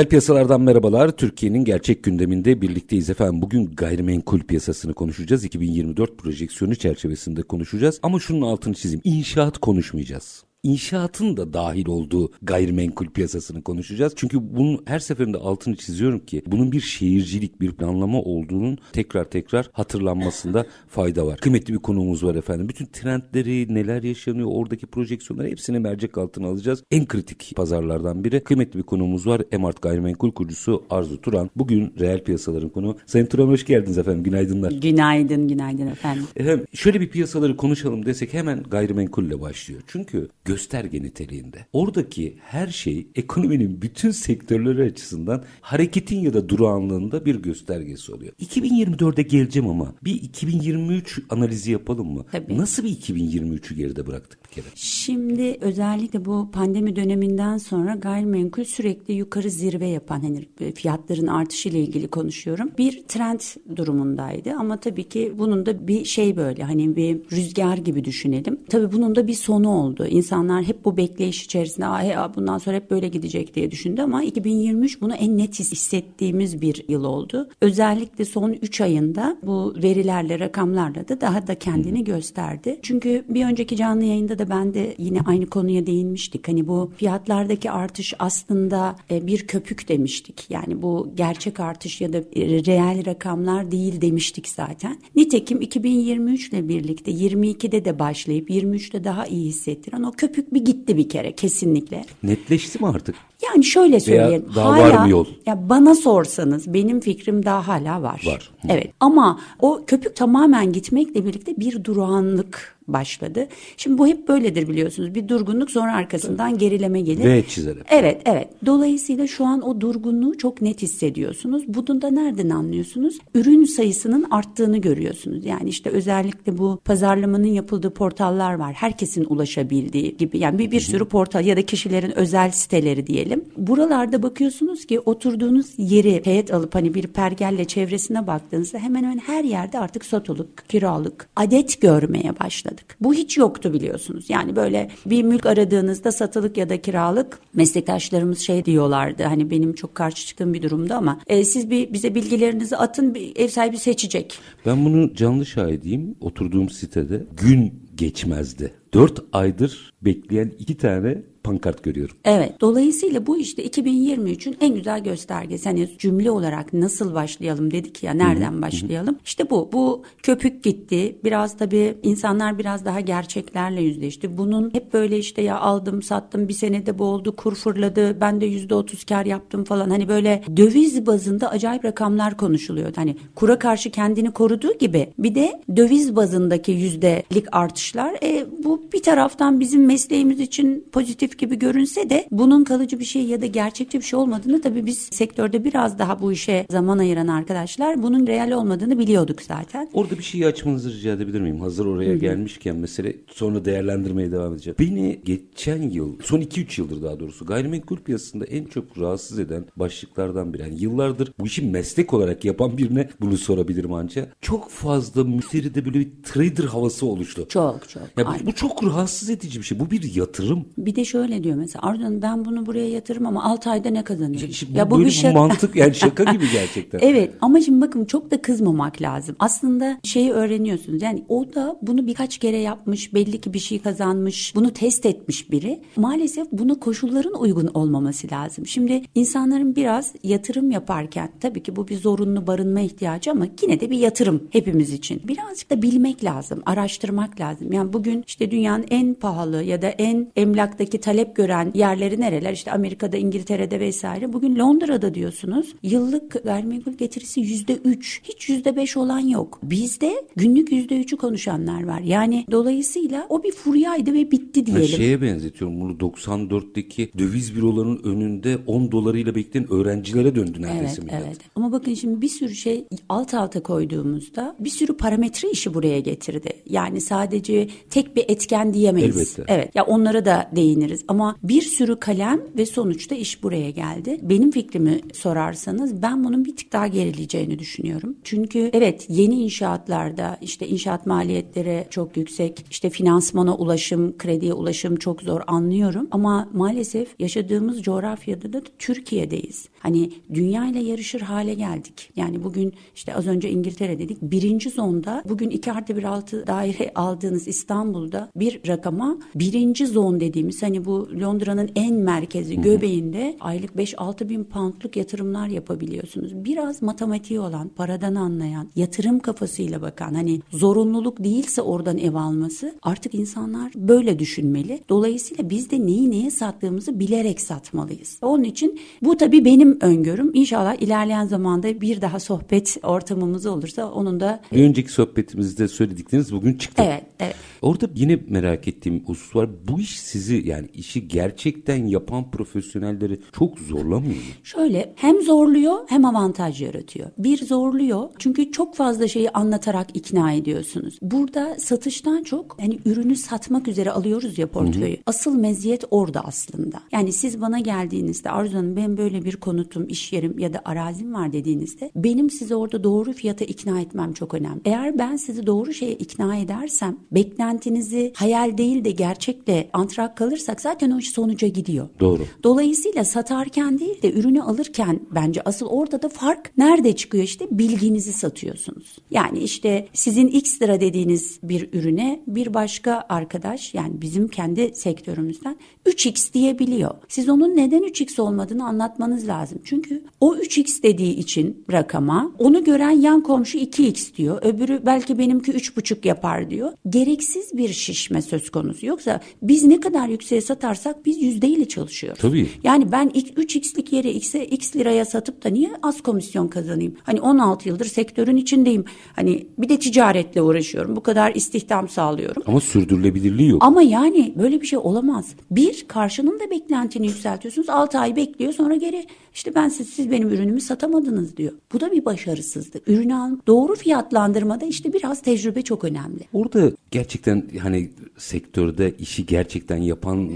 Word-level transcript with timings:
Reel 0.00 0.08
piyasalardan 0.08 0.60
merhabalar. 0.60 1.10
Türkiye'nin 1.10 1.64
gerçek 1.64 2.02
gündeminde 2.02 2.60
birlikteyiz 2.60 3.10
efendim. 3.10 3.42
Bugün 3.42 3.66
gayrimenkul 3.66 4.40
piyasasını 4.40 4.94
konuşacağız. 4.94 5.44
2024 5.44 6.18
projeksiyonu 6.18 6.74
çerçevesinde 6.74 7.42
konuşacağız. 7.42 8.00
Ama 8.02 8.20
şunun 8.20 8.42
altını 8.42 8.74
çizeyim. 8.74 9.00
İnşaat 9.04 9.58
konuşmayacağız 9.58 10.44
inşaatın 10.62 11.36
da 11.36 11.52
dahil 11.52 11.88
olduğu 11.88 12.30
gayrimenkul 12.42 13.06
piyasasını 13.06 13.62
konuşacağız. 13.62 14.12
Çünkü 14.16 14.56
bunun 14.56 14.82
her 14.84 14.98
seferinde 14.98 15.38
altını 15.38 15.76
çiziyorum 15.76 16.18
ki 16.18 16.42
bunun 16.46 16.72
bir 16.72 16.80
şehircilik, 16.80 17.60
bir 17.60 17.72
planlama 17.72 18.18
olduğunun 18.18 18.78
tekrar 18.92 19.24
tekrar 19.24 19.70
hatırlanmasında 19.72 20.66
fayda 20.88 21.26
var. 21.26 21.38
Kıymetli 21.38 21.74
bir 21.74 21.78
konuğumuz 21.78 22.24
var 22.24 22.34
efendim. 22.34 22.68
Bütün 22.68 22.86
trendleri, 22.86 23.74
neler 23.74 24.02
yaşanıyor, 24.02 24.48
oradaki 24.52 24.86
projeksiyonları 24.86 25.48
hepsini 25.48 25.78
mercek 25.78 26.18
altına 26.18 26.46
alacağız. 26.46 26.84
En 26.90 27.06
kritik 27.06 27.52
pazarlardan 27.56 28.24
biri. 28.24 28.44
Kıymetli 28.44 28.78
bir 28.78 28.84
konuğumuz 28.84 29.26
var. 29.26 29.42
Emart 29.52 29.82
Gayrimenkul 29.82 30.32
kurucusu 30.32 30.84
Arzu 30.90 31.20
Turan. 31.20 31.50
Bugün 31.56 31.94
reel 32.00 32.24
piyasaların 32.24 32.68
konu. 32.68 32.96
Sayın 33.06 33.26
Turan 33.26 33.48
hoş 33.48 33.64
geldiniz 33.66 33.98
efendim. 33.98 34.22
Günaydınlar. 34.22 34.70
Günaydın, 34.70 35.48
günaydın 35.48 35.86
efendim. 35.86 36.24
Efendim 36.36 36.66
şöyle 36.74 37.00
bir 37.00 37.10
piyasaları 37.10 37.56
konuşalım 37.56 38.06
desek 38.06 38.34
hemen 38.34 38.62
gayrimenkulle 38.62 39.40
başlıyor. 39.40 39.80
Çünkü 39.86 40.28
gösterge 40.50 41.02
niteliğinde. 41.02 41.66
Oradaki 41.72 42.36
her 42.40 42.68
şey 42.68 43.06
ekonominin 43.14 43.82
bütün 43.82 44.10
sektörleri 44.10 44.82
açısından 44.82 45.44
hareketin 45.60 46.20
ya 46.20 46.34
da 46.34 46.48
durağanlığında 46.48 47.24
bir 47.24 47.34
göstergesi 47.34 48.12
oluyor. 48.12 48.32
2024'e 48.40 49.22
geleceğim 49.22 49.68
ama 49.68 49.94
bir 50.04 50.14
2023 50.14 51.20
analizi 51.30 51.72
yapalım 51.72 52.12
mı? 52.12 52.24
Tabii. 52.32 52.58
Nasıl 52.58 52.84
bir 52.84 52.88
2023'ü 52.88 53.74
geride 53.74 54.06
bıraktık 54.06 54.49
kere? 54.50 54.64
Şimdi 54.74 55.56
özellikle 55.60 56.24
bu 56.24 56.48
pandemi 56.52 56.96
döneminden 56.96 57.58
sonra 57.58 57.94
gayrimenkul 57.94 58.64
sürekli 58.64 59.14
yukarı 59.14 59.50
zirve 59.50 59.86
yapan 59.86 60.20
hani 60.20 60.72
fiyatların 60.74 61.26
artışı 61.26 61.68
ile 61.68 61.80
ilgili 61.80 62.08
konuşuyorum. 62.08 62.70
Bir 62.78 63.02
trend 63.08 63.40
durumundaydı 63.76 64.52
ama 64.58 64.76
tabii 64.76 65.08
ki 65.08 65.32
bunun 65.38 65.66
da 65.66 65.88
bir 65.88 66.04
şey 66.04 66.36
böyle 66.36 66.62
hani 66.62 66.96
bir 66.96 67.20
rüzgar 67.32 67.76
gibi 67.76 68.04
düşünelim. 68.04 68.60
Tabii 68.68 68.92
bunun 68.92 69.16
da 69.16 69.26
bir 69.26 69.34
sonu 69.34 69.68
oldu. 69.68 70.06
İnsan 70.06 70.40
insanlar 70.40 70.64
hep 70.64 70.84
bu 70.84 70.96
bekleyiş 70.96 71.44
içerisinde 71.44 71.86
Aa, 71.86 72.34
bundan 72.34 72.58
sonra 72.58 72.76
hep 72.76 72.90
böyle 72.90 73.08
gidecek 73.08 73.54
diye 73.54 73.70
düşündü 73.70 74.02
ama 74.02 74.22
2023 74.22 75.00
bunu 75.00 75.14
en 75.14 75.38
net 75.38 75.60
hissettiğimiz 75.60 76.60
bir 76.60 76.84
yıl 76.88 77.04
oldu. 77.04 77.48
Özellikle 77.60 78.24
son 78.24 78.52
3 78.52 78.80
ayında 78.80 79.36
bu 79.42 79.74
verilerle 79.82 80.38
rakamlarla 80.38 81.08
da 81.08 81.20
daha 81.20 81.46
da 81.46 81.54
kendini 81.54 82.04
gösterdi. 82.04 82.78
Çünkü 82.82 83.24
bir 83.28 83.44
önceki 83.44 83.76
canlı 83.76 84.04
yayında 84.04 84.38
da 84.40 84.50
ben 84.50 84.74
de 84.74 84.94
yine 84.98 85.20
aynı 85.20 85.46
konuya 85.46 85.86
değinmiştik. 85.86 86.48
Hani 86.48 86.68
bu 86.68 86.92
fiyatlardaki 86.96 87.70
artış 87.70 88.14
aslında 88.18 88.96
e, 89.10 89.26
bir 89.26 89.46
köpük 89.46 89.88
demiştik. 89.88 90.46
Yani 90.50 90.82
bu 90.82 91.12
gerçek 91.14 91.60
artış 91.60 92.00
ya 92.00 92.12
da 92.12 92.18
e, 92.18 92.24
reel 92.64 93.06
rakamlar 93.06 93.70
değil 93.70 94.00
demiştik 94.00 94.48
zaten. 94.48 94.98
Nitekim 95.16 95.60
2023 95.60 96.48
ile 96.48 96.68
birlikte 96.68 97.10
22'de 97.10 97.84
de 97.84 97.98
başlayıp 97.98 98.50
23'te 98.50 99.04
daha 99.04 99.26
iyi 99.26 99.48
hissettiren 99.48 100.02
o 100.02 100.12
köpük 100.12 100.54
bir 100.54 100.64
gitti 100.64 100.96
bir 100.96 101.08
kere 101.08 101.32
kesinlikle. 101.32 102.04
Netleşti 102.22 102.78
mi 102.78 102.88
artık? 102.88 103.16
Yani 103.42 103.64
şöyle 103.64 104.00
söyleyeyim. 104.00 104.44
Veya 104.46 104.54
daha 104.54 104.72
hala, 104.72 104.94
var 104.94 105.04
mı 105.04 105.10
yol? 105.10 105.26
Ya 105.46 105.68
bana 105.68 105.94
sorsanız 105.94 106.74
benim 106.74 107.00
fikrim 107.00 107.44
daha 107.44 107.68
hala 107.68 108.02
var. 108.02 108.22
Var. 108.26 108.50
Evet 108.68 108.92
ama 109.00 109.40
o 109.60 109.80
köpük 109.86 110.16
tamamen 110.16 110.72
gitmekle 110.72 111.24
birlikte 111.24 111.56
bir 111.56 111.84
durağanlık 111.84 112.79
başladı. 112.92 113.48
Şimdi 113.76 113.98
bu 113.98 114.06
hep 114.06 114.28
böyledir 114.28 114.68
biliyorsunuz. 114.68 115.14
Bir 115.14 115.28
durgunluk 115.28 115.70
sonra 115.70 115.94
arkasından 115.94 116.58
gerileme 116.58 117.00
gelir. 117.00 117.24
Ve 117.24 117.42
çizer 117.48 117.76
hep. 117.76 117.86
Evet 117.90 118.22
evet. 118.24 118.48
Dolayısıyla 118.66 119.26
şu 119.26 119.44
an 119.44 119.62
o 119.62 119.80
durgunluğu 119.80 120.38
çok 120.38 120.62
net 120.62 120.82
hissediyorsunuz. 120.82 121.62
Bunu 121.68 122.02
da 122.02 122.10
nereden 122.10 122.50
anlıyorsunuz? 122.50 123.18
Ürün 123.34 123.64
sayısının 123.64 124.26
arttığını 124.30 124.78
görüyorsunuz. 124.78 125.44
Yani 125.44 125.68
işte 125.68 125.90
özellikle 125.90 126.58
bu 126.58 126.80
pazarlamanın 126.84 127.46
yapıldığı 127.46 127.90
portallar 127.90 128.54
var. 128.54 128.72
Herkesin 128.72 129.26
ulaşabildiği 129.28 130.16
gibi. 130.16 130.38
Yani 130.38 130.58
bir, 130.58 130.70
bir 130.70 130.80
sürü 130.80 131.04
portal 131.04 131.46
ya 131.46 131.56
da 131.56 131.62
kişilerin 131.62 132.18
özel 132.18 132.50
siteleri 132.50 133.06
diyelim. 133.06 133.44
Buralarda 133.56 134.22
bakıyorsunuz 134.22 134.84
ki 134.84 135.00
oturduğunuz 135.00 135.66
yeri 135.78 136.26
heyet 136.26 136.54
alıp 136.54 136.74
hani 136.74 136.94
bir 136.94 137.06
pergelle 137.06 137.64
çevresine 137.64 138.26
baktığınızda 138.26 138.78
hemen 138.78 139.02
hemen 139.02 139.18
her 139.18 139.44
yerde 139.44 139.78
artık 139.78 140.04
satılık, 140.04 140.68
kiralık, 140.68 141.28
adet 141.36 141.80
görmeye 141.80 142.38
başladı 142.40 142.79
başladık. 142.80 142.96
Bu 143.00 143.14
hiç 143.14 143.38
yoktu 143.38 143.72
biliyorsunuz. 143.72 144.30
Yani 144.30 144.56
böyle 144.56 144.90
bir 145.06 145.22
mülk 145.22 145.46
aradığınızda 145.46 146.12
satılık 146.12 146.56
ya 146.56 146.68
da 146.68 146.82
kiralık 146.82 147.38
meslektaşlarımız 147.54 148.38
şey 148.38 148.64
diyorlardı. 148.64 149.22
Hani 149.22 149.50
benim 149.50 149.72
çok 149.72 149.94
karşı 149.94 150.26
çıktığım 150.26 150.54
bir 150.54 150.62
durumda 150.62 150.96
ama 150.96 151.20
e, 151.26 151.44
siz 151.44 151.70
bir 151.70 151.92
bize 151.92 152.14
bilgilerinizi 152.14 152.76
atın 152.76 153.14
bir 153.14 153.36
ev 153.36 153.48
sahibi 153.48 153.78
seçecek. 153.78 154.38
Ben 154.66 154.84
bunu 154.84 155.14
canlı 155.14 155.46
şahidiyim. 155.46 156.14
Oturduğum 156.20 156.70
sitede 156.70 157.26
gün 157.36 157.72
geçmezdi. 157.94 158.72
Dört 158.94 159.22
aydır 159.32 159.92
bekleyen 160.02 160.52
iki 160.58 160.76
tane 160.76 161.22
pankart 161.44 161.82
görüyorum. 161.82 162.16
Evet. 162.24 162.60
Dolayısıyla 162.60 163.26
bu 163.26 163.38
işte 163.38 163.66
2023'ün 163.66 164.56
en 164.60 164.74
güzel 164.74 165.04
göstergesi. 165.04 165.68
Hani 165.68 165.88
cümle 165.98 166.30
olarak 166.30 166.72
nasıl 166.72 167.14
başlayalım 167.14 167.70
dedik 167.70 168.02
ya 168.02 168.12
nereden 168.12 168.52
Hı-hı. 168.52 168.62
başlayalım? 168.62 169.18
İşte 169.24 169.50
bu. 169.50 169.70
Bu 169.72 170.02
köpük 170.22 170.64
gitti. 170.64 171.16
Biraz 171.24 171.56
tabii 171.56 171.94
insanlar 172.02 172.58
biraz 172.58 172.84
daha 172.84 173.00
gerçeklerle 173.00 173.82
yüzleşti. 173.82 174.38
Bunun 174.38 174.74
hep 174.74 174.92
böyle 174.92 175.18
işte 175.18 175.42
ya 175.42 175.58
aldım 175.58 176.02
sattım 176.02 176.48
bir 176.48 176.54
senede 176.54 176.98
bu 176.98 177.04
oldu 177.04 177.36
kur 177.36 177.54
fırladı 177.54 178.20
ben 178.20 178.40
de 178.40 178.46
yüzde 178.46 178.74
otuz 178.74 179.04
kar 179.04 179.26
yaptım 179.26 179.64
falan. 179.64 179.90
Hani 179.90 180.08
böyle 180.08 180.42
döviz 180.56 181.06
bazında 181.06 181.50
acayip 181.50 181.84
rakamlar 181.84 182.36
konuşuluyor. 182.36 182.92
Hani 182.96 183.16
kura 183.34 183.58
karşı 183.58 183.90
kendini 183.90 184.30
koruduğu 184.30 184.78
gibi 184.78 185.12
bir 185.18 185.34
de 185.34 185.62
döviz 185.76 186.16
bazındaki 186.16 186.72
yüzdelik 186.72 187.46
artışlar. 187.52 188.14
E, 188.22 188.46
bu 188.64 188.82
bir 188.92 189.02
taraftan 189.02 189.60
bizim 189.60 189.86
mesleğimiz 189.86 190.40
için 190.40 190.88
pozitif 190.92 191.29
pozitif 191.30 191.38
gibi 191.38 191.58
görünse 191.58 192.10
de 192.10 192.26
bunun 192.30 192.64
kalıcı 192.64 192.98
bir 192.98 193.04
şey 193.04 193.24
ya 193.24 193.40
da 193.40 193.46
gerçekçi 193.46 193.98
bir 193.98 194.04
şey 194.04 194.18
olmadığını 194.18 194.62
tabii 194.62 194.86
biz 194.86 194.98
sektörde 194.98 195.64
biraz 195.64 195.98
daha 195.98 196.20
bu 196.20 196.32
işe 196.32 196.66
zaman 196.70 196.98
ayıran 196.98 197.28
arkadaşlar 197.28 198.02
bunun 198.02 198.26
real 198.26 198.50
olmadığını 198.50 198.98
biliyorduk 198.98 199.42
zaten. 199.42 199.88
Orada 199.92 200.18
bir 200.18 200.22
şey 200.22 200.46
açmanızı 200.46 200.92
rica 200.92 201.12
edebilir 201.12 201.40
miyim? 201.40 201.60
Hazır 201.60 201.86
oraya 201.86 202.10
Hı-hı. 202.10 202.18
gelmişken 202.18 202.76
mesele 202.76 203.16
sonra 203.32 203.64
değerlendirmeye 203.64 204.32
devam 204.32 204.54
edeceğim. 204.54 204.76
Beni 204.80 205.20
geçen 205.24 205.82
yıl, 205.82 206.18
son 206.22 206.40
2-3 206.40 206.80
yıldır 206.80 207.02
daha 207.02 207.20
doğrusu 207.20 207.46
gayrimenkul 207.46 207.96
piyasasında 207.96 208.44
en 208.44 208.64
çok 208.64 208.98
rahatsız 208.98 209.38
eden 209.38 209.64
başlıklardan 209.76 210.54
biri. 210.54 210.62
Yani 210.62 210.82
yıllardır 210.82 211.32
bu 211.38 211.46
işi 211.46 211.62
meslek 211.62 212.14
olarak 212.14 212.44
yapan 212.44 212.78
birine 212.78 213.08
bunu 213.20 213.38
sorabilirim 213.38 213.92
ancak. 213.92 214.36
Çok 214.40 214.70
fazla 214.70 215.24
müşteride 215.24 215.84
böyle 215.84 216.00
bir 216.00 216.10
trader 216.22 216.64
havası 216.64 217.06
oluştu. 217.06 217.46
Çok 217.48 217.88
çok. 217.88 218.02
Ya 218.18 218.26
bu, 218.26 218.46
bu 218.46 218.52
çok 218.52 218.84
rahatsız 218.84 219.30
edici 219.30 219.58
bir 219.58 219.64
şey. 219.64 219.80
Bu 219.80 219.90
bir 219.90 220.14
yatırım. 220.14 220.64
Bir 220.78 220.96
de 220.96 221.04
şöyle 221.04 221.19
şöyle 221.20 221.44
diyor 221.44 221.56
mesela 221.56 221.86
Ardan 221.86 222.22
ben 222.22 222.44
bunu 222.44 222.66
buraya 222.66 222.88
yatırım 222.88 223.26
ama 223.26 223.44
6 223.44 223.70
ayda 223.70 223.90
ne 223.90 224.04
kazanıyorum? 224.04 224.52
Şimdi 224.52 224.78
ya 224.78 224.90
bu, 224.90 225.00
bir 225.00 225.10
şaka. 225.10 225.38
mantık 225.38 225.76
yani 225.76 225.94
şaka 225.94 226.24
gibi 226.24 226.44
gerçekten. 226.52 226.98
evet 227.02 227.32
ama 227.40 227.60
şimdi 227.60 227.80
bakın 227.80 228.04
çok 228.04 228.30
da 228.30 228.42
kızmamak 228.42 229.02
lazım. 229.02 229.36
Aslında 229.38 229.98
şeyi 230.02 230.30
öğreniyorsunuz 230.32 231.02
yani 231.02 231.24
o 231.28 231.54
da 231.54 231.76
bunu 231.82 232.06
birkaç 232.06 232.38
kere 232.38 232.58
yapmış 232.58 233.14
belli 233.14 233.40
ki 233.40 233.54
bir 233.54 233.58
şey 233.58 233.78
kazanmış 233.78 234.54
bunu 234.54 234.70
test 234.70 235.06
etmiş 235.06 235.50
biri. 235.50 235.80
Maalesef 235.96 236.46
buna 236.52 236.74
koşulların 236.74 237.40
uygun 237.40 237.66
olmaması 237.66 238.30
lazım. 238.32 238.66
Şimdi 238.66 239.02
insanların 239.14 239.76
biraz 239.76 240.12
yatırım 240.22 240.70
yaparken 240.70 241.30
tabii 241.40 241.62
ki 241.62 241.76
bu 241.76 241.88
bir 241.88 241.96
zorunlu 241.96 242.46
barınma 242.46 242.80
ihtiyacı 242.80 243.30
ama 243.30 243.46
yine 243.62 243.80
de 243.80 243.90
bir 243.90 243.98
yatırım 243.98 244.48
hepimiz 244.50 244.92
için. 244.92 245.22
Birazcık 245.28 245.70
da 245.70 245.82
bilmek 245.82 246.24
lazım, 246.24 246.62
araştırmak 246.66 247.40
lazım. 247.40 247.72
Yani 247.72 247.92
bugün 247.92 248.24
işte 248.26 248.50
dünyanın 248.50 248.86
en 248.90 249.14
pahalı 249.14 249.62
ya 249.62 249.82
da 249.82 249.88
en 249.88 250.32
emlaktaki 250.36 251.00
talep 251.10 251.36
gören 251.36 251.72
yerleri 251.74 252.20
nereler? 252.20 252.52
İşte 252.52 252.72
Amerika'da, 252.72 253.16
İngiltere'de 253.16 253.80
vesaire. 253.80 254.32
Bugün 254.32 254.58
Londra'da 254.58 255.14
diyorsunuz. 255.14 255.74
Yıllık 255.82 256.44
gayrimenkul 256.44 256.92
getirisi 256.92 257.40
yüzde 257.40 257.74
üç. 257.74 258.20
Hiç 258.24 258.48
yüzde 258.48 258.76
beş 258.76 258.96
olan 258.96 259.18
yok. 259.18 259.60
Bizde 259.62 260.24
günlük 260.36 260.72
yüzde 260.72 261.00
üçü 261.00 261.16
konuşanlar 261.16 261.84
var. 261.84 262.00
Yani 262.00 262.44
dolayısıyla 262.50 263.26
o 263.28 263.42
bir 263.42 263.52
furyaydı 263.52 264.12
ve 264.14 264.30
bitti 264.30 264.66
diyelim. 264.66 264.82
Ben 264.82 264.96
şeye 264.96 265.22
benzetiyorum 265.22 265.80
bunu 265.80 265.92
94'teki 265.92 267.10
döviz 267.18 267.56
bürolarının 267.56 268.02
önünde 268.04 268.58
10 268.66 268.92
dolarıyla 268.92 269.34
bekleyen 269.34 269.72
öğrencilere 269.72 270.34
döndü 270.34 270.62
neredeyse 270.62 271.02
Evet, 271.02 271.12
millet. 271.12 271.26
evet. 271.26 271.38
Ama 271.56 271.72
bakın 271.72 271.94
şimdi 271.94 272.22
bir 272.22 272.28
sürü 272.28 272.54
şey 272.54 272.84
alt 273.08 273.34
alta 273.34 273.62
koyduğumuzda 273.62 274.56
bir 274.60 274.70
sürü 274.70 274.96
parametre 274.96 275.50
işi 275.50 275.74
buraya 275.74 276.00
getirdi. 276.00 276.50
Yani 276.66 277.00
sadece 277.00 277.68
tek 277.90 278.16
bir 278.16 278.24
etken 278.28 278.74
diyemeyiz. 278.74 279.16
Elbette. 279.16 279.44
Evet. 279.54 279.70
Ya 279.74 279.84
onlara 279.84 280.24
da 280.24 280.50
değiniriz 280.56 280.99
ama 281.08 281.36
bir 281.42 281.62
sürü 281.62 282.00
kalem 282.00 282.40
ve 282.58 282.66
sonuçta 282.66 283.14
iş 283.14 283.42
buraya 283.42 283.70
geldi. 283.70 284.18
Benim 284.22 284.50
fikrimi 284.50 285.00
sorarsanız 285.12 286.02
ben 286.02 286.24
bunun 286.24 286.44
bir 286.44 286.56
tık 286.56 286.72
daha 286.72 286.86
gerileyeceğini 286.86 287.58
düşünüyorum. 287.58 288.16
Çünkü 288.24 288.70
evet 288.72 289.06
yeni 289.08 289.42
inşaatlarda 289.42 290.38
işte 290.40 290.68
inşaat 290.68 291.06
maliyetleri 291.06 291.86
çok 291.90 292.16
yüksek. 292.16 292.64
işte 292.70 292.90
finansmana 292.90 293.56
ulaşım, 293.56 294.18
krediye 294.18 294.52
ulaşım 294.52 294.96
çok 294.96 295.22
zor 295.22 295.40
anlıyorum. 295.46 296.08
Ama 296.10 296.48
maalesef 296.52 297.08
yaşadığımız 297.18 297.82
coğrafyada 297.82 298.52
da 298.52 298.62
Türkiye'deyiz. 298.78 299.68
Hani 299.78 300.10
dünya 300.34 300.66
ile 300.66 300.82
yarışır 300.82 301.20
hale 301.20 301.54
geldik. 301.54 302.10
Yani 302.16 302.44
bugün 302.44 302.72
işte 302.94 303.14
az 303.14 303.26
önce 303.26 303.50
İngiltere 303.50 303.98
dedik. 303.98 304.22
Birinci 304.22 304.70
zonda 304.70 305.22
bugün 305.28 305.50
2 305.50 305.72
artı 305.72 305.96
1 305.96 306.04
altı 306.04 306.46
daire 306.46 306.92
aldığınız 306.94 307.48
İstanbul'da 307.48 308.30
bir 308.36 308.60
rakama 308.68 309.18
birinci 309.34 309.86
zon 309.86 310.20
dediğimiz 310.20 310.62
hani 310.62 310.84
bu 310.84 310.89
Londra'nın 311.20 311.70
en 311.76 311.94
merkezi 311.94 312.60
göbeğinde 312.60 313.36
aylık 313.40 313.70
5-6 313.70 314.28
bin 314.28 314.44
poundluk 314.44 314.96
yatırımlar 314.96 315.48
yapabiliyorsunuz. 315.48 316.44
Biraz 316.44 316.82
matematiği 316.82 317.40
olan, 317.40 317.68
paradan 317.68 318.14
anlayan, 318.14 318.68
yatırım 318.76 319.18
kafasıyla 319.18 319.82
bakan 319.82 320.14
hani 320.14 320.40
zorunluluk 320.50 321.24
değilse 321.24 321.62
oradan 321.62 321.98
ev 321.98 322.14
alması 322.14 322.74
artık 322.82 323.14
insanlar 323.14 323.72
böyle 323.76 324.18
düşünmeli. 324.18 324.80
Dolayısıyla 324.88 325.50
biz 325.50 325.70
de 325.70 325.86
neyi 325.86 326.10
neye 326.10 326.30
sattığımızı 326.30 327.00
bilerek 327.00 327.40
satmalıyız. 327.40 328.18
Onun 328.22 328.42
için 328.44 328.80
bu 329.02 329.16
tabii 329.16 329.44
benim 329.44 329.78
öngörüm. 329.80 330.30
İnşallah 330.34 330.82
ilerleyen 330.82 331.26
zamanda 331.26 331.80
bir 331.80 332.00
daha 332.00 332.20
sohbet 332.20 332.76
ortamımız 332.82 333.46
olursa 333.46 333.90
onun 333.90 334.20
da 334.20 334.40
Bir 334.52 334.64
önceki 334.64 334.92
sohbetimizde 334.92 335.68
söyledikleriniz 335.68 336.32
bugün 336.32 336.54
çıktı. 336.54 336.82
evet 336.86 337.04
evet 337.20 337.34
Orada 337.62 337.88
yine 337.94 338.18
merak 338.28 338.68
ettiğim 338.68 339.04
husus 339.04 339.36
var. 339.36 339.48
Bu 339.68 339.80
iş 339.80 340.00
sizi 340.00 340.42
yani 340.48 340.68
işi 340.80 341.08
gerçekten 341.08 341.86
yapan 341.86 342.30
profesyonelleri 342.30 343.20
çok 343.32 343.58
zorlamıyor 343.58 344.14
mu? 344.14 344.20
Şöyle 344.42 344.92
hem 344.96 345.22
zorluyor 345.22 345.78
hem 345.88 346.04
avantaj 346.04 346.62
yaratıyor. 346.62 347.10
Bir 347.18 347.46
zorluyor 347.46 348.08
çünkü 348.18 348.52
çok 348.52 348.76
fazla 348.76 349.08
şeyi 349.08 349.30
anlatarak 349.30 349.86
ikna 349.94 350.32
ediyorsunuz. 350.32 350.98
Burada 351.02 351.56
satıştan 351.58 352.22
çok 352.22 352.56
hani 352.60 352.78
ürünü 352.84 353.16
satmak 353.16 353.68
üzere 353.68 353.90
alıyoruz 353.90 354.38
ya 354.38 354.46
portföyü. 354.46 354.96
Asıl 355.06 355.34
meziyet 355.34 355.84
orada 355.90 356.20
aslında. 356.20 356.80
Yani 356.92 357.12
siz 357.12 357.40
bana 357.40 357.58
geldiğinizde 357.58 358.30
Arzu 358.30 358.58
Hanım 358.58 358.76
ben 358.76 358.96
böyle 358.96 359.24
bir 359.24 359.36
konutum, 359.36 359.88
iş 359.88 360.12
yerim 360.12 360.38
ya 360.38 360.52
da 360.52 360.62
arazim 360.64 361.14
var 361.14 361.32
dediğinizde 361.32 361.90
benim 361.96 362.30
sizi 362.30 362.54
orada 362.54 362.84
doğru 362.84 363.12
fiyata 363.12 363.44
ikna 363.44 363.80
etmem 363.80 364.12
çok 364.12 364.34
önemli. 364.34 364.60
Eğer 364.64 364.98
ben 364.98 365.16
sizi 365.16 365.46
doğru 365.46 365.72
şeye 365.72 365.92
ikna 365.92 366.36
edersem 366.36 366.96
beklentinizi 367.12 368.12
hayal 368.16 368.58
değil 368.58 368.84
de 368.84 368.90
gerçekle 368.90 369.70
antrak 369.72 370.16
kalırsak 370.16 370.60
zaten 370.70 370.90
o 370.90 371.00
sonuca 371.00 371.48
gidiyor. 371.48 371.88
Doğru. 372.00 372.22
Dolayısıyla 372.42 373.04
satarken 373.04 373.78
değil 373.78 374.02
de 374.02 374.12
ürünü 374.12 374.42
alırken 374.42 375.00
bence 375.10 375.42
asıl 375.44 375.66
orada 375.66 376.02
da 376.02 376.08
fark 376.08 376.52
nerede 376.58 376.96
çıkıyor 376.96 377.24
işte 377.24 377.46
bilginizi 377.50 378.12
satıyorsunuz. 378.12 378.98
Yani 379.10 379.38
işte 379.38 379.88
sizin 379.92 380.28
X 380.28 380.62
lira 380.62 380.80
dediğiniz 380.80 381.38
bir 381.42 381.68
ürüne 381.72 382.22
bir 382.26 382.54
başka 382.54 383.04
arkadaş 383.08 383.74
yani 383.74 384.00
bizim 384.02 384.28
kendi 384.28 384.74
sektörümüzden 384.74 385.56
3X 385.86 386.32
diyebiliyor. 386.32 386.90
Siz 387.08 387.28
onun 387.28 387.56
neden 387.56 387.82
3X 387.82 388.20
olmadığını 388.20 388.66
anlatmanız 388.66 389.28
lazım. 389.28 389.58
Çünkü 389.64 390.04
o 390.20 390.36
3X 390.36 390.82
dediği 390.82 391.14
için 391.16 391.64
rakama 391.72 392.32
onu 392.38 392.64
gören 392.64 392.90
yan 392.90 393.22
komşu 393.22 393.58
2X 393.58 394.16
diyor. 394.16 394.42
Öbürü 394.42 394.82
belki 394.86 395.18
benimki 395.18 395.52
3,5 395.52 396.08
yapar 396.08 396.50
diyor. 396.50 396.72
Gereksiz 396.88 397.56
bir 397.56 397.68
şişme 397.68 398.22
söz 398.22 398.50
konusu. 398.50 398.86
Yoksa 398.86 399.20
biz 399.42 399.64
ne 399.64 399.80
kadar 399.80 400.08
yükseğe 400.08 400.40
satarsak 400.60 401.06
biz 401.06 401.22
yüzdeyle 401.22 401.68
çalışıyoruz. 401.68 402.20
Tabii. 402.20 402.48
Yani 402.64 402.92
ben 402.92 403.08
3x'lik 403.08 403.92
yere 403.92 404.10
x'e 404.12 404.44
x 404.44 404.76
liraya 404.76 405.04
satıp 405.04 405.44
da 405.44 405.48
niye 405.48 405.70
az 405.82 406.00
komisyon 406.00 406.48
kazanayım? 406.48 406.94
Hani 407.02 407.20
16 407.20 407.68
yıldır 407.68 407.84
sektörün 407.84 408.36
içindeyim. 408.36 408.84
Hani 409.16 409.46
bir 409.58 409.68
de 409.68 409.78
ticaretle 409.78 410.42
uğraşıyorum. 410.42 410.96
Bu 410.96 411.02
kadar 411.02 411.34
istihdam 411.34 411.88
sağlıyorum. 411.88 412.42
Ama 412.46 412.60
sürdürülebilirliği 412.60 413.50
yok. 413.50 413.64
Ama 413.64 413.82
yani 413.82 414.34
böyle 414.38 414.60
bir 414.60 414.66
şey 414.66 414.78
olamaz. 414.78 415.34
Bir, 415.50 415.84
karşının 415.88 416.40
da 416.40 416.50
beklentini 416.50 417.06
yükseltiyorsunuz. 417.06 417.68
6 417.68 417.98
ay 417.98 418.16
bekliyor 418.16 418.52
sonra 418.52 418.76
geri 418.76 419.06
işte 419.34 419.54
ben 419.54 419.68
siz, 419.68 419.88
siz 419.88 420.10
benim 420.10 420.28
ürünümü 420.28 420.60
satamadınız 420.60 421.36
diyor. 421.36 421.52
Bu 421.72 421.80
da 421.80 421.92
bir 421.92 422.04
başarısızlık. 422.04 422.88
Ürünü 422.88 423.14
al, 423.14 423.30
doğru 423.46 423.74
fiyatlandırmada 423.74 424.66
işte 424.66 424.92
biraz 424.92 425.22
tecrübe 425.22 425.62
çok 425.62 425.84
önemli. 425.84 426.20
Orada 426.32 426.72
gerçekten 426.90 427.44
hani 427.62 427.90
sektörde 428.18 428.94
işi 428.98 429.26
gerçekten 429.26 429.76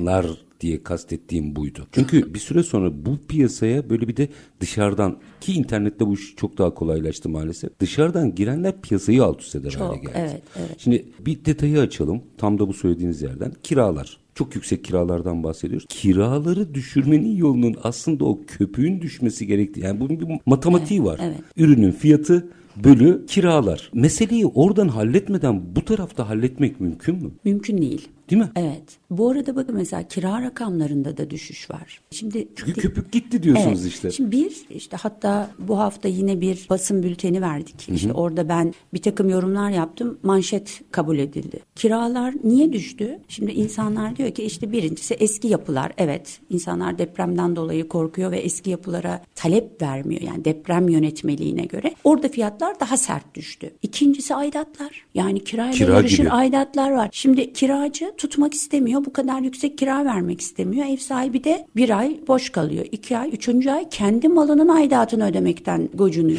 yapanlar 0.05 0.27
diye 0.61 0.83
kastettiğim 0.83 1.57
buydu. 1.57 1.87
Çünkü 1.93 2.35
bir 2.35 2.39
süre 2.39 2.63
sonra 2.63 3.07
bu 3.07 3.19
piyasaya 3.29 3.91
böyle 3.91 4.09
bir 4.09 4.17
de 4.17 4.29
dışarıdan 4.61 5.19
ki 5.41 5.53
internette 5.53 6.07
bu 6.07 6.15
iş 6.15 6.35
çok 6.37 6.59
daha 6.59 6.75
kolaylaştı 6.75 7.29
maalesef. 7.29 7.81
Dışarıdan 7.81 8.35
girenler 8.35 8.81
piyasayı 8.81 9.25
alt 9.25 9.41
üst 9.41 9.55
eder 9.55 9.73
hale 9.73 9.97
geldi. 9.97 10.13
evet, 10.15 10.43
evet. 10.57 10.77
Şimdi 10.79 11.05
bir 11.21 11.45
detayı 11.45 11.81
açalım. 11.81 12.23
Tam 12.39 12.59
da 12.59 12.69
bu 12.69 12.73
söylediğiniz 12.73 13.23
yerden. 13.23 13.53
Kiralar. 13.63 14.19
Çok 14.35 14.55
yüksek 14.55 14.85
kiralardan 14.85 15.43
bahsediyoruz. 15.43 15.87
Kiraları 15.89 16.75
düşürmenin 16.75 17.37
yolunun 17.37 17.77
aslında 17.83 18.25
o 18.25 18.41
köpüğün 18.47 19.01
düşmesi 19.01 19.47
gerektiği. 19.47 19.81
Yani 19.81 20.01
bunun 20.01 20.21
bir 20.21 20.27
matematiği 20.47 21.05
var. 21.05 21.21
evet. 21.23 21.41
Ürünün 21.57 21.93
fiyatı 21.93 22.49
bölü 22.77 23.27
kiralar. 23.27 23.91
Meseleyi 23.95 24.47
oradan 24.47 24.89
halletmeden 24.89 25.77
bu 25.77 25.85
tarafta 25.85 26.29
halletmek 26.29 26.81
mümkün 26.81 27.15
mü? 27.23 27.31
Mümkün 27.45 27.79
değil. 27.79 28.09
Değil 28.35 28.45
mi? 28.45 28.51
Evet. 28.57 28.83
Bu 29.11 29.31
arada 29.31 29.57
bakın 29.57 29.75
mesela 29.77 30.03
kira 30.03 30.43
rakamlarında 30.43 31.17
da 31.17 31.31
düşüş 31.31 31.71
var. 31.71 32.01
Şimdi 32.11 32.49
Çünkü 32.57 32.73
köpük 32.73 33.13
gitti 33.13 33.43
diyorsunuz 33.43 33.81
Evet. 33.83 33.93
işte. 33.93 34.11
Şimdi 34.11 34.33
bir 34.33 34.53
işte 34.71 34.97
hatta 34.97 35.51
bu 35.59 35.79
hafta 35.79 36.09
yine 36.09 36.41
bir 36.41 36.67
basın 36.71 37.03
bülteni 37.03 37.43
verdik. 37.43 37.89
İşte 37.89 38.13
orada 38.13 38.49
ben 38.49 38.75
bir 38.95 39.03
takım 39.03 39.29
yorumlar 39.29 39.71
yaptım. 39.71 40.19
Manşet 40.23 40.81
kabul 40.91 41.19
edildi. 41.19 41.61
Kiralar 41.77 42.35
niye 42.45 42.73
düştü? 42.73 43.19
Şimdi 43.29 43.53
insanlar 43.53 44.17
diyor 44.17 44.31
ki 44.31 44.43
işte 44.43 44.73
birincisi 44.73 45.15
eski 45.15 45.49
yapılar. 45.49 45.93
Evet 45.99 46.41
insanlar 46.51 46.99
depremden 46.99 47.57
dolayı 47.57 47.89
korkuyor 47.89 48.31
ve 48.31 48.39
eski 48.39 48.71
yapılara 48.71 49.23
talep 49.35 49.83
vermiyor. 49.83 50.21
Yani 50.21 50.45
deprem 50.45 50.89
yönetmeliğine 50.89 51.65
göre. 51.65 51.95
Orada 52.05 52.29
fiyatlar 52.29 52.81
daha 52.81 52.97
sert 52.97 53.35
düştü. 53.35 53.71
İkincisi 53.83 54.35
aidatlar. 54.35 55.05
Yani 55.15 55.45
kirayla 55.45 55.73
Kira 55.73 55.95
yarışır 55.95 56.19
gibi. 56.19 56.31
aidatlar 56.31 56.91
var. 56.91 57.09
Şimdi 57.13 57.53
kiracı 57.53 58.13
tutmak 58.25 58.55
istemiyor. 58.55 59.05
Bu 59.05 59.13
kadar 59.13 59.41
yüksek 59.41 59.79
kira 59.79 60.05
vermek 60.05 60.41
istemiyor. 60.41 60.87
Ev 60.87 60.97
sahibi 60.97 61.45
de 61.45 61.67
bir 61.77 61.99
ay 61.99 62.21
boş 62.29 62.51
kalıyor. 62.51 62.85
iki 62.93 63.19
ay, 63.19 63.31
üçüncü 63.33 63.71
ay 63.71 63.89
kendi 63.89 64.29
malının 64.29 64.69
aidatını 64.69 65.27
ödemekten 65.27 65.89
gocunuyor. 65.95 66.39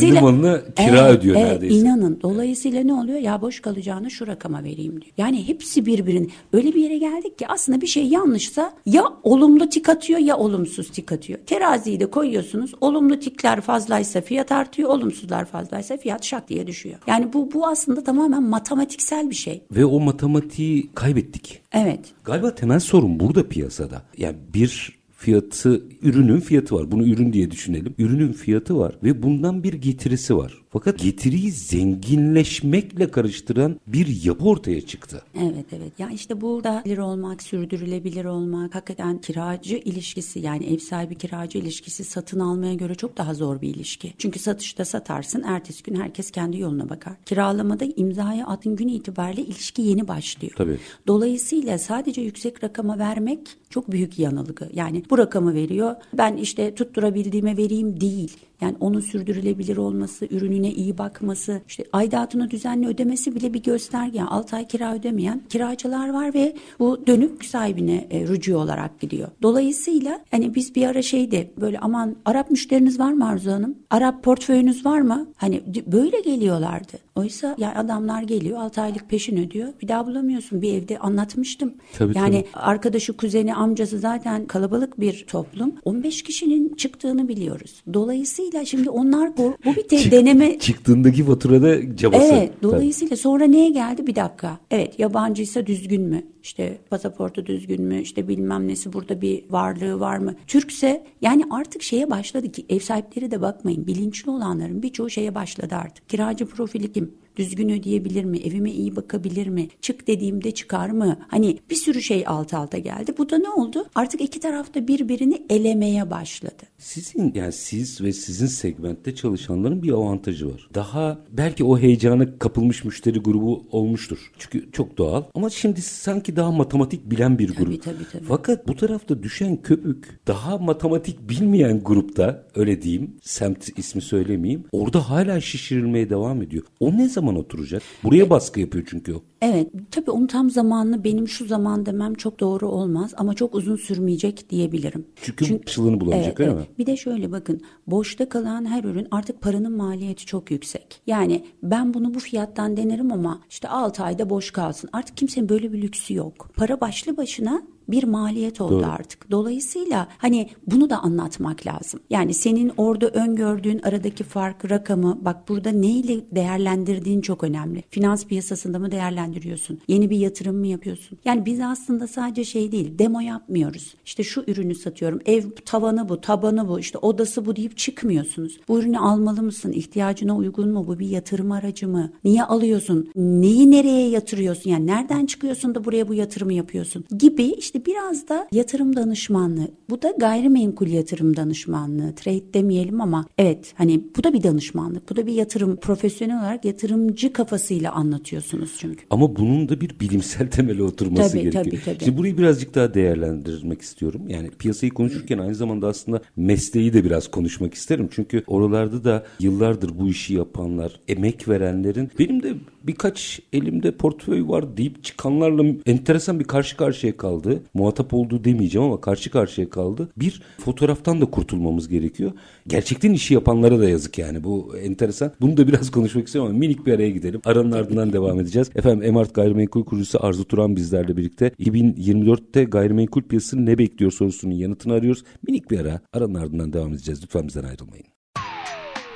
kendi 0.00 0.20
malına 0.20 0.60
kira 0.74 1.10
ödüyor 1.10 1.36
neredeyse. 1.36 1.76
inanın. 1.76 2.18
Dolayısıyla 2.22 2.82
ne 2.82 2.94
oluyor? 2.94 3.18
Ya 3.18 3.40
boş 3.42 3.60
kalacağını 3.60 4.10
şu 4.10 4.26
rakama 4.26 4.64
vereyim 4.64 4.92
diyor. 5.00 5.12
Yani 5.18 5.48
hepsi 5.48 5.86
birbirinin 5.86 6.32
öyle 6.52 6.74
bir 6.74 6.82
yere 6.82 6.98
geldik 6.98 7.38
ki 7.38 7.48
aslında 7.48 7.80
bir 7.80 7.86
şey 7.86 8.06
yanlışsa 8.06 8.72
ya 8.86 9.04
olumlu 9.22 9.68
tik 9.68 9.88
atıyor 9.88 10.18
ya 10.18 10.36
olumsuz 10.36 10.90
tik 10.90 11.12
atıyor. 11.12 11.38
Teraziyi 11.46 12.00
de 12.00 12.06
koyuyorsunuz. 12.06 12.72
Olumlu 12.80 13.18
tikler 13.20 13.60
fazlaysa 13.60 14.20
fiyat 14.20 14.52
artıyor. 14.52 14.90
Olumsuzlar 14.90 15.44
fazlaysa 15.44 15.96
fiyat 15.96 16.24
şak 16.24 16.48
diye 16.48 16.66
düşüyor. 16.66 16.96
Yani 17.06 17.32
bu 17.32 17.52
bu 17.52 17.66
aslında 17.66 18.04
tamamen 18.04 18.42
matematiksel 18.42 19.30
bir 19.30 19.34
şey. 19.34 19.62
Ve 19.70 19.84
o 19.84 20.00
matematiği 20.00 20.92
kaybettik. 21.14 21.62
Evet. 21.72 22.12
Galiba 22.24 22.54
temel 22.54 22.80
sorun 22.80 23.20
burada 23.20 23.48
piyasada. 23.48 24.02
Yani 24.18 24.36
bir 24.54 25.03
fiyatı, 25.24 25.82
ürünün 26.02 26.40
fiyatı 26.40 26.74
var. 26.74 26.90
Bunu 26.90 27.06
ürün 27.06 27.32
diye 27.32 27.50
düşünelim. 27.50 27.94
Ürünün 27.98 28.32
fiyatı 28.32 28.78
var 28.78 28.98
ve 29.02 29.22
bundan 29.22 29.62
bir 29.62 29.72
getirisi 29.72 30.36
var. 30.36 30.64
Fakat 30.70 30.98
getiriyi 30.98 31.50
zenginleşmekle 31.50 33.10
karıştıran 33.10 33.80
bir 33.86 34.24
yapı 34.24 34.44
ortaya 34.44 34.80
çıktı. 34.80 35.22
Evet 35.40 35.66
evet. 35.72 35.92
Ya 35.98 36.10
işte 36.10 36.40
burada 36.40 36.82
gelir 36.84 36.98
olmak, 36.98 37.42
sürdürülebilir 37.42 38.24
olmak, 38.24 38.74
hakikaten 38.74 39.20
kiracı 39.20 39.76
ilişkisi 39.76 40.40
yani 40.40 40.66
ev 40.66 40.78
sahibi 40.78 41.14
kiracı 41.14 41.58
ilişkisi 41.58 42.04
satın 42.04 42.40
almaya 42.40 42.74
göre 42.74 42.94
çok 42.94 43.16
daha 43.16 43.34
zor 43.34 43.60
bir 43.60 43.74
ilişki. 43.74 44.14
Çünkü 44.18 44.38
satışta 44.38 44.84
satarsın, 44.84 45.42
ertesi 45.46 45.82
gün 45.82 45.94
herkes 45.94 46.30
kendi 46.30 46.58
yoluna 46.58 46.88
bakar. 46.88 47.14
Kiralamada 47.26 47.84
imzaya 47.96 48.46
attığın 48.46 48.76
gün 48.76 48.88
itibariyle 48.88 49.42
ilişki 49.42 49.82
yeni 49.82 50.08
başlıyor. 50.08 50.52
Tabii. 50.56 50.78
Dolayısıyla 51.06 51.78
sadece 51.78 52.20
yüksek 52.20 52.64
rakama 52.64 52.98
vermek 52.98 53.40
çok 53.74 53.90
büyük 53.90 54.18
yanılgı. 54.18 54.68
Yani 54.72 55.02
bu 55.10 55.18
rakamı 55.18 55.54
veriyor. 55.54 55.94
Ben 56.12 56.36
işte 56.36 56.74
tutturabildiğime 56.74 57.56
vereyim 57.56 58.00
değil. 58.00 58.36
Yani 58.60 58.76
onun 58.80 59.00
sürdürülebilir 59.00 59.76
olması, 59.76 60.26
ürününe 60.30 60.70
iyi 60.70 60.98
bakması, 60.98 61.60
işte 61.68 61.84
aidatını 61.92 62.50
düzenli 62.50 62.86
ödemesi 62.86 63.34
bile 63.34 63.54
bir 63.54 63.62
gösterge. 63.62 64.18
Yani 64.18 64.28
6 64.28 64.56
ay 64.56 64.66
kira 64.66 64.94
ödemeyen 64.94 65.42
kiracılar 65.48 66.12
var 66.12 66.34
ve 66.34 66.56
bu 66.78 67.06
dönük 67.06 67.44
sahibine 67.44 68.06
e, 68.10 68.28
rücu 68.28 68.56
olarak 68.56 69.00
gidiyor. 69.00 69.28
Dolayısıyla 69.42 70.20
hani 70.30 70.54
biz 70.54 70.74
bir 70.74 70.86
ara 70.86 71.02
şeydi 71.02 71.50
böyle 71.60 71.78
aman 71.78 72.16
Arap 72.24 72.50
müşteriniz 72.50 72.98
var 72.98 73.12
mı 73.12 73.28
Arzu 73.28 73.50
Hanım? 73.50 73.74
Arap 73.90 74.22
portföyünüz 74.22 74.86
var 74.86 75.00
mı? 75.00 75.26
Hani 75.36 75.62
böyle 75.86 76.20
geliyorlardı. 76.20 76.92
Oysa 77.14 77.54
yani 77.58 77.78
adamlar 77.78 78.22
geliyor 78.22 78.58
6 78.58 78.80
aylık 78.80 79.10
peşin 79.10 79.36
ödüyor. 79.36 79.68
Bir 79.82 79.88
daha 79.88 80.06
bulamıyorsun. 80.06 80.62
Bir 80.62 80.74
evde 80.74 80.98
anlatmıştım. 80.98 81.74
Tabii, 81.98 82.18
yani 82.18 82.44
tabii. 82.52 82.62
arkadaşı, 82.62 83.16
kuzeni, 83.16 83.54
amcası 83.54 83.98
zaten 83.98 84.46
kalabalık 84.46 85.00
bir 85.00 85.24
toplum. 85.26 85.72
15 85.84 86.22
kişinin 86.22 86.74
çıktığını 86.74 87.28
biliyoruz. 87.28 87.82
Dolayısıyla 87.94 88.43
şimdi 88.64 88.90
onlar 88.90 89.36
bu, 89.36 89.54
bu 89.64 89.76
bir 89.76 89.88
te- 89.88 90.10
deneme 90.10 90.58
Çıktığındaki 90.58 91.24
faturada 91.24 91.96
cabası. 91.96 92.34
Evet. 92.34 92.52
Dolayısıyla 92.62 93.16
sonra 93.16 93.44
neye 93.44 93.70
geldi? 93.70 94.06
Bir 94.06 94.16
dakika. 94.16 94.58
Evet 94.70 94.98
yabancıysa 94.98 95.66
düzgün 95.66 96.02
mü? 96.02 96.22
İşte 96.42 96.78
pasaportu 96.90 97.46
düzgün 97.46 97.82
mü? 97.82 98.00
İşte 98.00 98.28
bilmem 98.28 98.68
nesi 98.68 98.92
burada 98.92 99.20
bir 99.20 99.44
varlığı 99.50 100.00
var 100.00 100.18
mı? 100.18 100.34
Türkse 100.46 101.04
yani 101.22 101.44
artık 101.50 101.82
şeye 101.82 102.10
başladı 102.10 102.52
ki 102.52 102.66
ev 102.68 102.78
sahipleri 102.78 103.30
de 103.30 103.40
bakmayın. 103.40 103.86
Bilinçli 103.86 104.30
olanların 104.30 104.82
birçoğu 104.82 105.10
şeye 105.10 105.34
başladı 105.34 105.74
artık. 105.74 106.08
Kiracı 106.08 106.46
profili 106.46 106.92
kim? 106.92 107.14
Düzgün 107.36 107.68
ödeyebilir 107.68 108.24
mi? 108.24 108.38
Evime 108.38 108.70
iyi 108.70 108.96
bakabilir 108.96 109.46
mi? 109.46 109.68
Çık 109.80 110.06
dediğimde 110.06 110.50
çıkar 110.50 110.90
mı? 110.90 111.18
Hani 111.28 111.58
bir 111.70 111.74
sürü 111.74 112.02
şey 112.02 112.24
alt 112.26 112.54
alta 112.54 112.78
geldi. 112.78 113.14
Bu 113.18 113.30
da 113.30 113.38
ne 113.38 113.48
oldu? 113.48 113.86
Artık 113.94 114.20
iki 114.20 114.40
tarafta 114.40 114.88
birbirini 114.88 115.42
elemeye 115.50 116.10
başladı. 116.10 116.62
Sizin 116.78 117.32
yani 117.34 117.52
siz 117.52 118.00
ve 118.00 118.12
sizin 118.12 118.46
segmentte 118.46 119.14
çalışanların 119.14 119.82
bir 119.82 119.92
avantajı 119.92 120.52
var. 120.52 120.68
Daha 120.74 121.18
belki 121.30 121.64
o 121.64 121.78
heyecana 121.78 122.38
kapılmış 122.38 122.84
müşteri 122.84 123.18
grubu 123.18 123.66
olmuştur. 123.70 124.32
Çünkü 124.38 124.72
çok 124.72 124.98
doğal. 124.98 125.22
Ama 125.34 125.50
şimdi 125.50 125.82
sanki 125.82 126.36
daha 126.36 126.52
matematik 126.52 127.10
bilen 127.10 127.38
bir 127.38 127.56
grup. 127.56 127.82
Tabii, 127.82 127.96
tabii, 127.96 128.10
tabii. 128.12 128.24
Fakat 128.24 128.68
bu 128.68 128.76
tarafta 128.76 129.22
düşen 129.22 129.62
köpük 129.62 130.20
daha 130.26 130.58
matematik 130.58 131.28
bilmeyen 131.28 131.80
grupta 131.84 132.46
öyle 132.54 132.82
diyeyim 132.82 133.16
semt 133.22 133.78
ismi 133.78 134.02
söylemeyeyim. 134.02 134.64
Orada 134.72 135.10
hala 135.10 135.40
şişirilmeye 135.40 136.10
devam 136.10 136.42
ediyor. 136.42 136.64
O 136.80 136.92
ne 136.92 137.08
zaman 137.08 137.23
oturacak? 137.26 137.82
Buraya 138.04 138.30
baskı 138.30 138.60
yapıyor 138.60 138.84
çünkü 138.90 139.14
o. 139.14 139.22
Evet 139.42 139.70
tabii 139.90 140.10
onun 140.10 140.26
tam 140.26 140.50
zamanını 140.50 141.04
benim 141.04 141.28
şu 141.28 141.46
zaman 141.46 141.86
demem 141.86 142.14
çok 142.14 142.40
doğru 142.40 142.68
olmaz 142.68 143.14
ama 143.16 143.34
çok 143.34 143.54
uzun 143.54 143.76
sürmeyecek 143.76 144.50
diyebilirim. 144.50 145.06
Çünkü 145.22 145.60
karşılığını 145.60 146.00
bulamayacak, 146.00 146.40
öyle 146.40 146.54
mi? 146.54 146.62
Bir 146.78 146.86
de 146.86 146.96
şöyle 146.96 147.32
bakın 147.32 147.60
boşta 147.86 148.28
kalan 148.28 148.64
her 148.64 148.84
ürün 148.84 149.08
artık 149.10 149.40
paranın 149.40 149.76
maliyeti 149.76 150.26
çok 150.26 150.50
yüksek. 150.50 151.00
Yani 151.06 151.44
ben 151.62 151.94
bunu 151.94 152.14
bu 152.14 152.18
fiyattan 152.18 152.76
denerim 152.76 153.12
ama 153.12 153.40
işte 153.50 153.68
6 153.68 154.04
ayda 154.04 154.30
boş 154.30 154.50
kalsın. 154.50 154.90
Artık 154.92 155.16
kimsenin 155.16 155.48
böyle 155.48 155.72
bir 155.72 155.82
lüksü 155.82 156.14
yok. 156.14 156.50
Para 156.56 156.80
başlı 156.80 157.16
başına 157.16 157.62
bir 157.88 158.04
maliyet 158.04 158.60
oldu 158.60 158.74
Doğru. 158.74 158.86
artık. 158.86 159.30
Dolayısıyla 159.30 160.08
hani 160.18 160.50
bunu 160.66 160.90
da 160.90 160.98
anlatmak 160.98 161.66
lazım. 161.66 162.00
Yani 162.10 162.34
senin 162.34 162.72
orada 162.76 163.08
öngördüğün 163.08 163.80
aradaki 163.82 164.24
fark 164.24 164.70
rakamı 164.70 165.18
bak 165.24 165.48
burada 165.48 165.70
neyle 165.70 166.20
değerlendirdiğin 166.32 167.20
çok 167.20 167.44
önemli. 167.44 167.82
Finans 167.90 168.26
piyasasında 168.26 168.78
mı 168.78 168.90
değerlendiriyorsun? 168.90 169.80
Yeni 169.88 170.10
bir 170.10 170.16
yatırım 170.16 170.56
mı 170.56 170.66
yapıyorsun? 170.66 171.18
Yani 171.24 171.46
biz 171.46 171.60
aslında 171.60 172.06
sadece 172.06 172.44
şey 172.44 172.72
değil 172.72 172.98
demo 172.98 173.20
yapmıyoruz. 173.20 173.94
İşte 174.04 174.22
şu 174.22 174.44
ürünü 174.46 174.74
satıyorum. 174.74 175.20
Ev 175.26 175.42
tavanı 175.64 176.08
bu, 176.08 176.20
tabanı 176.20 176.68
bu, 176.68 176.80
işte 176.80 176.98
odası 176.98 177.46
bu 177.46 177.56
deyip 177.56 177.76
çıkmıyorsunuz. 177.76 178.60
Bu 178.68 178.78
ürünü 178.78 178.98
almalı 178.98 179.42
mısın? 179.42 179.72
İhtiyacına 179.72 180.36
uygun 180.36 180.72
mu? 180.72 180.86
Bu 180.86 180.98
bir 180.98 181.08
yatırım 181.08 181.52
aracı 181.52 181.88
mı? 181.88 182.12
Niye 182.24 182.44
alıyorsun? 182.44 183.10
Neyi 183.16 183.70
nereye 183.70 184.08
yatırıyorsun? 184.08 184.70
Yani 184.70 184.86
nereden 184.86 185.26
çıkıyorsun 185.26 185.74
da 185.74 185.84
buraya 185.84 186.08
bu 186.08 186.14
yatırımı 186.14 186.52
yapıyorsun? 186.52 187.04
Gibi 187.18 187.44
işte 187.44 187.73
biraz 187.86 188.28
da 188.28 188.48
yatırım 188.52 188.96
danışmanlığı. 188.96 189.68
Bu 189.90 190.02
da 190.02 190.14
gayrimenkul 190.18 190.86
yatırım 190.86 191.36
danışmanlığı. 191.36 192.14
Trade 192.14 192.54
demeyelim 192.54 193.00
ama 193.00 193.26
evet 193.38 193.74
hani 193.76 194.04
bu 194.16 194.24
da 194.24 194.32
bir 194.32 194.42
danışmanlık. 194.42 195.10
Bu 195.10 195.16
da 195.16 195.26
bir 195.26 195.32
yatırım. 195.32 195.76
Profesyonel 195.76 196.38
olarak 196.40 196.64
yatırımcı 196.64 197.32
kafasıyla 197.32 197.92
anlatıyorsunuz 197.92 198.76
çünkü. 198.78 199.04
Ama 199.10 199.36
bunun 199.36 199.68
da 199.68 199.80
bir 199.80 200.00
bilimsel 200.00 200.48
temeli 200.50 200.82
oturması 200.82 201.30
Tabii, 201.30 201.42
gerekiyor. 201.42 201.64
tabii, 201.64 201.80
tabii. 201.84 202.04
Şimdi 202.04 202.18
burayı 202.18 202.38
birazcık 202.38 202.74
daha 202.74 202.94
değerlendirmek 202.94 203.82
istiyorum. 203.82 204.22
Yani 204.28 204.50
piyasayı 204.50 204.92
konuşurken 204.92 205.38
aynı 205.38 205.54
zamanda 205.54 205.88
aslında 205.88 206.20
mesleği 206.36 206.92
de 206.92 207.04
biraz 207.04 207.28
konuşmak 207.30 207.74
isterim. 207.74 208.08
Çünkü 208.10 208.42
oralarda 208.46 209.04
da 209.04 209.24
yıllardır 209.40 209.98
bu 209.98 210.08
işi 210.08 210.34
yapanlar, 210.34 211.00
emek 211.08 211.48
verenlerin 211.48 212.10
benim 212.18 212.42
de 212.42 212.54
birkaç 212.82 213.40
elimde 213.52 213.96
portföy 213.96 214.48
var 214.48 214.76
deyip 214.76 215.04
çıkanlarla 215.04 215.64
enteresan 215.86 216.40
bir 216.40 216.44
karşı 216.44 216.76
karşıya 216.76 217.16
kaldı. 217.16 217.62
Muhatap 217.74 218.14
olduğu 218.14 218.44
demeyeceğim 218.44 218.86
ama 218.86 219.00
karşı 219.00 219.30
karşıya 219.30 219.70
kaldı. 219.70 220.08
Bir 220.16 220.42
fotoğraftan 220.58 221.20
da 221.20 221.24
kurtulmamız 221.26 221.88
gerekiyor. 221.88 222.32
Gerçekten 222.66 223.12
işi 223.12 223.34
yapanlara 223.34 223.78
da 223.78 223.88
yazık 223.88 224.18
yani. 224.18 224.44
Bu 224.44 224.76
enteresan. 224.82 225.32
Bunu 225.40 225.56
da 225.56 225.68
biraz 225.68 225.90
konuşmak 225.90 226.26
istiyorum 226.26 226.50
ama 226.50 226.58
minik 226.58 226.86
bir 226.86 226.92
araya 226.92 227.10
gidelim. 227.10 227.40
Aranın 227.44 227.72
ardından 227.72 228.12
devam 228.12 228.40
edeceğiz. 228.40 228.70
Efendim 228.74 229.02
Emart 229.02 229.34
Gayrimenkul 229.34 229.84
kurucusu 229.84 230.26
Arzu 230.26 230.44
Turan 230.44 230.76
bizlerle 230.76 231.16
birlikte 231.16 231.48
2024'te 231.60 232.64
gayrimenkul 232.64 233.22
piyasası 233.22 233.66
ne 233.66 233.78
bekliyor 233.78 234.12
sorusunun 234.12 234.54
yanıtını 234.54 234.92
arıyoruz. 234.92 235.24
Minik 235.46 235.70
bir 235.70 235.80
ara. 235.80 236.00
Aranın 236.12 236.34
ardından 236.34 236.72
devam 236.72 236.92
edeceğiz. 236.92 237.22
Lütfen 237.22 237.48
bizden 237.48 237.64
ayrılmayın. 237.64 238.06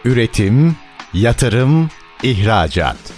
Üretim, 0.04 0.76
yatırım, 1.14 1.88
ihracat. 2.22 3.17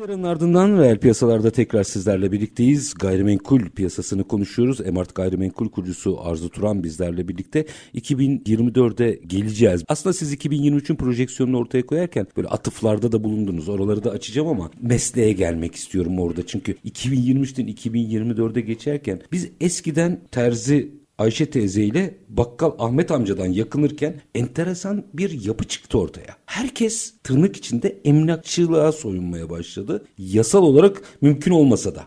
bir 0.00 0.04
aranın 0.04 0.22
ardından 0.22 0.78
reel 0.78 0.98
piyasalarda 0.98 1.50
tekrar 1.50 1.84
sizlerle 1.84 2.32
birlikteyiz. 2.32 2.94
Gayrimenkul 2.94 3.60
piyasasını 3.60 4.24
konuşuyoruz. 4.24 4.80
Emart 4.80 5.14
Gayrimenkul 5.14 5.68
kurucusu 5.68 6.18
Arzu 6.22 6.48
Turan 6.48 6.84
bizlerle 6.84 7.28
birlikte 7.28 7.66
2024'e 7.94 9.20
geleceğiz. 9.26 9.84
Aslında 9.88 10.12
siz 10.12 10.34
2023'ün 10.34 10.96
projeksiyonunu 10.96 11.58
ortaya 11.58 11.86
koyarken 11.86 12.26
böyle 12.36 12.48
atıflarda 12.48 13.12
da 13.12 13.24
bulundunuz. 13.24 13.68
Oraları 13.68 14.04
da 14.04 14.10
açacağım 14.10 14.48
ama 14.48 14.70
mesleğe 14.82 15.32
gelmek 15.32 15.74
istiyorum 15.74 16.18
orada. 16.18 16.46
Çünkü 16.46 16.72
2023'ten 16.72 17.66
2024'e 17.66 18.60
geçerken 18.60 19.20
biz 19.32 19.48
eskiden 19.60 20.20
terzi 20.30 20.99
Ayşe 21.20 21.50
teyze 21.50 21.84
ile 21.84 22.18
bakkal 22.28 22.72
Ahmet 22.78 23.10
amcadan 23.10 23.46
yakınırken 23.46 24.20
enteresan 24.34 25.04
bir 25.14 25.46
yapı 25.46 25.64
çıktı 25.64 25.98
ortaya. 25.98 26.36
Herkes 26.46 27.14
tırnak 27.24 27.56
içinde 27.56 28.00
emlakçılığa 28.04 28.92
soyunmaya 28.92 29.50
başladı. 29.50 30.04
Yasal 30.18 30.62
olarak 30.62 31.02
mümkün 31.20 31.52
olmasa 31.52 31.94
da. 31.94 32.04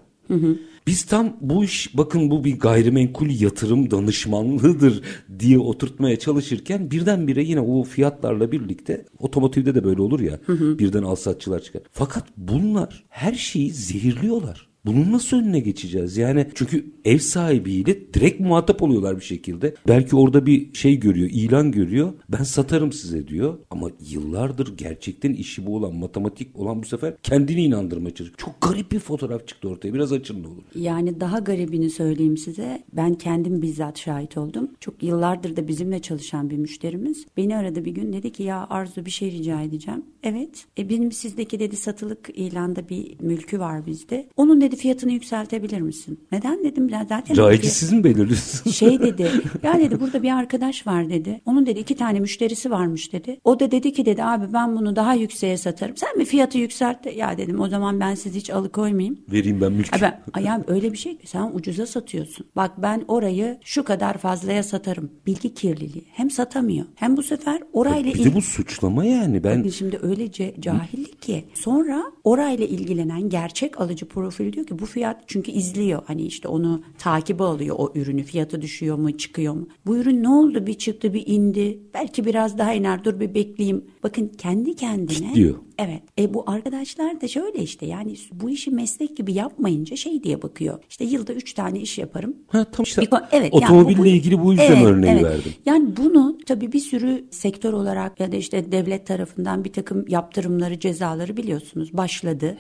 Biz 0.88 1.04
tam 1.04 1.38
bu 1.42 1.64
iş 1.64 1.98
bakın 1.98 2.32
bu 2.32 2.44
bir 2.44 2.60
gayrimenkul 2.60 3.30
yatırım 3.42 3.92
danışmanlığıdır 3.92 5.02
diye 5.40 5.60
oturtmaya 5.60 6.20
çalışırken 6.20 6.92
birdenbire 6.92 7.44
yine 7.44 7.62
o 7.62 7.84
fiyatlarla 7.84 8.52
birlikte 8.52 9.06
otomotivde 9.20 9.76
de 9.76 9.84
böyle 9.84 10.02
olur 10.02 10.20
ya 10.20 10.40
birden 10.50 11.04
al 11.04 11.16
satçılar 11.16 11.60
çıkar. 11.60 11.82
Fakat 11.92 12.26
bunlar 12.38 13.04
her 13.10 13.34
şeyi 13.34 13.72
zehirliyorlar. 13.72 14.73
Bunun 14.86 15.12
nasıl 15.12 15.38
önüne 15.38 15.60
geçeceğiz? 15.60 16.18
Yani 16.18 16.48
çünkü 16.56 16.86
ev 17.06 17.18
sahibiyle 17.18 18.14
direkt 18.14 18.40
muhatap 18.40 18.82
oluyorlar 18.84 19.18
bir 19.18 19.24
şekilde. 19.24 19.76
Belki 19.88 20.16
orada 20.16 20.46
bir 20.46 20.74
şey 20.74 21.00
görüyor, 21.00 21.30
ilan 21.34 21.72
görüyor. 21.72 22.14
Ben 22.30 22.44
satarım 22.44 22.94
size 22.94 23.28
diyor. 23.28 23.58
Ama 23.70 23.90
yıllardır 24.10 24.78
gerçekten 24.78 25.34
işi 25.34 25.66
bu 25.66 25.76
olan, 25.76 25.96
matematik 25.96 26.60
olan 26.60 26.82
bu 26.82 26.86
sefer 26.86 27.14
kendini 27.24 27.64
inandırmaya 27.64 28.14
çalışıyor. 28.14 28.38
Çok 28.38 28.62
garip 28.62 28.92
bir 28.92 29.00
fotoğraf 29.00 29.48
çıktı 29.48 29.70
ortaya. 29.70 29.94
Biraz 29.94 30.14
açın 30.14 30.44
ne 30.44 30.48
olur. 30.48 30.64
Yani 30.76 31.20
daha 31.20 31.40
garibini 31.40 31.90
söyleyeyim 31.90 32.38
size. 32.38 32.84
Ben 32.94 33.14
kendim 33.14 33.62
bizzat 33.62 34.00
şahit 34.00 34.38
oldum. 34.38 34.72
Çok 34.80 35.04
yıllardır 35.04 35.56
da 35.56 35.68
bizimle 35.68 36.00
çalışan 36.00 36.50
bir 36.50 36.58
müşterimiz. 36.58 37.26
Beni 37.38 37.58
aradı 37.58 37.86
bir 37.86 37.92
gün 37.92 38.14
dedi 38.14 38.32
ki 38.32 38.44
ya 38.44 38.68
Arzu 38.70 39.06
bir 39.06 39.12
şey 39.12 39.32
rica 39.32 39.62
edeceğim. 39.62 40.04
Evet. 40.24 40.66
E 40.78 40.90
benim 40.90 41.12
sizdeki 41.12 41.60
dedi 41.60 41.76
satılık 41.76 42.30
ilanda 42.34 42.90
bir 42.90 43.20
mülkü 43.20 43.60
var 43.60 43.86
bizde. 43.86 44.28
Onun 44.38 44.62
dedi 44.62 44.73
fiyatını 44.76 45.12
yükseltebilir 45.12 45.82
misin? 45.82 46.20
Neden 46.32 46.64
dedim 46.64 46.90
ya 46.90 47.06
zaten. 47.10 47.38
Rayici 47.38 47.70
siz 47.70 47.94
mi 47.94 48.04
belirliyorsunuz? 48.04 48.76
Şey 48.76 49.00
dedi 49.00 49.32
ya 49.64 49.80
dedi 49.80 50.00
burada 50.00 50.24
bir 50.24 50.32
arkadaş 50.32 50.88
var 50.88 51.10
dedi. 51.10 51.42
Onun 51.46 51.66
dedi 51.66 51.80
iki 51.80 51.96
tane 51.96 52.20
müşterisi 52.20 52.72
varmış 52.72 53.14
dedi. 53.14 53.40
O 53.44 53.60
da 53.60 53.72
dedi 53.72 53.94
ki 53.94 54.06
dedi 54.06 54.24
abi 54.24 54.54
ben 54.54 54.76
bunu 54.76 54.96
daha 54.96 55.14
yükseğe 55.14 55.58
satarım. 55.58 55.98
Sen 55.98 56.18
mi 56.18 56.26
fiyatı 56.26 56.58
yükselt? 56.58 56.98
Ya 57.16 57.38
dedim 57.38 57.60
o 57.60 57.70
zaman 57.70 58.00
ben 58.00 58.16
sizi 58.16 58.40
hiç 58.40 58.50
alıkoymayayım. 58.50 59.20
Vereyim 59.32 59.62
ben 59.62 59.72
mülkü. 59.72 60.00
Ha 60.00 60.22
ben, 60.36 60.42
ya 60.42 60.64
öyle 60.68 60.92
bir 60.92 60.98
şey 60.98 61.18
ki 61.18 61.28
sen 61.28 61.52
ucuza 61.54 61.86
satıyorsun. 61.86 62.46
Bak 62.56 62.72
ben 62.78 63.04
orayı 63.08 63.58
şu 63.64 63.84
kadar 63.84 64.18
fazlaya 64.18 64.64
satarım. 64.64 65.12
Bilgi 65.26 65.54
kirliliği. 65.54 66.06
Hem 66.12 66.30
satamıyor 66.30 66.86
hem 66.96 67.18
bu 67.18 67.24
sefer 67.24 67.60
orayla 67.74 68.14
bir 68.14 68.26
de 68.26 68.36
bu 68.36 68.42
suçlama 68.42 69.06
yani. 69.06 69.44
Ben 69.44 69.68
şimdi 69.68 70.00
öylece 70.02 70.56
cahillik 70.60 71.22
ki. 71.22 71.46
Sonra 71.54 72.04
orayla 72.24 72.66
ilgilenen 72.66 73.30
gerçek 73.30 73.82
alıcı 73.82 74.06
profili 74.06 74.54
diyor 74.54 74.63
ki 74.64 74.80
bu 74.80 74.86
fiyat 74.86 75.24
çünkü 75.28 75.52
izliyor. 75.52 76.04
Hani 76.06 76.22
işte 76.22 76.48
onu 76.48 76.84
takibe 76.98 77.44
alıyor 77.44 77.76
o 77.80 77.92
ürünü. 77.96 78.24
Fiyatı 78.24 78.62
düşüyor 78.62 78.98
mu 78.98 79.18
çıkıyor 79.18 79.54
mu? 79.54 79.68
Bu 79.86 79.98
ürün 79.98 80.24
ne 80.24 80.30
oldu 80.30 80.68
bir 80.68 80.74
çıktı 80.74 81.14
bir 81.14 81.24
indi. 81.28 81.80
Belki 81.94 82.26
biraz 82.26 82.58
daha 82.58 82.74
iner 82.74 83.04
dur 83.04 83.20
bir 83.20 83.36
bekleyeyim. 83.36 83.86
Bakın 84.04 84.32
kendi 84.38 84.76
kendine. 84.76 85.34
Diyor. 85.36 85.56
Evet. 85.80 86.02
E 86.20 86.34
bu 86.34 86.44
arkadaşlar 86.48 87.22
da 87.22 87.28
şöyle 87.28 87.64
işte 87.64 87.86
yani 87.86 88.16
bu 88.32 88.50
işi 88.50 88.72
meslek 88.72 89.18
gibi 89.18 89.34
yapmayınca 89.34 89.96
şey 89.96 90.24
diye 90.24 90.42
bakıyor. 90.42 90.80
İşte 90.90 91.06
yılda 91.06 91.34
üç 91.34 91.54
tane 91.54 91.80
iş 91.80 91.98
yaparım. 91.98 92.36
Ha, 92.48 92.66
tam 92.72 92.84
işte 92.84 93.02
Bir 93.02 93.10
evet, 93.32 93.54
otomobille 93.54 93.92
yani 93.92 93.98
bu- 94.02 94.06
ilgili 94.06 94.44
bu 94.44 94.52
yüzden 94.52 94.72
Evet, 94.76 94.86
örneği 94.86 95.12
evet. 95.12 95.24
verdim. 95.24 95.52
Yani 95.66 95.98
bunu 95.98 96.38
tabii 96.46 96.72
bir 96.72 96.80
sürü 96.80 97.26
sektör 97.32 97.74
olarak 97.74 98.20
ya 98.20 98.32
da 98.32 98.36
işte 98.36 98.72
devlet 98.72 99.08
tarafından 99.08 99.64
bir 99.64 99.74
takım 99.74 100.06
yaptırımları, 100.08 100.80
cezaları 100.80 101.38
biliyorsunuz 101.38 101.94
başladı. 101.94 102.58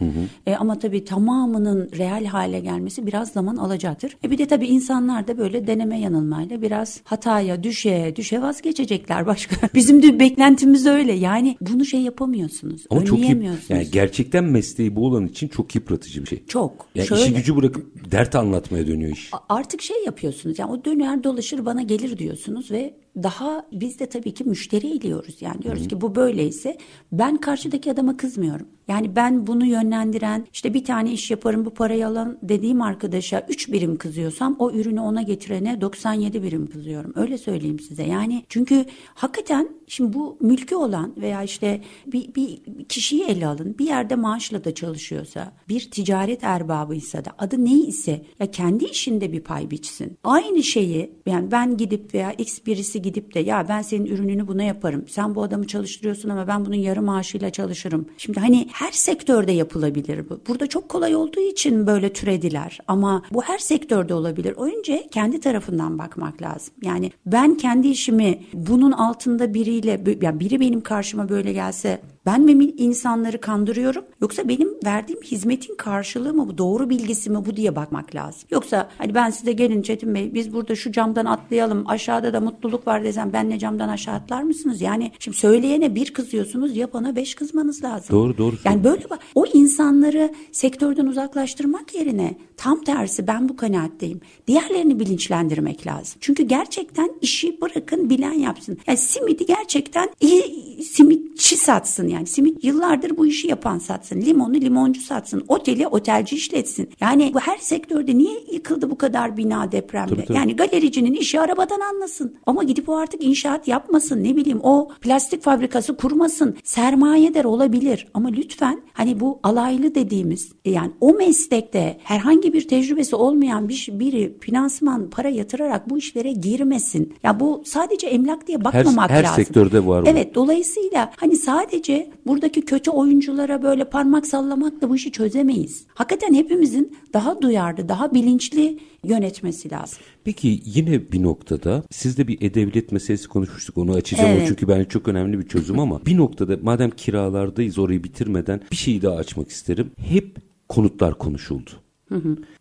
E, 0.48 0.56
ama 0.56 0.80
tabii 0.80 1.06
tamamının 1.06 1.90
real 1.98 2.26
hale 2.26 2.60
gelmesi 2.60 3.08
biraz 3.08 3.30
zaman 3.32 3.56
alacaktır. 3.58 4.18
E 4.24 4.32
bir 4.32 4.38
de 4.38 4.46
tabii 4.46 4.68
insanlar 4.68 5.28
da 5.28 5.38
böyle 5.38 5.68
deneme 5.68 6.00
yanılmayla 6.00 6.62
biraz 6.62 7.02
hataya, 7.04 7.64
düşe, 7.64 8.14
düşe 8.16 8.42
vazgeçecekler 8.42 9.26
başka. 9.26 9.68
Bizim 9.76 10.04
de 10.04 10.20
beklentimiz 10.20 10.86
öyle. 10.86 11.14
Yani 11.14 11.33
bunu 11.62 11.86
şey 11.86 12.02
yapamıyorsunuz. 12.02 12.86
Ama 12.90 13.06
çok 13.06 13.18
önleyemiyorsunuz. 13.18 13.70
yani 13.70 13.88
gerçekten 13.92 14.44
mesleği 14.44 14.96
bu 14.96 15.06
olan 15.06 15.28
için 15.28 15.48
çok 15.48 15.76
yıpratıcı 15.76 16.22
bir 16.22 16.28
şey. 16.28 16.44
Çok. 16.48 16.88
Yani 16.96 17.08
Şöyle- 17.08 17.24
işi 17.24 17.34
gücü 17.34 17.56
bırakıp 17.56 18.12
dert 18.12 18.36
anlatmaya 18.36 18.88
dönüyor 18.88 19.12
iş. 19.12 19.32
artık 19.50 19.82
şey 19.82 20.04
yapıyorsunuz 20.06 20.60
yani 20.60 20.72
o 20.72 20.86
döner 20.86 21.24
dolaşır 21.24 21.66
bana 21.66 21.82
gelir 21.82 22.18
diyorsunuz 22.18 22.72
ve 22.72 22.94
daha 23.16 23.66
biz 23.72 24.00
de 24.00 24.06
tabii 24.06 24.34
ki 24.34 24.44
müşteri 24.44 24.88
eliyoruz 24.88 25.42
yani 25.42 25.62
diyoruz 25.62 25.88
ki 25.88 26.02
bu 26.02 26.16
böyleyse 26.16 26.78
ben 27.12 27.38
karşıdaki 27.38 27.92
adama 27.92 28.18
kızmıyorum. 28.18 28.68
Yani 28.88 29.16
ben 29.16 29.48
bunu 29.48 29.66
yönlendiren 29.66 30.48
işte 30.54 30.74
bir 30.74 30.84
tane 30.84 31.12
iş 31.12 31.32
yaparım 31.32 31.66
bu 31.66 31.70
parayı 31.70 32.08
alan 32.08 32.38
dediğim 32.44 32.82
arkadaşa 32.82 33.46
3 33.50 33.72
birim 33.72 33.98
kızıyorsam 33.98 34.56
o 34.60 34.72
ürünü 34.72 35.00
ona 35.00 35.22
getirene 35.22 35.82
97 35.82 36.44
birim 36.44 36.68
kızıyorum. 36.68 37.14
Öyle 37.16 37.38
söyleyeyim 37.38 37.80
size. 37.80 38.04
Yani 38.04 38.46
çünkü 38.50 38.86
hakikaten 39.14 39.70
şimdi 39.88 40.14
bu 40.14 40.38
mülkü 40.42 40.76
olan 40.76 41.14
veya 41.18 41.44
işte 41.44 41.82
bir, 42.08 42.36
bir 42.36 42.60
kişiyi 42.90 43.24
ele 43.24 43.48
alın. 43.48 43.76
Bir 43.80 43.86
yerde 43.86 44.16
maaşla 44.16 44.64
da 44.64 44.74
çalışıyorsa, 44.74 45.54
bir 45.70 45.92
ticaret 45.92 46.44
erbabıysa 46.44 47.26
da 47.26 47.32
adı 47.38 47.66
ne 47.66 47.74
ise 47.74 48.26
ya 48.40 48.52
kendi 48.52 48.86
işinde 48.86 49.32
bir 49.32 49.42
pay 49.42 49.72
biçsin. 49.72 50.18
Aynı 50.24 50.64
şeyi 50.64 51.12
yani 51.26 51.52
ben 51.52 51.78
gidip 51.78 52.14
veya 52.14 52.32
X 52.32 52.60
birisi 52.66 53.02
gidip 53.04 53.34
de 53.34 53.40
ya 53.40 53.66
ben 53.70 53.82
senin 53.82 54.06
ürününü 54.06 54.48
buna 54.48 54.64
yaparım. 54.64 55.06
Sen 55.08 55.36
bu 55.36 55.44
adamı 55.44 55.68
çalıştırıyorsun 55.68 56.30
ama 56.30 56.48
ben 56.48 56.66
bunun 56.66 56.76
yarı 56.76 57.02
maaşıyla 57.02 57.50
çalışırım. 57.50 58.06
Şimdi 58.18 58.40
hani 58.40 58.68
her 58.72 58.92
sektörde 58.92 59.52
yapılabilir 59.52 60.30
bu. 60.30 60.40
Burada 60.48 60.68
çok 60.68 60.90
kolay 60.90 61.16
olduğu 61.16 61.40
için 61.40 61.88
böyle 61.88 62.14
türediler 62.14 62.80
ama 62.88 63.24
bu 63.32 63.42
her 63.42 63.58
sektörde 63.58 64.14
olabilir. 64.14 64.54
Önce 64.58 65.08
kendi 65.12 65.40
tarafından 65.40 66.00
bakmak 66.00 66.42
lazım. 66.42 66.74
Yani 66.84 67.12
ben 67.26 67.56
kendi 67.56 67.88
işimi 67.88 68.40
bunun 68.54 68.92
altında 68.92 69.54
biriyle 69.54 70.02
yani 70.22 70.40
biri 70.40 70.60
benim 70.60 70.82
karşıma 70.82 71.30
böyle 71.30 71.54
gelse 71.54 72.02
ben 72.26 72.42
mi 72.42 72.64
insanları 72.64 73.42
kandırıyorum 73.42 74.06
yoksa 74.22 74.48
benim 74.48 74.70
verdiğim 74.86 75.22
hizmetin 75.22 75.76
karşılığı 75.76 76.34
mı 76.34 76.48
bu 76.48 76.58
doğru 76.58 76.90
bilgisi 76.90 77.30
mi 77.30 77.46
bu 77.46 77.56
diye 77.56 77.76
bakmak 77.76 78.16
lazım. 78.16 78.42
Yoksa 78.52 78.90
hani 78.98 79.16
ben 79.16 79.30
size 79.30 79.52
gelin 79.52 79.82
Çetin 79.82 80.16
Bey 80.16 80.34
biz 80.34 80.54
burada 80.54 80.76
şu 80.76 80.92
camdan 80.92 81.26
atlayalım 81.26 81.84
aşağıda 81.88 82.34
da 82.34 82.42
mutluluk 82.42 82.88
var 82.88 83.04
desem 83.04 83.34
benle 83.34 83.60
camdan 83.60 83.90
aşağı 83.90 84.16
atlar 84.16 84.44
mısınız? 84.44 84.82
Yani 84.82 85.12
şimdi 85.20 85.38
söyleyene 85.38 85.96
bir 85.96 86.14
kızıyorsunuz 86.14 86.78
ya 86.78 86.94
bana 86.94 87.16
beş 87.16 87.36
kızmanız 87.36 87.84
lazım. 87.84 88.16
Doğru, 88.16 88.38
doğru 88.38 88.56
Yani 88.66 88.84
böyle 88.84 89.04
o 89.36 89.46
insanları 89.46 90.34
sektörden 90.52 91.06
uzaklaştırmak 91.06 91.96
yerine 91.96 92.36
tam 92.58 92.84
tersi 92.84 93.28
ben 93.28 93.50
bu 93.50 93.56
kanaatteyim. 93.56 94.22
Diğerlerini 94.48 95.00
bilinçlendirmek 95.00 95.88
lazım. 95.88 96.18
Çünkü 96.22 96.44
gerçekten 96.44 97.12
işi 97.22 97.62
bırakın 97.62 98.10
bilen 98.10 98.34
yapsın. 98.34 98.78
Yani 98.88 98.98
simidi 98.98 99.46
gerçekten 99.46 100.10
iyi 100.22 100.64
simitçi 100.84 101.58
satsın 101.58 102.08
yani. 102.08 102.28
Simit 102.28 102.64
yıllardır 102.64 103.18
bu 103.18 103.28
işi 103.28 103.48
yapan 103.48 103.78
satsın. 103.78 104.22
Limonu 104.22 104.56
limoncu 104.56 105.02
satsın. 105.02 105.44
Oteli 105.48 105.88
otelci 105.88 106.36
işletsin. 106.36 106.90
Yani 107.02 107.32
bu 107.34 107.40
her 107.40 107.58
sektörde 107.58 108.18
niye 108.18 108.40
yıkıldı 108.52 108.90
bu 108.90 108.98
kadar 108.98 109.38
bina 109.38 109.72
depremde? 109.72 110.16
Tabii, 110.16 110.26
tabii. 110.26 110.38
Yani 110.38 110.56
galericinin 110.56 111.14
işi 111.14 111.40
arabadan 111.40 111.80
anlasın. 111.80 112.36
Ama 112.46 112.64
gidip 112.64 112.90
o 112.90 112.96
artık 112.96 113.24
inşaat 113.24 113.68
yapmasın. 113.68 114.24
Ne 114.24 114.36
bileyim 114.36 114.60
o 114.64 114.90
plastik 115.02 115.44
fabrikası 115.44 115.98
kurmasın. 115.98 116.56
Sermayedar 116.64 117.46
olabilir. 117.46 118.08
Ama 118.14 118.30
lütfen 118.30 118.82
hani 118.94 119.20
bu 119.20 119.40
alaylı 119.44 119.96
dediğimiz 119.96 120.52
yani 120.66 120.92
o 121.02 121.14
meslekte 121.14 121.98
herhangi 122.04 122.43
bir 122.54 122.68
tecrübesi 122.68 123.16
olmayan 123.16 123.70
bir 123.70 123.90
biri 123.92 124.34
finansman 124.40 125.10
para 125.10 125.30
yatırarak 125.30 125.90
bu 125.90 125.98
işlere 125.98 126.32
girmesin. 126.32 127.14
Ya 127.24 127.40
bu 127.40 127.64
sadece 127.66 128.08
emlak 128.08 128.48
diye 128.48 128.64
bakmamak 128.64 129.10
her 129.10 129.24
lazım. 129.24 129.36
sektörde 129.36 129.86
var 129.86 130.06
bu. 130.06 130.10
Evet 130.10 130.36
dolayısıyla 130.36 131.12
hani 131.18 131.36
sadece 131.36 132.10
buradaki 132.28 132.62
kötü 132.62 132.92
oyunculara 132.92 133.64
böyle 133.64 133.84
parmak 133.86 134.28
sallamakla 134.28 134.90
bu 134.90 134.96
işi 134.96 135.12
çözemeyiz. 135.12 135.86
Hakikaten 135.94 136.34
hepimizin 136.34 136.98
daha 137.14 137.42
duyarlı, 137.42 137.90
daha 137.90 138.14
bilinçli 138.14 138.80
yönetmesi 139.04 139.72
lazım. 139.72 140.00
Peki 140.24 140.62
yine 140.66 141.12
bir 141.12 141.24
noktada 141.24 141.84
siz 141.92 142.18
de 142.18 142.28
bir 142.28 142.42
e-devlet 142.42 142.92
meselesi 142.92 143.28
konuşmuştuk 143.28 143.78
onu 143.78 143.92
açacağım 143.94 144.30
o 144.30 144.34
Evet. 144.34 144.48
çünkü 144.48 144.68
bence 144.68 144.90
çok 144.90 145.08
önemli 145.08 145.40
bir 145.40 145.48
çözüm 145.48 145.80
ama 145.80 146.06
bir 146.06 146.18
noktada 146.18 146.58
madem 146.64 146.92
kiralardayız 146.92 147.80
orayı 147.80 148.04
bitirmeden 148.04 148.62
bir 148.72 148.76
şeyi 148.76 149.02
daha 149.02 149.16
açmak 149.16 149.50
isterim. 149.50 149.92
Hep 149.98 150.38
konutlar 150.70 151.18
konuşuldu. 151.18 151.70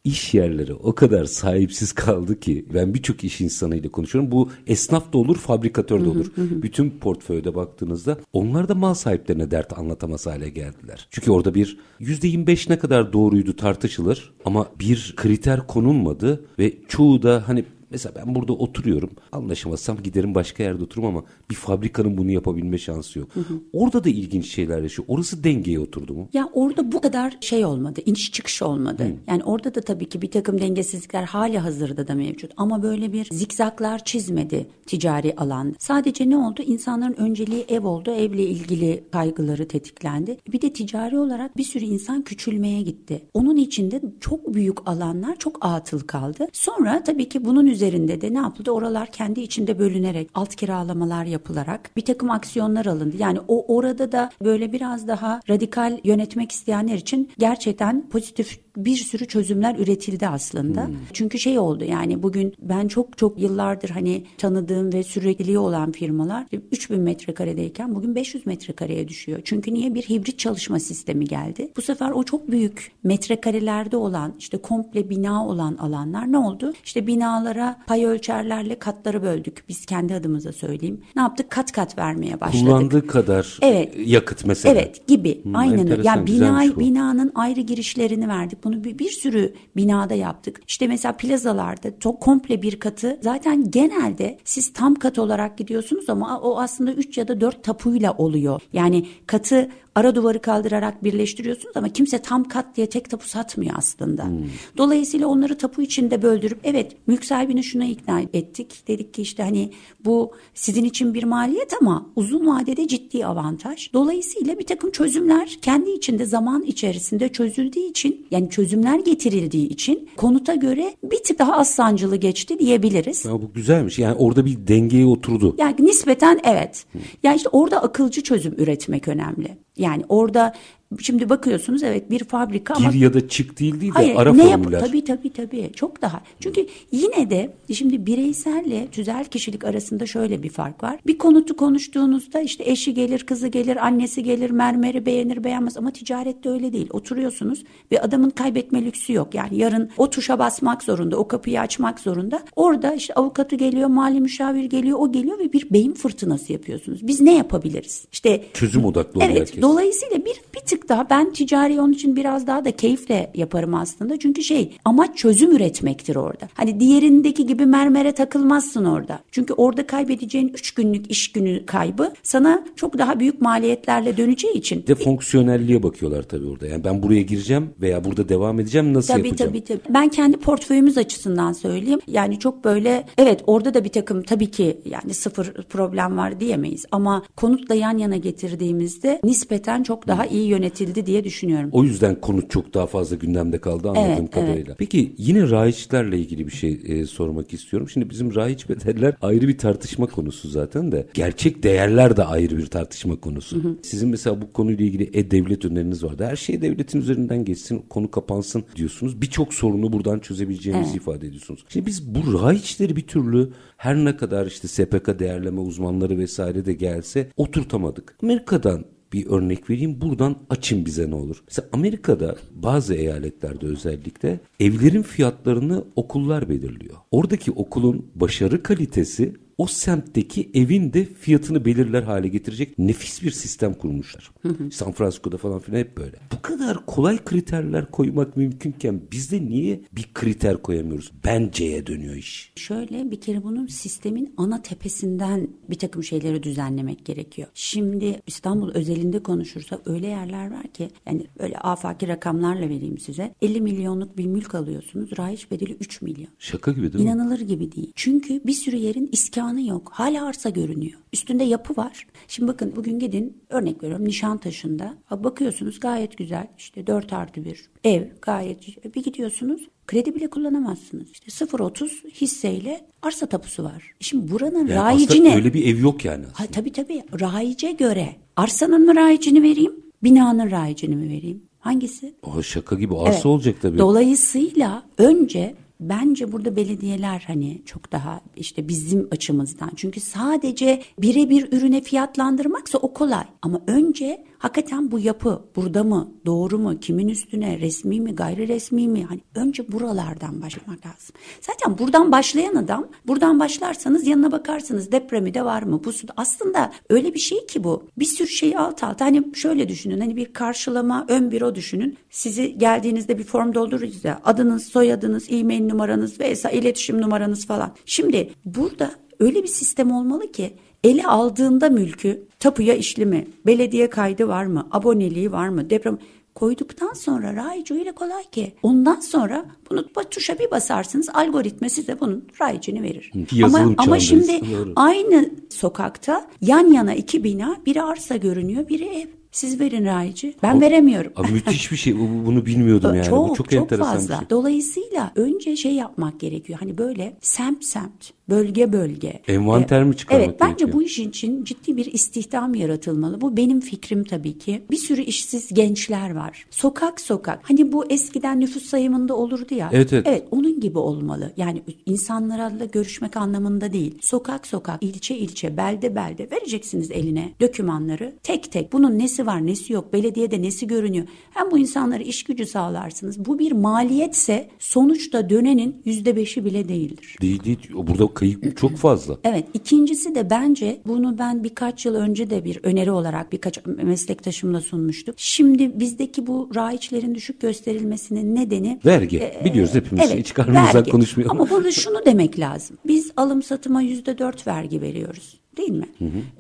İş 0.05 0.35
yerleri 0.35 0.75
o 0.75 0.95
kadar 0.95 1.25
sahipsiz 1.25 1.93
kaldı 1.93 2.41
ki 2.41 2.67
ben 2.75 2.95
birçok 2.95 3.25
iş 3.25 3.41
insanıyla 3.41 3.91
konuşuyorum. 3.91 4.31
Bu 4.31 4.51
esnaf 4.67 5.13
da 5.13 5.19
olur, 5.19 5.37
fabrikatör 5.37 6.05
de 6.05 6.09
olur. 6.09 6.27
Bütün 6.37 6.91
portföyde 6.91 7.55
baktığınızda 7.55 8.19
onlar 8.33 8.69
da 8.69 8.75
mal 8.75 8.95
sahiplerine 8.95 9.51
dert 9.51 9.79
anlatamaz 9.79 10.27
hale 10.27 10.49
geldiler. 10.49 11.09
Çünkü 11.11 11.31
orada 11.31 11.55
bir 11.55 11.79
%25 12.01 12.71
ne 12.71 12.79
kadar 12.79 13.13
doğruydu 13.13 13.57
tartışılır 13.57 14.33
ama 14.45 14.67
bir 14.81 15.15
kriter 15.17 15.67
konulmadı 15.67 16.45
ve 16.59 16.73
çoğu 16.89 17.23
da 17.23 17.45
hani 17.47 17.65
Mesela 17.93 18.15
ben 18.15 18.35
burada 18.35 18.53
oturuyorum. 18.53 19.11
Anlaşamazsam 19.33 20.03
giderim 20.03 20.35
başka 20.35 20.63
yerde 20.63 20.85
otururum 20.85 21.09
ama 21.09 21.25
bir 21.51 21.55
fabrikanın 21.55 22.19
bunu 22.19 22.31
yapabilme 22.31 22.79
şansı 22.79 23.19
yok. 23.19 23.29
Orada 23.73 24.05
da 24.05 24.09
ilginç 24.09 24.47
şeyler 24.47 24.83
yaşıyor. 24.83 25.07
Orası 25.09 25.45
dengeye 25.45 25.81
oturdu 25.81 26.15
mu? 26.15 26.29
Ya 26.33 26.49
orada 26.53 26.93
bu 26.93 27.01
kadar 27.01 27.37
şey 27.41 27.65
olmadı, 27.65 28.01
iniş 28.07 28.33
çıkış 28.33 28.63
olmadı. 28.63 29.07
Yani 29.27 29.45
orada 29.45 29.75
da 29.75 29.81
tabii 29.81 30.09
ki 30.09 30.23
bir 30.23 30.31
takım 30.31 30.61
dengesizlikler 30.61 31.23
hali 31.23 31.59
hazırda 31.59 32.09
da 32.09 32.15
mevcut. 32.15 32.53
Ama 32.57 32.83
böyle 32.83 33.13
bir 33.13 33.29
zikzaklar 33.33 34.05
çizmedi 34.05 34.67
ticari 34.87 35.35
alanda. 35.37 35.75
Sadece 35.79 36.31
ne 36.31 36.37
oldu? 36.37 36.63
İnsanların 36.63 37.21
önceliği 37.21 37.65
ev 37.69 37.87
oldu. 37.87 38.11
Evle 38.11 38.47
ilgili 38.47 39.05
kaygıları 39.13 39.69
tetiklendi. 39.69 40.39
Bir 40.53 40.61
de 40.61 40.73
ticari 40.73 41.19
olarak 41.19 41.57
bir 41.57 41.65
sürü 41.65 41.85
insan 41.85 42.23
küçülmeye 42.23 42.83
gitti. 42.83 43.23
Onun 43.35 43.57
içinde 43.57 44.03
çok 44.21 44.55
büyük 44.55 44.89
alanlar 44.89 45.37
çok 45.37 45.59
atıl 45.61 46.01
kaldı. 46.01 46.47
Sonra 46.53 47.05
tabii 47.05 47.29
ki 47.29 47.45
bunun 47.45 47.67
üzerinde 47.83 48.21
de 48.21 48.35
ne 48.35 48.39
yapıldı? 48.39 48.71
Oralar 48.71 49.07
kendi 49.07 49.41
içinde 49.41 49.79
bölünerek, 49.79 50.31
alt 50.35 50.55
kiralamalar 50.55 51.25
yapılarak 51.25 51.91
bir 51.97 52.05
takım 52.05 52.31
aksiyonlar 52.31 52.87
alındı. 52.87 53.17
Yani 53.19 53.39
o 53.49 53.77
orada 53.77 54.13
da 54.13 54.31
böyle 54.45 54.73
biraz 54.73 55.09
daha 55.09 55.41
radikal 55.51 55.99
yönetmek 56.05 56.53
isteyenler 56.53 56.95
için 56.95 57.31
gerçekten 57.39 58.09
pozitif 58.09 58.61
bir 58.77 58.97
sürü 58.97 59.27
çözümler 59.27 59.77
üretildi 59.79 60.29
aslında. 60.29 60.87
Hmm. 60.87 60.95
Çünkü 61.13 61.39
şey 61.39 61.59
oldu 61.59 61.85
yani 61.85 62.23
bugün 62.23 62.55
ben 62.59 62.89
çok 62.89 63.19
çok 63.19 63.41
yıllardır 63.41 63.91
hani 63.91 64.25
tanıdığım 64.39 64.93
ve 64.93 65.03
sürekliliği 65.03 65.59
olan 65.59 65.93
firmalar 65.93 66.47
3000 66.73 67.01
metrekaredeyken 67.01 67.95
bugün 67.95 68.15
500 68.15 68.47
metrekareye 68.47 69.09
düşüyor. 69.09 69.41
Çünkü 69.45 69.75
niye 69.75 69.95
bir 69.95 70.03
hibrit 70.03 70.39
çalışma 70.39 70.79
sistemi 70.79 71.25
geldi. 71.25 71.73
Bu 71.77 71.83
sefer 71.83 72.11
o 72.11 72.23
çok 72.23 72.51
büyük 72.51 72.93
metrekarelerde 73.05 73.97
olan 73.97 74.35
işte 74.39 74.59
komple 74.59 75.11
bina 75.11 75.47
olan 75.47 75.77
alanlar 75.77 76.33
ne 76.33 76.39
oldu? 76.39 76.73
İşte 76.85 77.07
binalara 77.07 77.79
pay 77.87 78.05
ölçerlerle 78.05 78.79
katları 78.79 79.23
böldük. 79.23 79.65
Biz 79.69 79.87
kendi 79.87 80.15
adımıza 80.15 80.53
söyleyeyim. 80.53 81.01
Ne 81.17 81.23
yaptık? 81.23 81.51
Kat 81.51 81.73
kat 81.73 81.99
vermeye 81.99 82.41
başladık. 82.41 82.67
Kullandığı 82.67 83.07
kadar 83.07 83.59
evet. 83.63 83.95
yakıt 84.07 84.45
mesela. 84.45 84.75
Evet 84.75 85.09
gibi. 85.09 85.45
Hmm, 85.45 85.57
Aynen 85.57 85.91
öyle. 85.91 86.03
Yani 86.05 86.27
bina, 86.27 86.79
binanın 86.79 87.33
ayrı 87.35 87.61
girişlerini 87.61 88.29
verdik. 88.29 88.62
Bunu 88.65 88.85
bir, 88.85 88.99
bir 88.99 89.11
sürü 89.11 89.55
binada 89.77 90.15
yaptık. 90.15 90.61
İşte 90.69 90.87
mesela 90.87 91.17
plazalarda 91.17 91.99
çok 92.01 92.21
komple 92.21 92.63
bir 92.63 92.81
katı 92.81 93.19
zaten 93.23 93.71
genelde 93.71 94.39
siz 94.45 94.73
tam 94.73 94.95
kat 94.95 95.19
olarak 95.19 95.59
gidiyorsunuz 95.59 96.11
ama 96.11 96.41
o 96.41 96.59
aslında 96.59 96.93
3 96.93 97.19
ya 97.19 97.29
da 97.29 97.41
4 97.41 97.65
tapuyla 97.65 98.13
oluyor. 98.13 98.61
Yani 98.73 99.07
katı 99.27 99.69
ara 99.95 100.15
duvarı 100.15 100.43
kaldırarak 100.43 101.05
birleştiriyorsunuz 101.05 101.77
ama 101.77 101.89
kimse 101.89 102.19
tam 102.19 102.45
kat 102.45 102.77
diye 102.77 102.89
tek 102.89 103.11
tapu 103.11 103.29
satmıyor 103.29 103.75
aslında. 103.77 104.25
Hmm. 104.27 104.45
Dolayısıyla 104.77 105.27
onları 105.27 105.59
tapu 105.59 105.83
içinde 105.83 106.23
böldürüp 106.23 106.59
evet 106.65 106.97
mülk 107.07 107.25
sahibini 107.25 107.65
şuna 107.65 107.85
ikna 107.85 108.21
ettik. 108.21 108.89
Dedik 108.89 109.15
ki 109.15 109.23
işte 109.23 109.43
hani 109.43 109.73
bu 110.05 110.33
sizin 110.55 110.85
için 110.85 111.15
bir 111.15 111.25
maliyet 111.25 111.73
ama 111.81 112.07
uzun 112.17 112.47
vadede 112.47 112.89
ciddi 112.89 113.27
avantaj. 113.27 113.93
Dolayısıyla 113.93 114.59
bir 114.59 114.67
takım 114.67 114.91
çözümler 114.91 115.59
kendi 115.63 115.91
içinde 115.91 116.25
zaman 116.25 116.63
içerisinde 116.63 117.29
çözüldüğü 117.29 117.81
için 117.81 118.27
yani 118.31 118.51
çözümler 118.53 118.99
getirildiği 118.99 119.69
için 119.69 120.09
konuta 120.17 120.55
göre 120.55 120.97
bir 121.03 121.23
tık 121.23 121.39
daha 121.39 121.59
az 121.59 121.71
sancılı 121.71 122.17
geçti 122.17 122.59
diyebiliriz. 122.59 123.25
Ya 123.25 123.33
bu 123.33 123.53
güzelmiş. 123.53 123.99
Yani 123.99 124.15
orada 124.15 124.45
bir 124.45 124.67
dengeye 124.67 125.07
oturdu. 125.07 125.55
Yani 125.59 125.75
nispeten 125.79 126.41
evet. 126.45 126.85
Yani 127.23 127.37
işte 127.37 127.49
orada 127.49 127.83
akılcı 127.83 128.23
çözüm 128.23 128.55
üretmek 128.59 129.09
önemli. 129.09 129.59
Yani 129.77 130.03
orada 130.09 130.55
Şimdi 131.01 131.29
bakıyorsunuz 131.29 131.83
evet 131.83 132.11
bir 132.11 132.25
fabrika 132.25 132.75
ama... 132.75 132.91
Gir 132.91 133.01
ya 133.01 133.15
da 133.15 133.29
çık 133.29 133.61
değil 133.61 133.81
değil 133.81 133.93
de 133.93 133.99
hayır, 133.99 134.17
ara 134.17 134.33
ne 134.33 134.43
formüller. 134.43 134.79
Yap, 134.79 134.87
tabii 134.87 135.05
tabii 135.05 135.33
tabii 135.33 135.71
çok 135.77 136.03
daha. 136.03 136.23
Çünkü 136.41 136.67
yine 136.93 137.31
de 137.31 137.55
şimdi 137.73 138.07
bireyselle 138.07 138.87
tüzel 138.93 139.25
kişilik 139.25 139.65
arasında 139.65 140.07
şöyle 140.07 140.43
bir 140.43 140.49
fark 140.51 140.83
var. 140.83 140.99
Bir 141.07 141.19
konutu 141.19 141.57
konuştuğunuzda 141.57 142.41
işte 142.41 142.65
eşi 142.67 142.95
gelir, 142.95 143.27
kızı 143.27 143.49
gelir, 143.49 143.87
annesi 143.87 144.23
gelir, 144.23 144.51
mermeri 144.51 145.07
beğenir 145.07 145.45
beğenmez 145.45 145.77
ama 145.77 145.91
ticarette 145.91 146.49
öyle 146.49 146.73
değil. 146.73 146.89
Oturuyorsunuz 146.91 147.65
ve 147.93 148.01
adamın 148.01 148.31
kaybetme 148.31 148.85
lüksü 148.85 149.13
yok. 149.13 149.35
Yani 149.35 149.59
yarın 149.59 149.91
o 149.97 150.11
tuşa 150.11 150.39
basmak 150.39 150.83
zorunda, 150.83 151.17
o 151.17 151.29
kapıyı 151.29 151.61
açmak 151.61 152.01
zorunda. 152.01 152.43
Orada 152.57 152.95
işte 152.95 153.15
avukatı 153.15 153.57
geliyor, 153.57 153.89
mali 153.89 154.21
müşavir 154.21 154.65
geliyor, 154.65 154.99
o 155.01 155.13
geliyor 155.13 155.39
ve 155.39 155.53
bir 155.53 155.71
beyin 155.71 155.93
fırtınası 155.93 156.53
yapıyorsunuz. 156.53 157.07
Biz 157.07 157.21
ne 157.21 157.35
yapabiliriz? 157.35 158.05
İşte 158.13 158.45
çözüm 158.55 158.85
odaklı 158.85 159.21
evet, 159.25 159.41
herkes. 159.41 159.63
Dolayısıyla 159.63 160.17
bir 160.17 160.41
bir 160.55 160.61
tık 160.61 160.82
tık 160.83 160.89
daha 160.89 161.11
ben 161.11 161.33
ticari 161.33 161.81
onun 161.81 161.93
için 161.93 162.17
biraz 162.17 162.47
daha 162.47 162.65
da 162.65 162.71
keyifle 162.71 163.31
yaparım 163.35 163.75
aslında. 163.75 164.19
Çünkü 164.19 164.43
şey 164.43 164.77
amaç 164.85 165.17
çözüm 165.17 165.57
üretmektir 165.57 166.17
orada. 166.17 166.49
Hani 166.55 166.81
diğerindeki 166.81 167.47
gibi 167.47 167.67
mermere 167.67 168.13
takılmazsın 168.13 168.85
orada. 168.85 169.19
Çünkü 169.31 169.53
orada 169.53 169.87
kaybedeceğin 169.87 170.49
3 170.49 170.75
günlük 170.75 171.11
iş 171.11 171.33
günü 171.33 171.67
kaybı 171.67 172.13
sana 172.23 172.65
çok 172.77 172.99
daha 172.99 173.21
büyük 173.21 173.41
maliyetlerle 173.41 174.17
döneceği 174.17 174.55
için. 174.55 174.85
De 174.87 174.95
fonksiyonelliğe 174.95 175.83
bakıyorlar 175.83 176.23
tabii 176.23 176.47
orada. 176.47 176.67
Yani 176.67 176.85
ben 176.85 177.03
buraya 177.03 177.23
gireceğim 177.23 177.71
veya 177.81 178.05
burada 178.05 178.29
devam 178.29 178.61
edeceğim 178.61 178.95
nasıl 178.95 179.15
tabii, 179.15 179.27
yapacağım? 179.27 179.53
Tabii 179.53 179.65
tabii. 179.65 179.95
Ben 179.95 180.09
kendi 180.09 180.37
portföyümüz 180.37 180.99
açısından 180.99 181.53
söyleyeyim. 181.53 182.01
Yani 182.07 182.39
çok 182.39 182.65
böyle 182.65 183.05
evet 183.19 183.41
orada 183.47 183.75
da 183.75 183.85
bir 183.85 183.89
takım 183.89 184.23
tabii 184.23 184.51
ki 184.51 184.79
yani 184.85 185.15
sıfır 185.15 185.53
problem 185.53 186.17
var 186.17 186.41
diyemeyiz. 186.41 186.85
Ama 186.93 187.23
konutla 187.37 187.75
yan 187.75 187.99
yana 187.99 188.17
getirdiğimizde 188.17 189.21
nispeten 189.25 189.83
çok 189.83 190.09
daha 190.09 190.27
iyi 190.27 190.49
yönetim 190.49 190.72
üretildi 190.73 191.07
diye 191.07 191.25
düşünüyorum. 191.25 191.69
O 191.73 191.85
yüzden 191.85 192.21
konu 192.21 192.49
çok 192.49 192.75
daha 192.75 192.87
fazla 192.87 193.17
gündemde 193.17 193.59
kaldı 193.59 193.91
anladığım 193.91 194.13
evet, 194.21 194.31
kadarıyla. 194.31 194.65
Evet. 194.67 194.77
Peki 194.79 195.15
yine 195.19 195.51
rahiçlerle 195.51 196.19
ilgili 196.19 196.47
bir 196.47 196.53
şey 196.53 196.81
e, 196.85 197.07
sormak 197.07 197.53
istiyorum. 197.53 197.89
Şimdi 197.89 198.11
bizim 198.11 198.35
rahiç 198.35 198.69
bedeller 198.69 199.15
ayrı 199.23 199.49
bir 199.49 199.59
tartışma 199.59 200.07
konusu 200.07 200.49
zaten 200.49 200.93
de. 200.93 201.07
Gerçek 201.15 201.63
değerler 201.63 202.17
de 202.17 202.25
ayrı 202.25 202.59
bir 202.59 202.67
tartışma 202.67 203.17
konusu. 203.17 203.65
Hı 203.65 203.69
hı. 203.69 203.77
Sizin 203.83 204.09
mesela 204.09 204.43
bu 204.43 204.53
konuyla 204.53 204.85
ilgili 204.85 205.11
e-devlet 205.13 205.65
öneriniz 205.65 206.05
vardı. 206.05 206.25
Her 206.25 206.37
şey 206.37 206.63
devletin 206.63 207.01
üzerinden 207.01 207.45
geçsin, 207.45 207.83
konu 207.91 208.11
kapansın 208.11 208.65
diyorsunuz. 208.77 209.23
Birçok 209.23 209.55
sorunu 209.55 209.93
buradan 209.93 210.19
çözebileceğinizi 210.19 210.91
evet. 210.91 211.01
ifade 211.01 211.27
ediyorsunuz. 211.27 211.65
Şimdi 211.69 211.87
biz 211.87 212.15
bu 212.15 212.43
rahiçleri 212.43 212.97
bir 212.97 213.07
türlü 213.07 213.51
her 213.77 213.97
ne 213.97 214.17
kadar 214.17 214.47
işte 214.47 214.69
SPK 214.69 215.19
değerleme 215.19 215.61
uzmanları 215.61 216.19
vesaire 216.19 216.65
de 216.65 216.73
gelse 216.73 217.29
oturtamadık. 217.37 218.17
Amerika'dan 218.23 218.85
bir 219.13 219.27
örnek 219.27 219.71
vereyim. 219.71 220.01
Buradan 220.01 220.37
açın 220.51 220.87
bize 220.87 221.11
ne 221.11 221.15
olur. 221.15 221.43
Mesela 221.49 221.69
Amerika'da 221.73 222.37
bazı 222.55 222.95
eyaletlerde 222.95 223.67
özellikle 223.67 224.41
evlerin 224.61 225.03
fiyatlarını 225.03 225.85
okullar 225.97 226.49
belirliyor. 226.49 226.97
Oradaki 227.11 227.51
okulun 227.51 228.07
başarı 228.15 228.63
kalitesi 228.63 229.35
o 229.59 229.67
semtteki 229.67 230.51
evin 230.55 230.93
de 230.93 231.05
fiyatını 231.05 231.65
belirler 231.65 232.03
hale 232.03 232.29
getirecek 232.29 232.79
nefis 232.79 233.23
bir 233.23 233.31
sistem 233.31 233.75
kurmuşlar. 233.75 234.31
San 234.73 234.93
Francisco'da 234.93 235.37
falan 235.37 235.59
filan 235.59 235.79
hep 235.79 235.97
böyle. 235.97 236.17
Bu 236.33 236.43
kadar 236.43 236.87
kolay 236.87 237.19
kriterler 237.25 237.91
koymak 237.91 238.37
mümkünken 238.37 239.01
bizde 239.13 239.45
niye 239.47 239.81
bir 239.93 240.09
kriter 240.15 240.63
koyamıyoruz? 240.63 241.13
Bence'ye 241.25 241.87
dönüyor 241.87 242.15
iş. 242.15 242.53
Şöyle 242.57 243.11
bir 243.11 243.21
kere 243.21 243.43
bunun 243.43 243.67
sistemin 243.67 244.35
ana 244.37 244.63
tepesinden 244.63 245.49
bir 245.71 245.79
takım 245.79 246.05
şeyleri 246.05 246.43
düzenlemek 246.43 247.05
gerekiyor. 247.05 247.49
Şimdi 247.55 248.21
İstanbul 248.27 248.71
özelinde 248.71 249.23
konuşursak 249.23 249.81
öyle 249.87 250.07
yerler 250.07 250.51
var 250.51 250.67
ki 250.67 250.89
yani 251.07 251.27
böyle 251.39 251.59
afaki 251.59 252.09
rakamlarla 252.09 252.69
vereyim 252.69 252.99
size. 252.99 253.35
50 253.43 253.61
milyonluk 253.61 254.17
bir 254.17 254.27
mülk 254.27 254.55
alıyorsunuz. 254.55 255.11
Rahiç 255.19 255.51
bedeli 255.51 255.73
3 255.73 256.03
milyon. 256.03 256.29
Şaka 256.39 256.73
gibi 256.73 256.93
değil 256.93 257.05
mi? 257.05 257.11
İnanılır 257.11 257.41
gibi 257.41 257.73
değil. 257.73 257.93
Çünkü 257.95 258.41
bir 258.47 258.53
sürü 258.53 258.77
yerin 258.77 259.09
iskanı 259.13 259.42
imkanı 259.43 259.69
yok. 259.69 259.91
Hala 259.95 260.27
arsa 260.27 260.51
görünüyor. 260.51 260.99
Üstünde 261.13 261.45
yapı 261.45 261.77
var. 261.77 262.07
Şimdi 262.29 262.49
bakın 262.49 262.73
bugün 262.77 262.99
gidin 262.99 263.37
örnek 263.49 263.83
veriyorum 263.83 264.07
Nişantaşı'nda. 264.07 264.95
Bakıyorsunuz 265.11 265.81
gayet 265.81 266.19
güzel 266.19 266.47
işte 266.59 266.87
4 266.87 267.13
artı 267.13 267.45
bir 267.45 267.65
ev 267.85 268.07
gayet 268.23 268.95
bir 268.95 269.03
gidiyorsunuz 269.03 269.69
kredi 269.87 270.15
bile 270.15 270.31
kullanamazsınız. 270.31 271.11
İşte 271.13 271.45
0.30 271.45 272.11
hisseyle 272.11 272.87
arsa 273.03 273.27
tapusu 273.27 273.65
var. 273.65 273.95
Şimdi 274.01 274.31
buranın 274.31 274.59
yani 274.59 274.75
rayici 274.75 275.25
ne? 275.25 275.35
öyle 275.35 275.55
bir 275.55 275.67
ev 275.67 275.79
yok 275.81 276.05
yani. 276.05 276.25
Ha, 276.33 276.45
tabii 276.53 276.73
tabii 276.73 277.03
rayice 277.21 277.73
göre 277.73 278.17
arsanın 278.37 278.87
mı 278.87 278.97
rayicini 278.97 279.43
vereyim 279.43 279.73
binanın 280.03 280.51
rayicini 280.51 280.97
mi 280.97 281.09
vereyim? 281.09 281.43
Hangisi? 281.61 282.15
O 282.23 282.43
şaka 282.43 282.77
gibi 282.77 282.95
arsa 282.95 283.13
evet. 283.13 283.27
olacak 283.27 283.57
tabii. 283.63 283.79
Dolayısıyla 283.79 284.83
önce 284.99 285.55
Bence 285.89 286.33
burada 286.33 286.57
belediyeler 286.57 287.25
hani 287.27 287.63
çok 287.67 287.93
daha 287.93 288.21
işte 288.37 288.69
bizim 288.69 289.09
açımızdan. 289.11 289.71
Çünkü 289.77 290.01
sadece 290.01 290.83
birebir 290.99 291.53
ürüne 291.53 291.81
fiyatlandırmaksa 291.81 292.79
o 292.79 292.95
kolay. 292.95 293.25
Ama 293.43 293.63
önce 293.67 294.25
hakikaten 294.43 294.91
bu 294.91 294.99
yapı 294.99 295.43
burada 295.57 295.85
mı, 295.85 296.13
doğru 296.27 296.59
mu, 296.59 296.81
kimin 296.81 297.09
üstüne, 297.09 297.61
resmi 297.61 298.01
mi, 298.01 298.15
gayri 298.15 298.49
resmi 298.49 298.89
mi? 298.89 299.05
Hani 299.05 299.21
önce 299.35 299.73
buralardan 299.73 300.43
başlamak 300.43 300.87
lazım. 300.87 301.17
Zaten 301.41 301.79
buradan 301.79 302.13
başlayan 302.13 302.55
adam, 302.55 302.89
buradan 303.07 303.41
başlarsanız 303.41 304.07
yanına 304.07 304.33
bakarsınız 304.33 304.93
depremi 304.93 305.35
de 305.35 305.45
var 305.45 305.63
mı? 305.63 305.81
Bu 305.85 305.93
aslında 306.17 306.73
öyle 306.91 307.15
bir 307.15 307.19
şey 307.19 307.47
ki 307.47 307.65
bu. 307.65 307.87
Bir 307.99 308.05
sürü 308.05 308.29
şey 308.29 308.57
alt 308.57 308.85
alta. 308.85 309.05
Hani 309.05 309.35
şöyle 309.35 309.69
düşünün, 309.69 310.01
hani 310.01 310.17
bir 310.17 310.33
karşılama 310.33 311.07
ön 311.09 311.31
büro 311.31 311.55
düşünün. 311.55 311.99
Sizi 312.11 312.59
geldiğinizde 312.59 313.19
bir 313.19 313.25
form 313.25 313.55
doldururuz 313.55 314.05
ya. 314.05 314.21
Adınız, 314.25 314.65
soyadınız, 314.65 315.27
e-mail 315.31 315.67
numaranız 315.67 316.21
vesaire 316.21 316.59
iletişim 316.59 317.03
numaranız 317.03 317.47
falan. 317.47 317.73
Şimdi 317.87 318.31
burada 318.45 318.91
öyle 319.21 319.43
bir 319.43 319.49
sistem 319.49 319.93
olmalı 319.93 320.33
ki 320.33 320.57
ele 320.85 321.07
aldığında 321.07 321.71
mülkü 321.71 322.25
tapuya 322.39 322.75
işlemi, 322.75 323.27
belediye 323.47 323.91
kaydı 323.91 324.29
var 324.29 324.45
mı, 324.45 324.69
aboneliği 324.71 325.33
var 325.33 325.49
mı, 325.49 325.71
deprem 325.71 325.99
koyduktan 326.35 326.93
sonra 326.93 327.37
raici 327.37 327.75
öyle 327.75 327.93
kolay 327.93 328.25
ki. 328.25 328.53
Ondan 328.63 329.01
sonra 329.01 329.47
bunu 329.71 329.85
tuşa 330.11 330.39
bir 330.39 330.51
basarsınız 330.51 331.09
algoritma 331.15 331.69
size 331.69 332.01
bunun 332.01 332.25
raicini 332.41 332.83
verir. 332.83 333.13
Yazılım 333.33 333.63
ama, 333.63 333.75
ama 333.79 333.99
şimdi 334.01 334.41
aynı 334.77 335.31
sokakta 335.51 336.27
yan 336.41 336.73
yana 336.73 336.95
iki 336.95 337.25
bina 337.25 337.57
biri 337.67 337.83
arsa 337.83 338.17
görünüyor 338.17 338.69
biri 338.69 338.85
ev. 338.85 339.07
Siz 339.33 339.61
verin 339.61 339.85
rayici. 339.85 340.35
Ben 340.43 340.57
o, 340.57 340.61
veremiyorum. 340.61 341.13
Abi 341.17 341.29
müthiş 341.33 341.73
bir 341.73 341.77
şey. 341.77 341.99
Bunu 341.99 342.47
bilmiyordum 342.47 342.95
yani. 342.95 343.07
Çok, 343.07 343.31
Bu 343.31 343.35
çok, 343.35 343.51
çok 343.51 343.63
enteresan 343.63 343.93
fazla. 343.93 344.15
bir 344.15 344.19
şey. 344.19 344.31
Dolayısıyla 344.31 345.13
önce 345.17 345.57
şey 345.57 345.75
yapmak 345.75 346.21
gerekiyor. 346.21 346.59
Hani 346.59 346.79
böyle 346.79 347.17
semt 347.21 347.65
semt 347.65 348.11
bölge 348.33 348.73
bölge. 348.73 349.23
Envanter 349.29 349.85
mi 349.85 349.97
çıkarmak 349.97 350.27
Evet 350.27 350.41
bence 350.41 350.51
gerekiyor? 350.51 350.73
bu 350.73 350.83
işin 350.83 351.09
için 351.09 351.45
ciddi 351.45 351.77
bir 351.77 351.87
istihdam 351.87 352.55
yaratılmalı. 352.55 353.21
Bu 353.21 353.37
benim 353.37 353.61
fikrim 353.61 354.05
tabii 354.05 354.39
ki. 354.39 354.63
Bir 354.71 354.77
sürü 354.77 355.03
işsiz 355.03 355.55
gençler 355.55 356.15
var. 356.15 356.47
Sokak 356.51 357.01
sokak. 357.01 357.41
Hani 357.43 357.73
bu 357.73 357.85
eskiden 357.91 358.41
nüfus 358.41 358.63
sayımında 358.63 359.17
olurdu 359.17 359.55
ya. 359.55 359.71
Evet, 359.73 359.93
evet. 359.93 360.07
Evet 360.09 360.25
onun 360.31 360.61
gibi 360.61 360.79
olmalı. 360.79 361.33
Yani 361.37 361.63
insanlarla 361.87 362.65
görüşmek 362.65 363.17
anlamında 363.17 363.73
değil. 363.73 363.99
Sokak 364.01 364.47
sokak, 364.47 364.83
ilçe 364.83 365.17
ilçe, 365.17 365.57
belde 365.57 365.95
belde 365.97 366.31
vereceksiniz 366.31 366.91
eline 366.91 367.33
dokümanları. 367.41 368.13
Tek 368.23 368.53
tek 368.53 368.73
bunun 368.73 368.99
nesi 368.99 369.27
var 369.27 369.47
nesi 369.47 369.73
yok, 369.73 369.93
belediyede 369.93 370.43
nesi 370.43 370.67
görünüyor. 370.67 371.07
Hem 371.31 371.51
bu 371.51 371.59
insanlara 371.59 372.03
iş 372.03 372.25
gücü 372.25 372.47
sağlarsınız. 372.47 373.25
Bu 373.27 373.39
bir 373.39 373.53
maliyetse 373.53 374.49
sonuçta 374.59 375.31
dönenin 375.31 375.83
yüzde 375.85 376.17
beşi 376.17 376.45
bile 376.45 376.69
değildir. 376.69 377.17
Değil 377.23 377.45
değil. 377.45 377.59
Burada 377.75 378.07
kayıp 378.23 378.57
çok 378.57 378.77
fazla. 378.77 379.19
Evet 379.25 379.45
ikincisi 379.55 380.15
de 380.15 380.31
bence 380.31 380.81
bunu 380.87 381.19
ben 381.19 381.45
birkaç 381.45 381.87
yıl 381.87 381.95
önce 381.95 382.31
de 382.31 382.45
bir 382.45 382.61
öneri 382.63 382.91
olarak 382.91 383.33
birkaç 383.33 383.67
meslektaşımla 383.67 384.61
sunmuştum. 384.61 385.15
Şimdi 385.17 385.81
bizdeki 385.81 386.27
bu 386.27 386.51
raiçlerin 386.55 387.15
düşük 387.15 387.41
gösterilmesinin 387.41 388.35
nedeni 388.35 388.81
Vergi. 388.87 389.19
e, 389.19 389.43
Biliyoruz 389.45 389.75
hepimiz. 389.75 390.05
Evet, 390.11 390.19
Hiç 390.19 390.35
karnımızdan 390.35 390.85
konuşmayalım. 390.85 391.41
Ama 391.41 391.51
burada 391.51 391.71
şunu 391.71 392.07
demek 392.07 392.39
lazım. 392.39 392.77
Biz 392.87 393.11
alım 393.17 393.43
satıma 393.43 393.83
yüzde 393.83 394.19
dört 394.19 394.47
vergi 394.47 394.81
veriyoruz. 394.83 395.42
Değil 395.57 395.71
mi? 395.71 395.89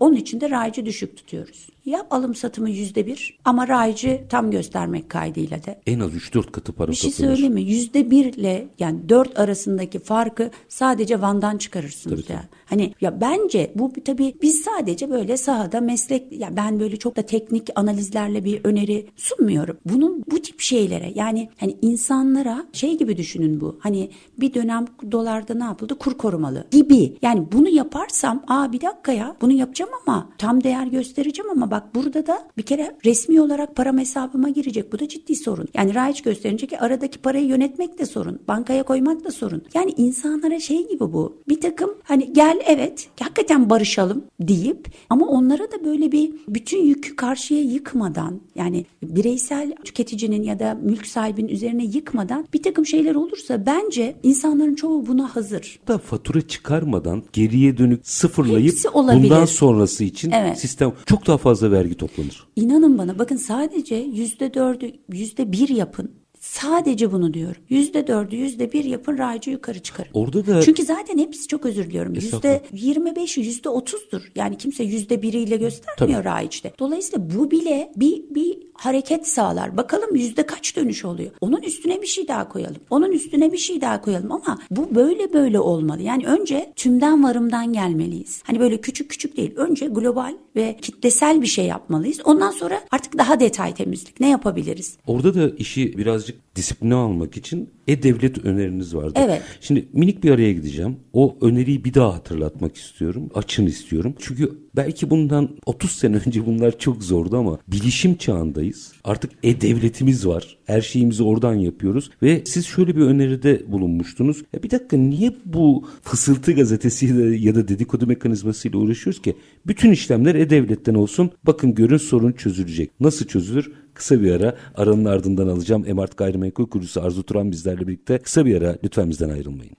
Onun 0.00 0.16
için 0.16 0.40
de 0.40 0.50
raici 0.50 0.86
düşük 0.86 1.16
tutuyoruz. 1.16 1.68
Yap 1.84 2.06
alım 2.10 2.34
satımı 2.34 2.70
yüzde 2.70 3.06
bir 3.06 3.38
ama 3.44 3.68
raici 3.68 4.24
tam 4.28 4.50
göstermek 4.50 5.10
kaydıyla 5.10 5.64
de. 5.64 5.80
En 5.86 6.00
az 6.00 6.14
3-4 6.14 6.50
katı 6.52 6.72
para 6.72 6.90
Bir 6.90 6.96
şey 6.96 7.10
satılır. 7.10 7.28
söyleyeyim 7.28 7.54
mi? 7.54 7.62
Yüzde 7.62 8.10
birle 8.10 8.66
yani 8.78 9.08
dört 9.08 9.38
arasındaki 9.38 9.98
farkı 9.98 10.50
sadece 10.68 11.20
Van'dan 11.20 11.58
çıkarırsınız 11.58 12.22
Tabii, 12.22 12.32
ya. 12.32 12.44
Hani 12.66 12.94
ya 13.00 13.20
bence 13.20 13.72
bu 13.74 13.92
tabii 14.04 14.34
biz 14.42 14.62
sadece 14.62 15.10
böyle 15.10 15.36
sahada 15.36 15.80
meslek 15.80 16.32
ya 16.32 16.56
ben 16.56 16.80
böyle 16.80 16.96
çok 16.96 17.16
da 17.16 17.22
teknik 17.22 17.68
analizlerle 17.74 18.44
bir 18.44 18.60
öneri 18.64 19.06
sunmuyorum. 19.16 19.76
Bunun 19.86 20.24
bu 20.30 20.42
tip 20.42 20.60
şeylere 20.60 21.12
yani 21.14 21.48
hani 21.60 21.76
insanlara 21.82 22.66
şey 22.72 22.98
gibi 22.98 23.16
düşünün 23.16 23.60
bu. 23.60 23.78
Hani 23.80 24.10
bir 24.40 24.54
dönem 24.54 24.84
dolarda 25.12 25.54
ne 25.54 25.64
yapıldı? 25.64 25.98
Kur 25.98 26.18
korumalı 26.18 26.66
gibi. 26.70 27.16
Yani 27.22 27.46
bunu 27.52 27.68
yaparsam 27.68 28.42
aa 28.48 28.72
bir 28.72 28.80
dakika 28.80 29.01
ya 29.10 29.36
bunu 29.40 29.52
yapacağım 29.52 29.90
ama 30.06 30.28
tam 30.38 30.64
değer 30.64 30.86
göstereceğim 30.86 31.50
ama 31.50 31.70
bak 31.70 31.94
burada 31.94 32.26
da 32.26 32.48
bir 32.56 32.62
kere 32.62 32.96
resmi 33.04 33.40
olarak 33.40 33.76
param 33.76 33.98
hesabıma 33.98 34.48
girecek. 34.48 34.92
Bu 34.92 34.98
da 34.98 35.08
ciddi 35.08 35.36
sorun. 35.36 35.68
Yani 35.74 35.94
raiç 35.94 36.22
gösterince 36.22 36.66
ki 36.66 36.80
aradaki 36.80 37.18
parayı 37.18 37.46
yönetmek 37.46 37.98
de 37.98 38.06
sorun. 38.06 38.38
Bankaya 38.48 38.82
koymak 38.82 39.24
da 39.24 39.30
sorun. 39.30 39.62
Yani 39.74 39.94
insanlara 39.96 40.60
şey 40.60 40.88
gibi 40.88 41.00
bu. 41.00 41.36
Bir 41.48 41.60
takım 41.60 41.90
hani 42.02 42.32
gel 42.32 42.60
evet 42.66 43.08
hakikaten 43.20 43.70
barışalım 43.70 44.24
deyip 44.40 44.88
ama 45.10 45.26
onlara 45.26 45.72
da 45.72 45.84
böyle 45.84 46.12
bir 46.12 46.32
bütün 46.48 46.84
yükü 46.84 47.16
karşıya 47.16 47.60
yıkmadan 47.60 48.40
yani 48.54 48.86
bireysel 49.02 49.72
tüketicinin 49.84 50.42
ya 50.42 50.58
da 50.58 50.78
mülk 50.82 51.06
sahibinin 51.06 51.48
üzerine 51.48 51.84
yıkmadan 51.84 52.46
bir 52.54 52.62
takım 52.62 52.86
şeyler 52.86 53.14
olursa 53.14 53.66
bence 53.66 54.16
insanların 54.22 54.74
çoğu 54.74 55.06
buna 55.06 55.36
hazır. 55.36 55.80
da 55.88 55.98
fatura 55.98 56.40
çıkarmadan 56.40 57.22
geriye 57.32 57.78
dönük 57.78 58.08
sıfırlayıp 58.08 58.72
Hepsi 58.72 58.88
olabilir. 58.94 59.30
bundan 59.30 59.44
sonrası 59.44 60.04
için 60.04 60.30
Evet. 60.30 60.58
sistem 60.58 60.92
çok 61.06 61.26
daha 61.26 61.38
fazla 61.38 61.70
vergi 61.70 61.94
toplanır. 61.94 62.46
İnanın 62.56 62.98
bana 62.98 63.18
bakın 63.18 63.36
sadece 63.36 63.94
yüzde 63.96 64.54
dördü 64.54 64.92
yüzde 65.12 65.52
bir 65.52 65.68
yapın. 65.68 66.21
Sadece 66.42 67.12
bunu 67.12 67.34
diyorum. 67.34 67.62
Yüzde 67.68 68.06
dördü 68.06 68.36
yüzde 68.36 68.72
bir 68.72 68.84
yapın 68.84 69.18
raycı 69.18 69.50
yukarı 69.50 69.78
çıkarın. 69.78 70.10
Orada 70.14 70.46
da 70.46 70.62
Çünkü 70.62 70.82
zaten 70.82 71.18
hepsi 71.18 71.48
çok 71.48 71.66
özür 71.66 71.84
diliyorum. 71.84 72.14
Yüzde 72.14 72.62
yirmi 72.72 73.16
beşi 73.16 73.40
yüzde 73.40 73.68
otuzdur. 73.68 74.22
Yani 74.34 74.58
kimse 74.58 74.84
yüzde 74.84 75.22
biriyle 75.22 75.56
göstermiyor 75.56 76.24
raiçte. 76.24 76.72
Dolayısıyla 76.78 77.30
bu 77.38 77.50
bile 77.50 77.92
bir, 77.96 78.22
bir 78.30 78.58
hareket 78.74 79.28
sağlar. 79.28 79.76
Bakalım 79.76 80.16
yüzde 80.16 80.46
kaç 80.46 80.76
dönüş 80.76 81.04
oluyor. 81.04 81.30
Onun 81.40 81.62
üstüne 81.62 82.02
bir 82.02 82.06
şey 82.06 82.28
daha 82.28 82.48
koyalım. 82.48 82.80
Onun 82.90 83.12
üstüne 83.12 83.52
bir 83.52 83.58
şey 83.58 83.80
daha 83.80 84.00
koyalım 84.00 84.32
ama 84.32 84.58
bu 84.70 84.94
böyle 84.94 85.32
böyle 85.32 85.60
olmalı. 85.60 86.02
Yani 86.02 86.26
önce 86.26 86.72
tümden 86.76 87.24
varımdan 87.24 87.72
gelmeliyiz. 87.72 88.42
Hani 88.46 88.60
böyle 88.60 88.80
küçük 88.80 89.10
küçük 89.10 89.36
değil. 89.36 89.52
Önce 89.56 89.86
global 89.86 90.34
ve 90.56 90.76
kitlesel 90.82 91.42
bir 91.42 91.46
şey 91.46 91.64
yapmalıyız. 91.66 92.20
Ondan 92.24 92.50
sonra 92.50 92.80
artık 92.90 93.18
daha 93.18 93.40
detay 93.40 93.74
temizlik. 93.74 94.20
Ne 94.20 94.28
yapabiliriz? 94.28 94.96
Orada 95.06 95.34
da 95.34 95.48
işi 95.56 95.98
birazcık 95.98 96.31
disipline 96.56 96.94
almak 96.94 97.36
için 97.36 97.70
e-devlet 97.88 98.44
öneriniz 98.44 98.94
vardı. 98.94 99.12
Evet. 99.16 99.42
Şimdi 99.60 99.88
minik 99.92 100.24
bir 100.24 100.30
araya 100.30 100.52
gideceğim. 100.52 100.96
O 101.12 101.36
öneriyi 101.40 101.84
bir 101.84 101.94
daha 101.94 102.14
hatırlatmak 102.14 102.76
istiyorum. 102.76 103.30
Açın 103.34 103.66
istiyorum. 103.66 104.14
Çünkü 104.18 104.52
belki 104.76 105.10
bundan 105.10 105.48
30 105.66 105.90
sene 105.90 106.20
önce 106.26 106.46
bunlar 106.46 106.78
çok 106.78 107.02
zordu 107.02 107.36
ama 107.36 107.58
bilişim 107.68 108.14
çağındayız. 108.14 108.92
Artık 109.04 109.30
e-devletimiz 109.42 110.26
var. 110.26 110.56
Her 110.64 110.80
şeyimizi 110.80 111.22
oradan 111.22 111.54
yapıyoruz. 111.54 112.10
Ve 112.22 112.42
siz 112.46 112.66
şöyle 112.66 112.96
bir 112.96 113.02
öneride 113.02 113.72
bulunmuştunuz. 113.72 114.42
Ya 114.52 114.62
bir 114.62 114.70
dakika 114.70 114.96
niye 114.96 115.32
bu 115.44 115.86
fısıltı 116.02 116.52
gazetesiyle 116.52 117.36
ya 117.36 117.54
da 117.54 117.68
dedikodu 117.68 118.06
mekanizmasıyla 118.06 118.78
uğraşıyoruz 118.78 119.22
ki? 119.22 119.36
Bütün 119.66 119.90
işlemler 119.90 120.34
e-devletten 120.34 120.94
olsun. 120.94 121.30
Bakın 121.44 121.74
görün 121.74 121.96
sorun 121.96 122.32
çözülecek. 122.32 122.90
Nasıl 123.00 123.26
çözülür? 123.26 123.72
Kısa 123.94 124.22
bir 124.22 124.32
ara 124.32 124.56
aranın 124.74 125.04
ardından 125.04 125.48
alacağım. 125.48 125.84
Emart 125.86 126.16
Gayrimenkul 126.16 126.66
Kurucusu 126.66 127.02
Arzu 127.02 127.22
Turan 127.22 127.52
bizlerle 127.52 127.88
birlikte. 127.88 128.18
Kısa 128.18 128.46
bir 128.46 128.62
ara 128.62 128.76
lütfen 128.84 129.10
bizden 129.10 129.28
ayrılmayın. 129.28 129.76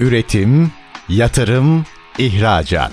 Üretim, 0.00 0.70
yatırım, 1.08 1.84
ihracat. 2.18 2.92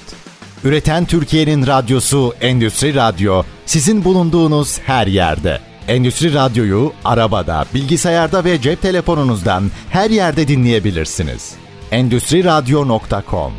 Üreten 0.64 1.06
Türkiye'nin 1.06 1.68
radyosu 1.68 2.34
Endüstri 2.42 2.96
Radyo 2.96 3.44
sizin 3.66 4.04
bulunduğunuz 4.04 4.80
her 4.80 5.08
yerde. 5.08 5.60
Endüstri 5.88 6.34
Radyo'yu 6.34 6.94
arabada, 7.06 7.66
bilgisayarda 7.74 8.44
ve 8.46 8.62
cep 8.62 8.82
telefonunuzdan 8.82 9.64
her 9.90 10.10
yerde 10.10 10.48
dinleyebilirsiniz. 10.48 11.54
Endüstri 11.92 12.44
Radyo.com 12.44 13.54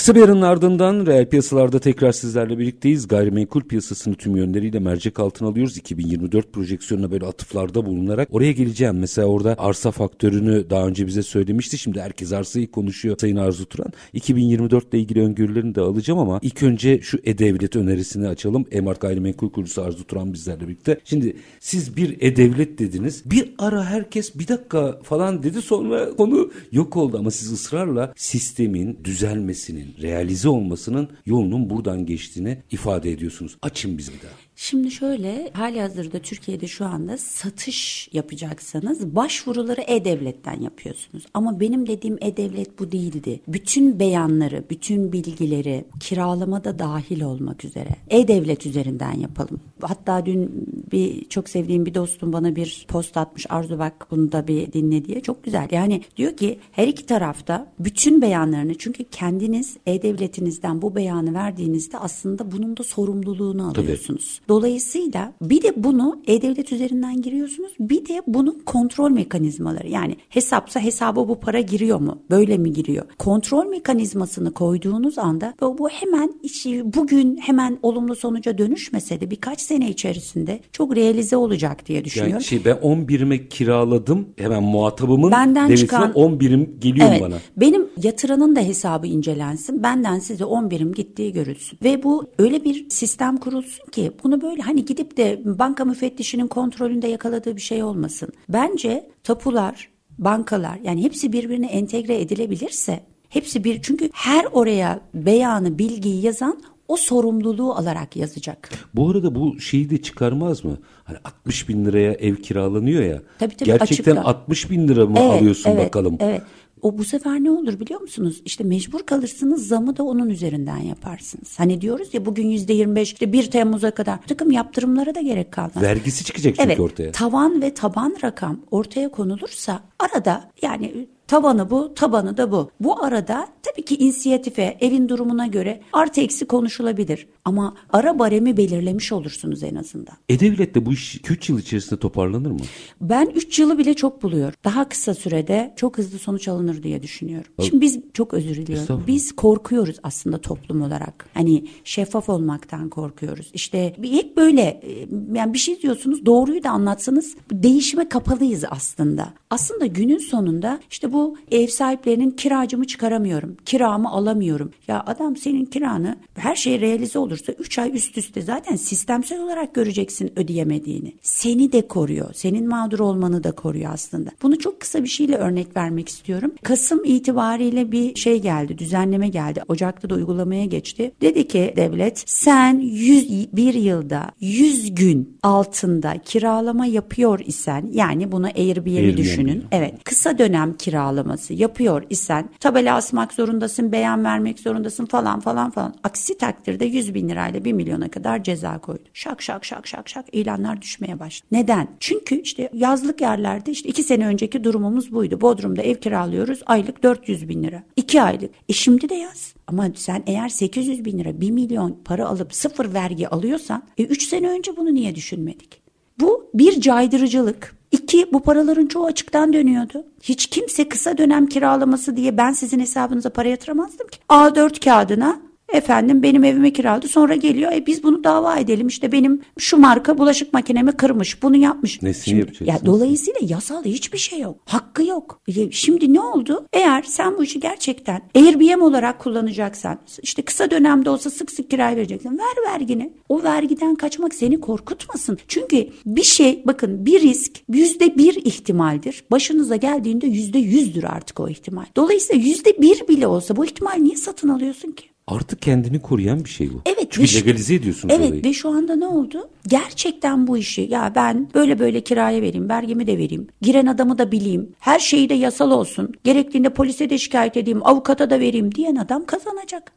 Kısa 0.00 0.14
bir 0.14 0.22
aranın 0.22 0.42
ardından 0.42 1.06
reel 1.06 1.28
piyasalarda 1.28 1.78
tekrar 1.78 2.12
sizlerle 2.12 2.58
birlikteyiz. 2.58 3.08
Gayrimenkul 3.08 3.62
piyasasını 3.62 4.14
tüm 4.14 4.36
yönleriyle 4.36 4.78
mercek 4.78 5.20
altına 5.20 5.48
alıyoruz. 5.48 5.76
2024 5.76 6.52
projeksiyonuna 6.52 7.10
böyle 7.10 7.26
atıflarda 7.26 7.86
bulunarak 7.86 8.28
oraya 8.32 8.52
geleceğim. 8.52 8.98
Mesela 8.98 9.28
orada 9.28 9.54
arsa 9.58 9.90
faktörünü 9.90 10.70
daha 10.70 10.86
önce 10.86 11.06
bize 11.06 11.22
söylemişti. 11.22 11.78
Şimdi 11.78 12.00
herkes 12.00 12.32
arsayı 12.32 12.70
konuşuyor 12.70 13.16
Sayın 13.20 13.36
Arzu 13.36 13.66
Turan. 13.66 13.92
2024 14.12 14.94
ile 14.94 15.00
ilgili 15.00 15.22
öngörülerini 15.22 15.74
de 15.74 15.80
alacağım 15.80 16.18
ama 16.18 16.38
ilk 16.42 16.62
önce 16.62 17.00
şu 17.00 17.18
E-Devlet 17.24 17.76
önerisini 17.76 18.28
açalım. 18.28 18.64
Emart 18.72 19.00
Gayrimenkul 19.00 19.50
Kurucusu 19.50 19.82
Arzu 19.82 20.04
Turan 20.04 20.32
bizlerle 20.32 20.68
birlikte. 20.68 21.00
Şimdi 21.04 21.36
siz 21.60 21.96
bir 21.96 22.16
E-Devlet 22.20 22.78
dediniz. 22.78 23.22
Bir 23.26 23.54
ara 23.58 23.84
herkes 23.84 24.38
bir 24.38 24.48
dakika 24.48 24.98
falan 25.02 25.42
dedi 25.42 25.62
sonra 25.62 26.16
konu 26.16 26.50
yok 26.72 26.96
oldu 26.96 27.18
ama 27.18 27.30
siz 27.30 27.52
ısrarla 27.52 28.12
sistemin 28.16 28.98
düzelmesinin, 29.04 29.89
realize 30.02 30.48
olmasının 30.48 31.08
yolunun 31.26 31.70
buradan 31.70 32.06
geçtiğini 32.06 32.62
ifade 32.70 33.10
ediyorsunuz. 33.10 33.56
Açın 33.62 33.98
bizi 33.98 34.12
bir 34.12 34.22
daha. 34.22 34.32
Şimdi 34.62 34.90
şöyle 34.90 35.50
hali 35.52 35.80
hazırda 35.80 36.18
Türkiye'de 36.18 36.66
şu 36.66 36.84
anda 36.84 37.18
satış 37.18 38.08
yapacaksanız 38.12 39.16
başvuruları 39.16 39.80
E-Devlet'ten 39.80 40.60
yapıyorsunuz. 40.60 41.24
Ama 41.34 41.60
benim 41.60 41.86
dediğim 41.86 42.18
E-Devlet 42.20 42.78
bu 42.78 42.92
değildi. 42.92 43.40
Bütün 43.48 43.98
beyanları, 43.98 44.64
bütün 44.70 45.12
bilgileri 45.12 45.84
kiralama 46.00 46.64
da 46.64 46.78
dahil 46.78 47.22
olmak 47.22 47.64
üzere 47.64 47.88
E-Devlet 48.10 48.66
üzerinden 48.66 49.12
yapalım. 49.12 49.60
Hatta 49.82 50.26
dün 50.26 50.66
bir 50.92 51.28
çok 51.28 51.48
sevdiğim 51.48 51.86
bir 51.86 51.94
dostum 51.94 52.32
bana 52.32 52.56
bir 52.56 52.86
post 52.88 53.16
atmış. 53.16 53.46
Arzu 53.48 53.78
bak 53.78 54.06
bunu 54.10 54.32
da 54.32 54.48
bir 54.48 54.72
dinle 54.72 55.04
diye. 55.04 55.20
Çok 55.20 55.44
güzel. 55.44 55.68
Yani 55.70 56.02
diyor 56.16 56.36
ki 56.36 56.58
her 56.72 56.88
iki 56.88 57.06
tarafta 57.06 57.72
bütün 57.78 58.22
beyanlarını 58.22 58.78
çünkü 58.78 59.04
kendiniz 59.04 59.76
E-Devletinizden 59.86 60.82
bu 60.82 60.94
beyanı 60.94 61.34
verdiğinizde 61.34 61.98
aslında 61.98 62.52
bunun 62.52 62.76
da 62.76 62.82
sorumluluğunu 62.82 63.68
alıyorsunuz. 63.68 64.40
Dolayısıyla 64.50 65.32
bir 65.42 65.62
de 65.62 65.72
bunu 65.76 66.20
E-Devlet 66.26 66.72
üzerinden 66.72 67.22
giriyorsunuz. 67.22 67.72
Bir 67.80 68.08
de 68.08 68.22
bunun 68.26 68.62
kontrol 68.66 69.10
mekanizmaları 69.10 69.88
yani 69.88 70.16
hesapsa 70.28 70.80
hesaba 70.80 71.28
bu 71.28 71.40
para 71.40 71.60
giriyor 71.60 72.00
mu? 72.00 72.18
Böyle 72.30 72.58
mi 72.58 72.72
giriyor? 72.72 73.04
Kontrol 73.18 73.66
mekanizmasını 73.66 74.52
koyduğunuz 74.52 75.18
anda 75.18 75.54
bu 75.78 75.88
hemen 75.88 76.32
işi 76.42 76.94
bugün 76.94 77.36
hemen 77.36 77.78
olumlu 77.82 78.14
sonuca 78.16 78.58
dönüşmese 78.58 79.20
de 79.20 79.30
birkaç 79.30 79.60
sene 79.60 79.90
içerisinde 79.90 80.60
çok 80.72 80.96
realize 80.96 81.36
olacak 81.36 81.86
diye 81.86 82.04
düşünüyorum. 82.04 82.32
Yani 82.32 82.44
şey 82.44 82.64
ben 82.64 82.76
10 82.82 83.08
birime 83.08 83.48
kiraladım. 83.48 84.28
Hemen 84.36 84.62
muhatabımın 84.62 85.30
Benden 85.32 85.74
çıkan- 85.74 86.12
10 86.14 86.40
birim 86.40 86.76
geliyor 86.80 87.08
Evet. 87.10 87.22
bana. 87.22 87.34
Benim 87.56 87.88
yatıranın 88.02 88.56
da 88.56 88.60
hesabı 88.60 89.06
incelensin. 89.06 89.82
Benden 89.82 90.18
size 90.18 90.44
10 90.44 90.70
birim 90.70 90.92
gittiği 90.92 91.32
görülsün. 91.32 91.78
Ve 91.84 92.02
bu 92.02 92.30
öyle 92.38 92.64
bir 92.64 92.90
sistem 92.90 93.36
kurulsun 93.36 93.90
ki 93.92 94.12
bunu 94.24 94.39
böyle 94.42 94.62
hani 94.62 94.84
gidip 94.84 95.16
de 95.16 95.40
banka 95.44 95.84
müfettişinin 95.84 96.46
kontrolünde 96.46 97.08
yakaladığı 97.08 97.56
bir 97.56 97.60
şey 97.60 97.82
olmasın. 97.82 98.28
Bence 98.48 99.10
tapular 99.24 99.88
bankalar 100.18 100.78
yani 100.84 101.04
hepsi 101.04 101.32
birbirine 101.32 101.66
entegre 101.66 102.20
edilebilirse 102.20 103.00
hepsi 103.28 103.64
bir 103.64 103.82
çünkü 103.82 104.10
her 104.12 104.44
oraya 104.52 105.00
beyanı 105.14 105.78
bilgiyi 105.78 106.24
yazan 106.24 106.62
o 106.88 106.96
sorumluluğu 106.96 107.74
alarak 107.74 108.16
yazacak. 108.16 108.70
Bu 108.94 109.10
arada 109.10 109.34
bu 109.34 109.60
şeyi 109.60 109.90
de 109.90 110.02
çıkarmaz 110.02 110.64
mı? 110.64 110.78
Hani 111.04 111.18
60 111.24 111.68
bin 111.68 111.84
liraya 111.84 112.12
ev 112.12 112.36
kiralanıyor 112.36 113.02
ya. 113.02 113.22
Tabii, 113.38 113.56
tabii, 113.56 113.66
gerçekten 113.66 114.12
açıkta. 114.12 114.30
60 114.30 114.70
bin 114.70 114.88
lira 114.88 115.06
mı 115.06 115.18
Evet, 115.20 115.30
alıyorsun 115.32 115.70
evet, 115.70 115.86
bakalım? 115.86 116.16
Evet. 116.20 116.42
O 116.82 116.98
bu 116.98 117.04
sefer 117.04 117.44
ne 117.44 117.50
olur 117.50 117.80
biliyor 117.80 118.00
musunuz? 118.00 118.42
İşte 118.44 118.64
mecbur 118.64 119.00
kalırsınız 119.00 119.68
zamı 119.68 119.96
da 119.96 120.04
onun 120.04 120.28
üzerinden 120.28 120.78
yaparsınız. 120.78 121.58
Hani 121.58 121.80
diyoruz 121.80 122.14
ya 122.14 122.26
bugün 122.26 122.48
yüzde 122.48 122.72
25 122.72 123.12
işte 123.12 123.32
1 123.32 123.50
Temmuz'a 123.50 123.90
kadar 123.90 124.18
takım 124.26 124.50
yaptırımlara 124.50 125.14
da 125.14 125.20
gerek 125.20 125.52
kalmaz. 125.52 125.82
Vergisi 125.82 126.24
çıkacak 126.24 126.56
çünkü 126.56 126.68
evet, 126.68 126.80
ortaya. 126.80 127.12
tavan 127.12 127.62
ve 127.62 127.74
taban 127.74 128.16
rakam 128.24 128.60
ortaya 128.70 129.08
konulursa 129.08 129.82
arada 129.98 130.50
yani 130.62 131.06
tavanı 131.30 131.70
bu, 131.70 131.94
tabanı 131.94 132.36
da 132.36 132.52
bu. 132.52 132.70
Bu 132.80 133.04
arada 133.04 133.48
tabii 133.62 133.84
ki 133.84 133.96
inisiyatife, 133.96 134.76
evin 134.80 135.08
durumuna 135.08 135.46
göre 135.46 135.80
artı 135.92 136.20
eksi 136.20 136.46
konuşulabilir. 136.46 137.26
Ama 137.44 137.76
ara 137.92 138.18
baremi 138.18 138.56
belirlemiş 138.56 139.12
olursunuz 139.12 139.62
en 139.62 139.74
azından. 139.74 140.14
E-Devlet'te 140.28 140.86
bu 140.86 140.92
iş 140.92 141.16
2-3 141.16 141.52
yıl 141.52 141.58
içerisinde 141.58 142.00
toparlanır 142.00 142.50
mı? 142.50 142.60
Ben 143.00 143.26
3 143.34 143.58
yılı 143.58 143.78
bile 143.78 143.94
çok 143.94 144.22
buluyor. 144.22 144.52
Daha 144.64 144.88
kısa 144.88 145.14
sürede 145.14 145.72
çok 145.76 145.98
hızlı 145.98 146.18
sonuç 146.18 146.48
alınır 146.48 146.82
diye 146.82 147.02
düşünüyorum. 147.02 147.52
Şimdi 147.62 147.80
biz 147.80 148.00
çok 148.14 148.34
özür 148.34 148.56
diliyorum. 148.56 149.04
Biz 149.06 149.36
korkuyoruz 149.36 149.96
aslında 150.02 150.38
toplum 150.38 150.82
olarak. 150.82 151.28
Hani 151.34 151.64
şeffaf 151.84 152.28
olmaktan 152.28 152.88
korkuyoruz. 152.88 153.50
İşte 153.54 153.94
hep 154.02 154.36
böyle 154.36 154.62
e, 154.62 155.08
yani 155.34 155.52
bir 155.52 155.58
şey 155.58 155.82
diyorsunuz 155.82 156.26
doğruyu 156.26 156.64
da 156.64 156.70
anlatsanız 156.70 157.34
değişime 157.52 158.08
kapalıyız 158.08 158.64
aslında. 158.70 159.34
Aslında 159.50 159.86
günün 159.86 160.18
sonunda 160.18 160.80
işte 160.90 161.12
bu 161.12 161.19
ev 161.50 161.66
sahiplerinin 161.66 162.30
kiracımı 162.30 162.86
çıkaramıyorum. 162.86 163.56
Kiramı 163.64 164.10
alamıyorum. 164.10 164.70
Ya 164.88 165.02
adam 165.06 165.36
senin 165.36 165.64
kiranı 165.64 166.16
her 166.34 166.56
şey 166.56 166.80
realize 166.80 167.18
olursa 167.18 167.52
3 167.52 167.78
ay 167.78 167.90
üst 167.94 168.18
üste 168.18 168.42
zaten 168.42 168.76
sistemsel 168.76 169.40
olarak 169.40 169.74
göreceksin 169.74 170.32
ödeyemediğini. 170.36 171.12
Seni 171.22 171.72
de 171.72 171.88
koruyor. 171.88 172.30
Senin 172.34 172.68
mağdur 172.68 173.00
olmanı 173.00 173.44
da 173.44 173.52
koruyor 173.52 173.90
aslında. 173.92 174.30
Bunu 174.42 174.58
çok 174.58 174.80
kısa 174.80 175.02
bir 175.02 175.08
şeyle 175.08 175.36
örnek 175.36 175.76
vermek 175.76 176.08
istiyorum. 176.08 176.52
Kasım 176.62 177.04
itibariyle 177.04 177.92
bir 177.92 178.14
şey 178.14 178.42
geldi, 178.42 178.78
düzenleme 178.78 179.28
geldi. 179.28 179.62
Ocak'ta 179.68 180.10
da 180.10 180.14
uygulamaya 180.14 180.64
geçti. 180.64 181.12
Dedi 181.20 181.48
ki 181.48 181.74
devlet 181.76 182.22
sen 182.26 182.78
101 182.80 183.74
yılda 183.74 184.30
100 184.40 184.94
gün 184.94 185.38
altında 185.42 186.18
kiralama 186.24 186.86
yapıyor 186.86 187.40
isen 187.46 187.90
yani 187.92 188.32
bunu 188.32 188.46
Airbnb, 188.46 188.86
Airbnb. 188.96 189.16
düşünün. 189.16 189.64
Evet 189.72 189.94
kısa 190.04 190.38
dönem 190.38 190.76
kiralaması 191.10 191.54
yapıyor 191.54 192.02
isen 192.10 192.50
tabela 192.60 192.94
asmak 192.96 193.32
zorundasın, 193.32 193.92
beyan 193.92 194.24
vermek 194.24 194.58
zorundasın 194.58 195.06
falan 195.06 195.40
falan 195.40 195.70
falan. 195.70 195.94
Aksi 196.04 196.38
takdirde 196.38 196.84
100 196.84 197.14
bin 197.14 197.28
lirayla 197.28 197.64
1 197.64 197.72
milyona 197.72 198.08
kadar 198.08 198.42
ceza 198.42 198.78
koydu. 198.78 199.02
Şak 199.14 199.42
şak 199.42 199.64
şak 199.64 199.86
şak 199.86 200.08
şak 200.08 200.26
ilanlar 200.32 200.82
düşmeye 200.82 201.18
başladı. 201.18 201.48
Neden? 201.52 201.88
Çünkü 202.00 202.40
işte 202.40 202.70
yazlık 202.72 203.20
yerlerde 203.20 203.70
işte 203.70 203.88
2 203.88 204.02
sene 204.02 204.26
önceki 204.26 204.64
durumumuz 204.64 205.12
buydu. 205.12 205.40
Bodrum'da 205.40 205.82
ev 205.82 205.94
kiralıyoruz 205.94 206.60
aylık 206.66 207.02
400 207.02 207.48
bin 207.48 207.62
lira. 207.62 207.82
2 207.96 208.22
aylık. 208.22 208.50
E 208.68 208.72
şimdi 208.72 209.08
de 209.08 209.14
yaz. 209.14 209.54
Ama 209.66 209.86
sen 209.94 210.22
eğer 210.26 210.48
800 210.48 211.04
bin 211.04 211.18
lira 211.18 211.40
1 211.40 211.50
milyon 211.50 211.98
para 212.04 212.26
alıp 212.26 212.54
sıfır 212.54 212.94
vergi 212.94 213.28
alıyorsan 213.28 213.82
3 213.98 214.22
sene 214.22 214.48
önce 214.48 214.76
bunu 214.76 214.94
niye 214.94 215.14
düşünmedik? 215.14 215.82
Bu 216.20 216.50
bir 216.54 216.80
caydırıcılık. 216.80 217.79
İki, 217.92 218.32
bu 218.32 218.42
paraların 218.42 218.86
çoğu 218.86 219.06
açıktan 219.06 219.52
dönüyordu. 219.52 220.04
Hiç 220.22 220.46
kimse 220.46 220.88
kısa 220.88 221.18
dönem 221.18 221.46
kiralaması 221.46 222.16
diye 222.16 222.36
ben 222.36 222.52
sizin 222.52 222.80
hesabınıza 222.80 223.30
para 223.30 223.48
yatıramazdım 223.48 224.08
ki. 224.08 224.18
A4 224.28 224.84
kağıdına 224.84 225.40
efendim 225.72 226.22
benim 226.22 226.44
evime 226.44 226.72
kiraladı 226.72 227.08
sonra 227.08 227.34
geliyor 227.34 227.72
e 227.72 227.86
biz 227.86 228.02
bunu 228.02 228.24
dava 228.24 228.56
edelim 228.56 228.86
işte 228.86 229.12
benim 229.12 229.40
şu 229.58 229.76
marka 229.76 230.18
bulaşık 230.18 230.52
makinemi 230.52 230.92
kırmış 230.92 231.42
bunu 231.42 231.56
yapmış. 231.56 232.02
Nesini 232.02 232.24
Şimdi, 232.24 232.40
yapacaksınız? 232.40 232.68
Ya 232.68 232.86
dolayısıyla 232.86 233.40
yasal 233.42 233.84
hiçbir 233.84 234.18
şey 234.18 234.40
yok. 234.40 234.56
Hakkı 234.64 235.04
yok. 235.04 235.40
E, 235.48 235.70
Şimdi 235.70 236.12
ne 236.12 236.20
oldu? 236.20 236.66
Eğer 236.72 237.02
sen 237.02 237.38
bu 237.38 237.44
işi 237.44 237.60
gerçekten 237.60 238.22
Airbnb 238.34 238.82
olarak 238.82 239.18
kullanacaksan 239.18 239.98
işte 240.22 240.42
kısa 240.42 240.70
dönemde 240.70 241.10
olsa 241.10 241.30
sık 241.30 241.50
sık 241.50 241.70
kiraya 241.70 241.96
vereceksin. 241.96 242.38
Ver 242.38 242.72
vergini. 242.72 243.12
O 243.28 243.42
vergiden 243.42 243.94
kaçmak 243.94 244.34
seni 244.34 244.60
korkutmasın. 244.60 245.38
Çünkü 245.48 245.88
bir 246.06 246.22
şey 246.22 246.62
bakın 246.66 247.06
bir 247.06 247.20
risk 247.20 247.52
yüzde 247.68 248.18
bir 248.18 248.34
ihtimaldir. 248.34 249.24
Başınıza 249.30 249.76
geldiğinde 249.76 250.26
yüzde 250.26 250.58
yüzdür 250.58 251.04
artık 251.04 251.40
o 251.40 251.48
ihtimal. 251.48 251.84
Dolayısıyla 251.96 252.42
yüzde 252.42 252.82
bir 252.82 253.08
bile 253.08 253.26
olsa 253.26 253.56
bu 253.56 253.64
ihtimal 253.64 253.94
niye 253.94 254.16
satın 254.16 254.48
alıyorsun 254.48 254.92
ki? 254.92 255.09
Artık 255.30 255.62
kendini 255.62 256.02
koruyan 256.02 256.44
bir 256.44 256.50
şey 256.50 256.72
bu. 256.72 256.80
Evet. 256.86 257.06
Çünkü 257.10 257.34
ve 257.34 257.40
legalize 257.40 257.74
ediyorsun 257.74 258.08
Evet 258.08 258.28
olayı. 258.28 258.44
ve 258.44 258.52
şu 258.52 258.68
anda 258.68 258.96
ne 258.96 259.06
oldu? 259.06 259.50
Gerçekten 259.68 260.46
bu 260.46 260.58
işi 260.58 260.82
ya 260.90 261.12
ben 261.14 261.48
böyle 261.54 261.78
böyle 261.78 262.00
kiraya 262.00 262.42
vereyim, 262.42 262.68
vergimi 262.68 263.06
de 263.06 263.18
vereyim. 263.18 263.46
Giren 263.62 263.86
adamı 263.86 264.18
da 264.18 264.32
bileyim. 264.32 264.68
Her 264.80 264.98
şeyi 264.98 265.28
de 265.28 265.34
yasal 265.34 265.70
olsun. 265.70 266.14
Gerektiğinde 266.24 266.68
polise 266.68 267.10
de 267.10 267.18
şikayet 267.18 267.56
edeyim, 267.56 267.86
avukata 267.86 268.30
da 268.30 268.40
vereyim 268.40 268.74
diyen 268.74 268.96
adam 268.96 269.26
kazanacak. 269.26 269.92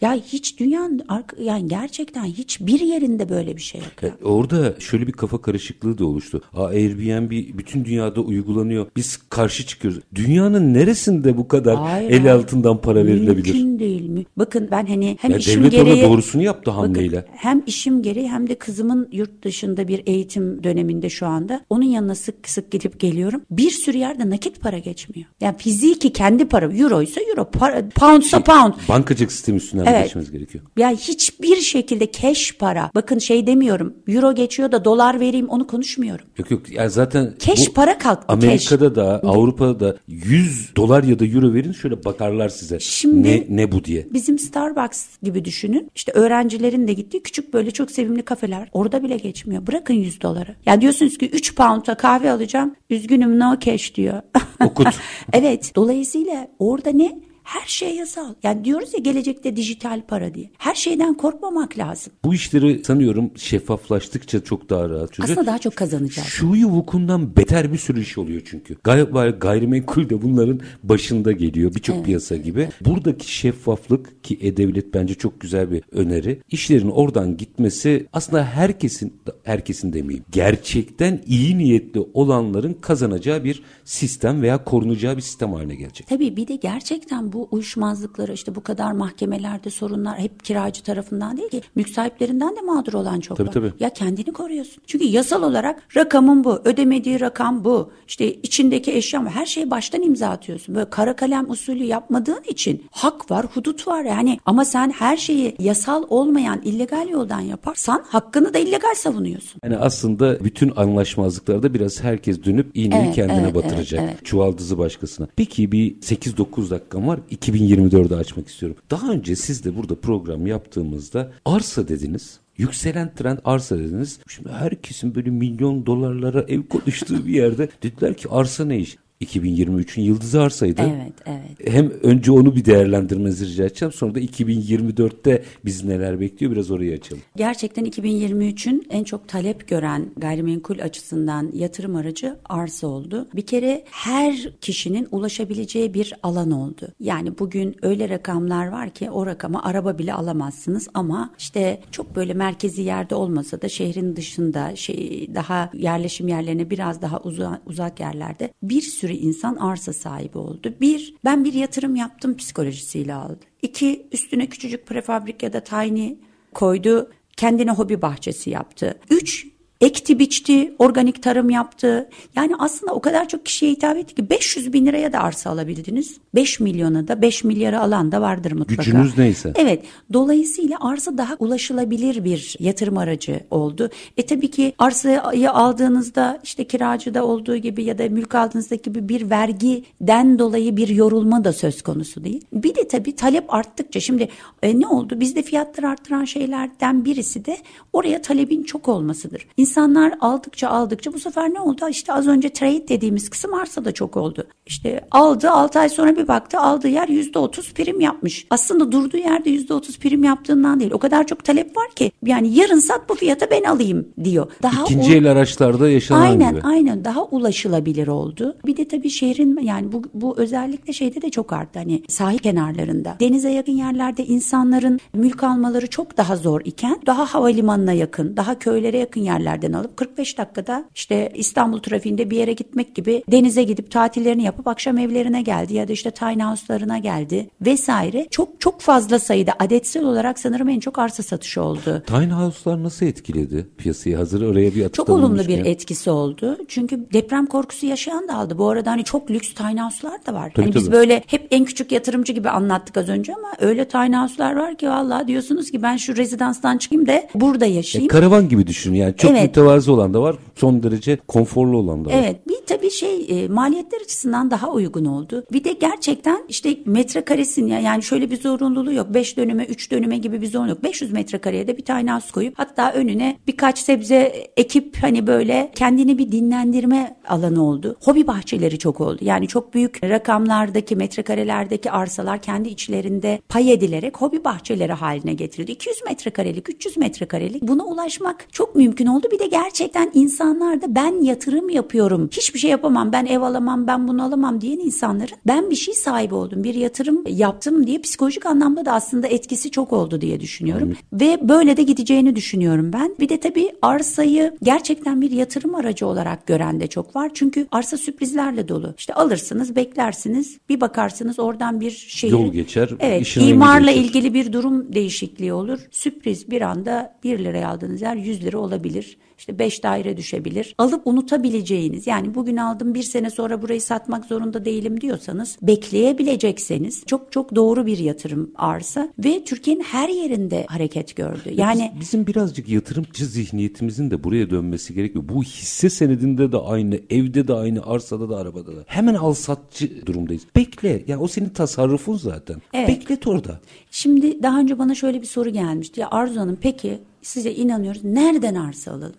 Ya 0.00 0.14
hiç 0.14 0.60
dünyanın 0.60 1.00
yani 1.42 1.68
gerçekten 1.68 2.24
hiçbir 2.24 2.80
yerinde 2.80 3.28
böyle 3.28 3.56
bir 3.56 3.62
şey 3.62 3.80
yok. 3.80 4.02
ya. 4.02 4.08
E, 4.08 4.24
Orada 4.24 4.74
şöyle 4.80 5.06
bir 5.06 5.12
kafa 5.12 5.40
karışıklığı 5.42 5.98
da 5.98 6.06
oluştu. 6.06 6.42
Aa, 6.54 6.66
Airbnb 6.66 7.30
bütün 7.58 7.84
dünyada 7.84 8.20
uygulanıyor. 8.20 8.86
Biz 8.96 9.16
karşı 9.28 9.66
çıkıyoruz. 9.66 10.00
Dünyanın 10.14 10.74
neresinde 10.74 11.36
bu 11.36 11.48
kadar 11.48 11.76
Hayır, 11.76 12.10
el 12.10 12.20
hayır. 12.20 12.34
altından 12.34 12.80
para 12.80 13.06
verilebilir? 13.06 13.54
Mümkün 13.54 13.78
değil 13.78 14.08
mi? 14.08 14.24
Bakın 14.36 14.68
ben 14.70 14.86
hani 14.86 15.16
hem 15.20 15.30
Ya 15.30 15.36
işim 15.38 15.60
devlet 15.60 15.72
gereği... 15.72 15.94
orada 15.94 16.08
doğrusunu 16.08 16.42
yaptı 16.42 16.70
Bakın, 16.70 16.80
hamleyle. 16.82 17.24
hem 17.36 17.62
işim 17.66 18.02
gereği 18.02 18.28
hem 18.28 18.48
de 18.48 18.54
kızımın 18.54 19.08
yurt 19.12 19.44
dışında 19.44 19.88
bir 19.88 20.02
eğitim 20.06 20.64
döneminde 20.64 21.10
şu 21.10 21.26
anda. 21.26 21.60
Onun 21.70 21.84
yanına 21.84 22.14
sık 22.14 22.48
sık 22.48 22.70
gidip 22.70 23.00
geliyorum. 23.00 23.42
Bir 23.50 23.70
sürü 23.70 23.96
yerde 23.98 24.30
nakit 24.30 24.60
para 24.60 24.78
geçmiyor. 24.78 25.28
Yani 25.40 25.56
fiziki 25.58 26.12
kendi 26.12 26.44
para. 26.44 26.64
Euro 26.74 27.02
ise 27.02 27.20
euro. 27.30 27.50
Para, 27.50 27.88
poundsa 27.94 28.42
pound. 28.44 28.72
Bankacılık 28.88 29.32
sistemi 29.32 29.60
üstünden 29.84 29.98
Evet. 29.98 30.04
geçmemiz 30.04 30.32
gerekiyor. 30.32 30.64
Yani 30.76 30.96
hiçbir 30.96 31.56
şekilde 31.56 32.12
cash 32.12 32.56
para. 32.58 32.90
Bakın 32.94 33.18
şey 33.18 33.46
demiyorum. 33.46 33.94
Euro 34.08 34.34
geçiyor 34.34 34.72
da 34.72 34.84
dolar 34.84 35.20
vereyim 35.20 35.48
onu 35.48 35.66
konuşmuyorum. 35.66 36.26
Yok 36.38 36.50
yok 36.50 36.70
yani 36.72 36.90
zaten 36.90 37.34
Cash 37.38 37.68
bu 37.68 37.72
para 37.72 37.98
kalktı, 37.98 38.24
Amerika'da 38.28 38.94
da 38.94 39.20
Avrupa'da 39.24 39.80
da 39.80 39.96
100 40.08 40.76
dolar 40.76 41.02
ya 41.04 41.18
da 41.18 41.26
euro 41.26 41.54
verin 41.54 41.72
şöyle 41.72 42.04
bakarlar 42.04 42.48
size. 42.48 42.80
Şimdi- 42.80 43.28
ne 43.28 43.46
ne 43.48 43.72
bu 43.72 43.84
diye. 43.84 44.06
Bizim 44.12 44.38
Starbucks 44.38 45.04
gibi 45.22 45.44
düşünün. 45.44 45.90
İşte 45.94 46.12
öğrencilerin 46.12 46.88
de 46.88 46.92
gittiği 46.92 47.22
küçük 47.22 47.54
böyle 47.54 47.70
çok 47.70 47.90
sevimli 47.90 48.22
kafeler. 48.22 48.68
Orada 48.72 49.02
bile 49.02 49.16
geçmiyor. 49.16 49.66
Bırakın 49.66 49.94
100 49.94 50.20
doları. 50.20 50.54
Yani 50.66 50.80
diyorsunuz 50.80 51.18
ki 51.18 51.28
3 51.30 51.54
pound'a 51.54 51.94
kahve 51.94 52.30
alacağım. 52.30 52.74
Üzgünüm 52.90 53.38
no 53.38 53.58
cash 53.58 53.94
diyor. 53.94 54.22
Okut. 54.64 54.86
evet. 55.32 55.72
Dolayısıyla 55.76 56.48
orada 56.58 56.90
ne? 56.90 57.18
Her 57.44 57.66
şey 57.66 57.96
yasal. 57.96 58.34
Yani 58.42 58.64
diyoruz 58.64 58.94
ya 58.94 58.98
gelecekte 58.98 59.56
dijital 59.56 60.02
para 60.08 60.34
diye. 60.34 60.50
Her 60.58 60.74
şeyden 60.74 61.14
korkmamak 61.14 61.78
lazım. 61.78 62.12
Bu 62.24 62.34
işleri 62.34 62.84
sanıyorum 62.84 63.30
şeffaflaştıkça 63.36 64.44
çok 64.44 64.70
daha 64.70 64.88
rahat 64.88 65.12
çözecek. 65.12 65.38
Aslında 65.38 65.46
daha 65.46 65.58
çok 65.58 65.76
kazanacağız. 65.76 66.28
Şuyu 66.28 66.66
vukundan 66.66 67.36
beter 67.36 67.72
bir 67.72 67.78
sürü 67.78 68.00
iş 68.00 68.18
oluyor 68.18 68.42
çünkü. 68.44 68.76
Galiba 68.84 69.26
gayrimenkul 69.28 70.10
de 70.10 70.22
bunların 70.22 70.60
başında 70.82 71.32
geliyor 71.32 71.74
birçok 71.74 72.04
piyasa 72.04 72.36
gibi. 72.36 72.68
Buradaki 72.80 73.34
şeffaflık 73.36 74.24
ki 74.24 74.38
E-Devlet 74.40 74.94
bence 74.94 75.14
çok 75.14 75.40
güzel 75.40 75.70
bir 75.70 75.82
öneri. 75.92 76.40
İşlerin 76.50 76.90
oradan 76.90 77.36
gitmesi 77.36 78.06
aslında 78.12 78.44
herkesin, 78.44 79.20
herkesin 79.44 79.92
demeyeyim, 79.92 80.24
gerçekten 80.30 81.20
iyi 81.26 81.58
niyetli 81.58 82.00
olanların 82.14 82.74
kazanacağı 82.74 83.44
bir 83.44 83.62
sistem 83.84 84.42
veya 84.42 84.64
korunacağı 84.64 85.16
bir 85.16 85.22
sistem 85.22 85.52
haline 85.52 85.74
gelecek. 85.74 86.06
Tabii 86.06 86.36
bir 86.36 86.48
de 86.48 86.56
gerçekten 86.56 87.32
bu 87.34 87.48
uyuşmazlıkları 87.50 88.32
işte 88.32 88.54
bu 88.54 88.62
kadar 88.62 88.92
mahkemelerde 88.92 89.70
sorunlar 89.70 90.18
hep 90.18 90.44
kiracı 90.44 90.82
tarafından 90.82 91.36
değil 91.36 91.48
ki 91.50 91.62
mülk 91.74 91.88
sahiplerinden 91.88 92.56
de 92.56 92.60
mağdur 92.60 92.92
olan 92.92 93.20
çok 93.20 93.36
Tabii, 93.36 93.48
var. 93.48 93.52
tabii. 93.52 93.72
Ya 93.80 93.90
kendini 93.90 94.32
koruyorsun. 94.32 94.82
Çünkü 94.86 95.04
yasal 95.04 95.42
olarak 95.42 95.82
rakamın 95.96 96.44
bu, 96.44 96.60
ödemediği 96.64 97.20
rakam 97.20 97.64
bu. 97.64 97.90
İşte 98.08 98.32
içindeki 98.34 98.92
eşya 98.92 99.24
var. 99.24 99.30
Her 99.30 99.46
şeyi 99.46 99.70
baştan 99.70 100.02
imza 100.02 100.28
atıyorsun. 100.28 100.74
Böyle 100.74 100.90
kara 100.90 101.16
kalem 101.16 101.50
usulü 101.50 101.84
yapmadığın 101.84 102.42
için 102.48 102.84
hak 102.90 103.30
var, 103.30 103.46
hudut 103.54 103.88
var 103.88 104.04
yani. 104.04 104.38
Ama 104.46 104.64
sen 104.64 104.90
her 104.90 105.16
şeyi 105.16 105.54
yasal 105.58 106.04
olmayan 106.08 106.60
illegal 106.64 107.08
yoldan 107.08 107.40
yaparsan 107.40 108.04
hakkını 108.08 108.54
da 108.54 108.58
illegal 108.58 108.94
savunuyorsun. 108.94 109.60
Yani 109.64 109.76
aslında 109.76 110.44
bütün 110.44 110.72
anlaşmazlıklarda 110.76 111.74
biraz 111.74 112.02
herkes 112.02 112.44
dönüp 112.44 112.70
iğneyi 112.74 113.04
Evet, 113.04 113.14
kendine 113.14 113.40
evet, 113.42 113.54
batıracak. 113.54 114.00
evet, 114.00 114.10
evet. 114.14 114.24
Çuvaldızı 114.24 114.78
başkasına. 114.78 115.26
Peki 115.36 115.72
bir 115.72 115.94
8-9 116.00 116.70
dakikam 116.70 117.06
var. 117.08 117.20
2024'ü 117.32 118.14
açmak 118.14 118.48
istiyorum. 118.48 118.78
Daha 118.90 119.12
önce 119.12 119.36
siz 119.36 119.64
de 119.64 119.76
burada 119.76 120.00
program 120.00 120.46
yaptığımızda 120.46 121.32
arsa 121.44 121.88
dediniz. 121.88 122.40
Yükselen 122.56 123.14
trend 123.14 123.38
arsa 123.44 123.78
dediniz. 123.78 124.18
Şimdi 124.28 124.48
herkesin 124.48 125.14
böyle 125.14 125.30
milyon 125.30 125.86
dolarlara 125.86 126.44
ev 126.48 126.62
konuştuğu 126.62 127.26
bir 127.26 127.32
yerde 127.32 127.68
dediler 127.82 128.14
ki 128.14 128.28
arsa 128.28 128.64
ne 128.64 128.78
iş? 128.78 128.96
2023'ün 129.20 130.04
yıldızı 130.04 130.42
arsaydı. 130.42 130.82
Evet, 130.82 131.12
evet. 131.26 131.74
Hem 131.74 131.90
önce 131.90 132.32
onu 132.32 132.56
bir 132.56 132.64
değerlendirmenizi 132.64 133.46
rica 133.46 133.64
edeceğim. 133.64 133.92
Sonra 133.92 134.14
da 134.14 134.20
2024'te 134.20 135.44
biz 135.64 135.84
neler 135.84 136.20
bekliyor 136.20 136.52
biraz 136.52 136.70
orayı 136.70 136.94
açalım. 136.94 137.22
Gerçekten 137.36 137.84
2023'ün 137.84 138.86
en 138.90 139.04
çok 139.04 139.28
talep 139.28 139.68
gören 139.68 140.10
gayrimenkul 140.16 140.78
açısından 140.78 141.50
yatırım 141.54 141.96
aracı 141.96 142.36
arsa 142.44 142.86
oldu. 142.86 143.28
Bir 143.34 143.46
kere 143.46 143.84
her 143.90 144.52
kişinin 144.60 145.08
ulaşabileceği 145.10 145.94
bir 145.94 146.12
alan 146.22 146.50
oldu. 146.50 146.88
Yani 147.00 147.38
bugün 147.38 147.76
öyle 147.82 148.08
rakamlar 148.08 148.68
var 148.68 148.90
ki 148.90 149.10
o 149.10 149.26
rakama 149.26 149.62
araba 149.62 149.98
bile 149.98 150.14
alamazsınız 150.14 150.88
ama 150.94 151.34
işte 151.38 151.80
çok 151.90 152.16
böyle 152.16 152.34
merkezi 152.34 152.82
yerde 152.82 153.14
olmasa 153.14 153.62
da 153.62 153.68
şehrin 153.68 154.16
dışında 154.16 154.76
şey 154.76 155.28
daha 155.34 155.70
yerleşim 155.74 156.28
yerlerine 156.28 156.70
biraz 156.70 157.02
daha 157.02 157.20
uza, 157.20 157.60
uzak 157.66 158.00
yerlerde 158.00 158.50
bir 158.62 158.82
sürü 158.82 159.03
insan 159.12 159.56
arsa 159.56 159.92
sahibi 159.92 160.38
oldu. 160.38 160.74
Bir, 160.80 161.14
ben 161.24 161.44
bir 161.44 161.52
yatırım 161.52 161.96
yaptım 161.96 162.36
psikolojisiyle 162.36 163.14
aldı. 163.14 163.40
İki, 163.62 164.06
üstüne 164.12 164.46
küçücük 164.46 164.86
prefabrik 164.86 165.42
ya 165.42 165.52
da 165.52 165.60
tiny 165.60 166.14
koydu. 166.54 167.12
Kendine 167.36 167.70
hobi 167.70 168.02
bahçesi 168.02 168.50
yaptı. 168.50 169.00
Üç, 169.10 169.46
ekti 169.84 170.18
biçti, 170.18 170.74
organik 170.78 171.22
tarım 171.22 171.50
yaptı. 171.50 172.08
Yani 172.36 172.52
aslında 172.58 172.92
o 172.94 173.00
kadar 173.00 173.28
çok 173.28 173.46
kişiye 173.46 173.72
hitap 173.72 173.96
etti 173.96 174.14
ki 174.14 174.30
500 174.30 174.72
bin 174.72 174.86
liraya 174.86 175.12
da 175.12 175.20
arsa 175.20 175.50
alabildiniz. 175.50 176.16
5 176.34 176.60
milyona 176.60 177.08
da 177.08 177.22
5 177.22 177.44
milyara 177.44 177.80
alan 177.80 178.12
da 178.12 178.20
vardır 178.20 178.52
mutlaka. 178.52 178.82
Gücünüz 178.82 179.18
neyse. 179.18 179.52
Evet. 179.56 179.84
Dolayısıyla 180.12 180.76
arsa 180.80 181.18
daha 181.18 181.36
ulaşılabilir 181.38 182.24
bir 182.24 182.56
yatırım 182.58 182.98
aracı 182.98 183.40
oldu. 183.50 183.90
E 184.16 184.26
tabii 184.26 184.50
ki 184.50 184.74
arsayı 184.78 185.50
aldığınızda 185.50 186.40
işte 186.44 186.64
kiracıda 186.64 187.24
olduğu 187.24 187.56
gibi 187.56 187.84
ya 187.84 187.98
da 187.98 188.08
mülk 188.08 188.34
aldığınızda 188.34 188.74
gibi 188.74 189.08
bir 189.08 189.30
vergiden 189.30 190.38
dolayı 190.38 190.76
bir 190.76 190.88
yorulma 190.88 191.44
da 191.44 191.52
söz 191.52 191.82
konusu 191.82 192.24
değil. 192.24 192.44
Bir 192.52 192.74
de 192.74 192.88
tabii 192.88 193.16
talep 193.16 193.54
arttıkça 193.54 194.00
şimdi 194.00 194.28
e, 194.62 194.80
ne 194.80 194.86
oldu? 194.86 195.20
Bizde 195.20 195.42
fiyatları 195.42 195.88
arttıran 195.88 196.24
şeylerden 196.24 197.04
birisi 197.04 197.44
de 197.44 197.58
oraya 197.92 198.22
talebin 198.22 198.62
çok 198.62 198.88
olmasıdır. 198.88 199.46
İnsanlar 199.74 200.14
aldıkça 200.20 200.68
aldıkça 200.68 201.12
bu 201.12 201.18
sefer 201.18 201.54
ne 201.54 201.60
oldu? 201.60 201.88
İşte 201.90 202.12
az 202.12 202.26
önce 202.26 202.48
trade 202.48 202.88
dediğimiz 202.88 203.30
kısım 203.30 203.54
arsa 203.54 203.84
da 203.84 203.92
çok 203.92 204.16
oldu. 204.16 204.46
İşte 204.66 205.00
aldı 205.10 205.50
6 205.50 205.78
ay 205.78 205.88
sonra 205.88 206.16
bir 206.16 206.28
baktı 206.28 206.58
aldığı 206.58 206.88
yer 206.88 207.08
%30 207.08 207.74
prim 207.74 208.00
yapmış. 208.00 208.46
Aslında 208.50 208.92
durduğu 208.92 209.16
yerde 209.16 209.50
%30 209.50 209.98
prim 209.98 210.24
yaptığından 210.24 210.80
değil. 210.80 210.90
O 210.92 210.98
kadar 210.98 211.26
çok 211.26 211.44
talep 211.44 211.76
var 211.76 211.90
ki 211.96 212.12
yani 212.26 212.54
yarın 212.54 212.78
sat 212.78 213.08
bu 213.08 213.14
fiyata 213.14 213.50
ben 213.50 213.62
alayım 213.62 214.08
diyor. 214.24 214.46
Daha 214.62 214.84
İkinci 214.84 215.14
el 215.14 215.30
araçlarda 215.30 215.88
yaşanan 215.88 216.20
aynen, 216.20 216.50
gibi. 216.50 216.62
Aynen 216.62 217.04
daha 217.04 217.24
ulaşılabilir 217.24 218.06
oldu. 218.06 218.56
Bir 218.66 218.76
de 218.76 218.88
tabii 218.88 219.10
şehrin 219.10 219.58
yani 219.62 219.92
bu, 219.92 220.02
bu 220.14 220.38
özellikle 220.38 220.92
şeyde 220.92 221.22
de 221.22 221.30
çok 221.30 221.52
arttı. 221.52 221.78
Hani 221.78 222.02
sahil 222.08 222.38
kenarlarında. 222.38 223.16
Denize 223.20 223.50
yakın 223.50 223.72
yerlerde 223.72 224.26
insanların 224.26 225.00
mülk 225.14 225.44
almaları 225.44 225.86
çok 225.86 226.16
daha 226.16 226.36
zor 226.36 226.60
iken 226.64 227.00
daha 227.06 227.24
havalimanına 227.24 227.92
yakın, 227.92 228.36
daha 228.36 228.58
köylere 228.58 228.98
yakın 228.98 229.20
yerlerden 229.54 229.72
alıp 229.72 229.96
45 229.96 230.38
dakikada 230.38 230.84
işte 230.94 231.32
İstanbul 231.34 231.80
trafiğinde 231.80 232.30
bir 232.30 232.36
yere 232.36 232.52
gitmek 232.52 232.94
gibi 232.94 233.24
denize 233.30 233.62
gidip 233.62 233.90
tatillerini 233.90 234.42
yapıp 234.42 234.68
akşam 234.68 234.98
evlerine 234.98 235.42
geldi 235.42 235.74
ya 235.74 235.88
da 235.88 235.92
işte 235.92 236.10
tiny 236.10 236.42
house'larına 236.42 236.98
geldi 236.98 237.50
vesaire. 237.60 238.26
Çok 238.30 238.60
çok 238.60 238.80
fazla 238.80 239.18
sayıda 239.18 239.52
adetsel 239.58 240.04
olarak 240.04 240.38
sanırım 240.38 240.68
en 240.68 240.80
çok 240.80 240.98
arsa 240.98 241.22
satışı 241.22 241.62
oldu. 241.62 242.02
Tiny 242.06 242.30
house'lar 242.30 242.82
nasıl 242.82 243.06
etkiledi 243.06 243.66
piyasayı? 243.78 244.16
Hazır 244.16 244.42
oraya 244.42 244.74
bir 244.74 244.88
Çok 244.88 245.08
olumlu 245.08 245.48
bir 245.48 245.64
etkisi 245.64 246.10
oldu. 246.10 246.58
Çünkü 246.68 247.06
deprem 247.12 247.46
korkusu 247.46 247.86
yaşayan 247.86 248.28
da 248.28 248.34
aldı. 248.34 248.58
Bu 248.58 248.68
arada 248.68 248.90
hani 248.90 249.04
çok 249.04 249.30
lüks 249.30 249.54
tiny 249.54 249.80
house'lar 249.80 250.26
da 250.26 250.34
var. 250.34 250.50
Tabii, 250.54 250.64
hani 250.64 250.72
tabii. 250.72 250.84
biz 250.84 250.92
böyle 250.92 251.22
hep 251.26 251.46
en 251.50 251.64
küçük 251.64 251.92
yatırımcı 251.92 252.32
gibi 252.32 252.50
anlattık 252.50 252.96
az 252.96 253.08
önce 253.08 253.34
ama 253.34 253.48
öyle 253.60 253.88
tiny 253.88 254.16
house'lar 254.16 254.56
var 254.56 254.76
ki 254.76 254.88
vallahi 254.88 255.26
diyorsunuz 255.26 255.70
ki 255.70 255.82
ben 255.82 255.96
şu 255.96 256.16
rezidanstan 256.16 256.78
çıkayım 256.78 257.06
da 257.06 257.22
burada 257.34 257.66
yaşayayım. 257.66 258.10
E, 258.10 258.12
karavan 258.12 258.48
gibi 258.48 258.66
düşün 258.66 258.94
yani 258.94 259.14
çok 259.16 259.30
Evet. 259.30 259.43
Mütevazı 259.46 259.92
olan 259.92 260.14
da 260.14 260.22
var. 260.22 260.36
Son 260.54 260.82
derece 260.82 261.18
konforlu 261.28 261.76
olan 261.76 262.04
da 262.04 262.08
var. 262.08 262.14
Evet 262.14 262.48
bir 262.48 262.54
tabii 262.66 262.90
şey 262.90 263.26
e, 263.28 263.48
maliyetler 263.48 264.00
açısından 264.00 264.50
daha 264.50 264.70
uygun 264.70 265.04
oldu. 265.04 265.44
Bir 265.52 265.64
de 265.64 265.72
gerçekten 265.72 266.44
işte 266.48 266.76
metrekaresin 266.86 267.66
ya 267.66 267.80
yani 267.80 268.02
şöyle 268.02 268.30
bir 268.30 268.40
zorunluluğu 268.40 268.92
yok. 268.92 269.14
5 269.14 269.36
dönüme 269.36 269.64
3 269.64 269.90
dönüme 269.90 270.18
gibi 270.18 270.42
bir 270.42 270.46
zorunluluk. 270.46 270.84
500 270.84 271.12
metrekareye 271.12 271.66
de 271.66 271.76
bir 271.76 271.84
tane 271.84 272.12
house 272.12 272.30
koyup 272.32 272.54
hatta 272.58 272.92
önüne 272.92 273.38
birkaç 273.46 273.78
sebze 273.78 274.16
ekip 274.56 274.96
hani 275.00 275.26
böyle 275.26 275.70
kendini 275.74 276.18
bir 276.18 276.32
dinlendirme 276.32 277.16
alanı 277.28 277.64
oldu. 277.64 277.96
Hobi 278.04 278.26
bahçeleri 278.26 278.78
çok 278.78 279.00
oldu. 279.00 279.18
Yani 279.20 279.48
çok 279.48 279.74
büyük 279.74 280.04
rakamlardaki 280.04 280.96
metrekarelerdeki 280.96 281.90
arsalar 281.90 282.42
kendi 282.42 282.68
içlerinde 282.68 283.40
pay 283.48 283.72
edilerek 283.72 284.16
hobi 284.16 284.44
bahçeleri 284.44 284.92
haline 284.92 285.34
getirildi. 285.34 285.72
200 285.72 286.04
metrekarelik 286.04 286.68
300 286.68 286.96
metrekarelik 286.96 287.62
buna 287.62 287.84
ulaşmak 287.84 288.46
çok 288.52 288.74
mümkün 288.74 289.06
oldu. 289.06 289.28
Bir 289.34 289.38
de 289.38 289.46
gerçekten 289.46 290.10
insanlar 290.14 290.82
da 290.82 290.94
ben 290.94 291.22
yatırım 291.22 291.68
yapıyorum. 291.68 292.28
Hiçbir 292.32 292.58
şey 292.58 292.70
yapamam. 292.70 293.12
Ben 293.12 293.26
ev 293.26 293.40
alamam. 293.40 293.86
Ben 293.86 294.08
bunu 294.08 294.24
alamam 294.24 294.60
diyen 294.60 294.78
insanların 294.78 295.36
ben 295.46 295.70
bir 295.70 295.74
şey 295.76 295.94
sahibi 295.94 296.34
oldum. 296.34 296.64
Bir 296.64 296.74
yatırım 296.74 297.24
yaptım 297.28 297.86
diye 297.86 297.98
psikolojik 297.98 298.46
anlamda 298.46 298.84
da 298.84 298.92
aslında 298.92 299.26
etkisi 299.26 299.70
çok 299.70 299.92
oldu 299.92 300.20
diye 300.20 300.40
düşünüyorum. 300.40 300.96
Ve 301.12 301.48
böyle 301.48 301.76
de 301.76 301.82
gideceğini 301.82 302.36
düşünüyorum 302.36 302.92
ben. 302.92 303.14
Bir 303.20 303.28
de 303.28 303.40
tabii 303.40 303.70
arsayı 303.82 304.56
gerçekten 304.62 305.20
bir 305.20 305.30
yatırım 305.30 305.74
aracı 305.74 306.06
olarak 306.06 306.46
gören 306.46 306.80
de 306.80 306.86
çok 306.86 307.16
var. 307.16 307.30
Çünkü 307.34 307.66
arsa 307.72 307.96
sürprizlerle 307.96 308.68
dolu. 308.68 308.94
İşte 308.98 309.14
alırsınız, 309.14 309.76
beklersiniz, 309.76 310.58
bir 310.68 310.80
bakarsınız 310.80 311.38
oradan 311.38 311.80
bir 311.80 311.90
şehir. 311.90 312.32
Yol 312.32 312.52
geçer, 312.52 312.90
Evet, 313.00 313.36
imarla 313.36 313.86
değişir. 313.86 314.04
ilgili 314.04 314.34
bir 314.34 314.52
durum 314.52 314.94
değişikliği 314.94 315.52
olur. 315.52 315.78
Sürpriz 315.90 316.50
bir 316.50 316.62
anda 316.62 317.14
1 317.24 317.38
liraya 317.38 317.68
aldığınız 317.68 318.02
yer 318.02 318.16
100 318.16 318.44
lira 318.44 318.58
olabilir. 318.58 319.16
İşte 319.38 319.58
5 319.58 319.82
daire 319.82 320.16
düşebilir. 320.16 320.74
Alıp 320.78 321.06
unutabileceğiniz 321.06 322.06
yani 322.06 322.34
bugün 322.34 322.56
aldım 322.56 322.94
bir 322.94 323.02
sene 323.02 323.30
sonra 323.30 323.62
burayı 323.62 323.80
satmak 323.80 324.24
zorunda 324.24 324.64
değilim 324.64 325.00
diyorsanız 325.00 325.56
bekleyebilecekseniz 325.62 327.02
çok 327.06 327.32
çok 327.32 327.54
doğru 327.54 327.86
bir 327.86 327.98
yatırım 327.98 328.50
arsa 328.54 329.08
ve 329.18 329.44
Türkiye'nin 329.44 329.82
her 329.82 330.08
yerinde 330.08 330.66
hareket 330.68 331.16
gördü. 331.16 331.52
Yani 331.54 331.92
Biz- 331.94 332.00
bizim 332.00 332.26
birazcık 332.26 332.68
yatırımcı 332.68 333.26
zihniyetimizin 333.26 334.10
de 334.10 334.24
buraya 334.24 334.50
dönmesi 334.50 334.94
gerekiyor. 334.94 335.24
Bu 335.28 335.42
hisse 335.42 335.90
senedinde 335.90 336.52
de 336.52 336.56
aynı, 336.56 337.00
evde 337.10 337.48
de 337.48 337.54
aynı, 337.54 337.86
arsada 337.86 338.28
da 338.28 338.36
arabada 338.36 338.76
da. 338.76 338.84
Hemen 338.86 339.14
al 339.14 339.34
satçı 339.34 340.06
durumdayız. 340.06 340.42
Bekle. 340.56 341.04
Yani 341.06 341.22
o 341.22 341.28
senin 341.28 341.48
tasarrufun 341.48 342.16
zaten. 342.16 342.56
Evet. 342.72 342.88
Beklet 342.88 343.26
orada. 343.26 343.60
Şimdi 343.90 344.42
daha 344.42 344.60
önce 344.60 344.78
bana 344.78 344.94
şöyle 344.94 345.20
bir 345.20 345.26
soru 345.26 345.50
gelmişti. 345.50 346.00
Ya 346.00 346.08
Arzu 346.10 346.40
Hanım 346.40 346.58
peki 346.60 346.98
size 347.24 347.52
inanıyoruz. 347.52 348.04
Nereden 348.04 348.54
arsa 348.54 348.92
alalım? 348.92 349.14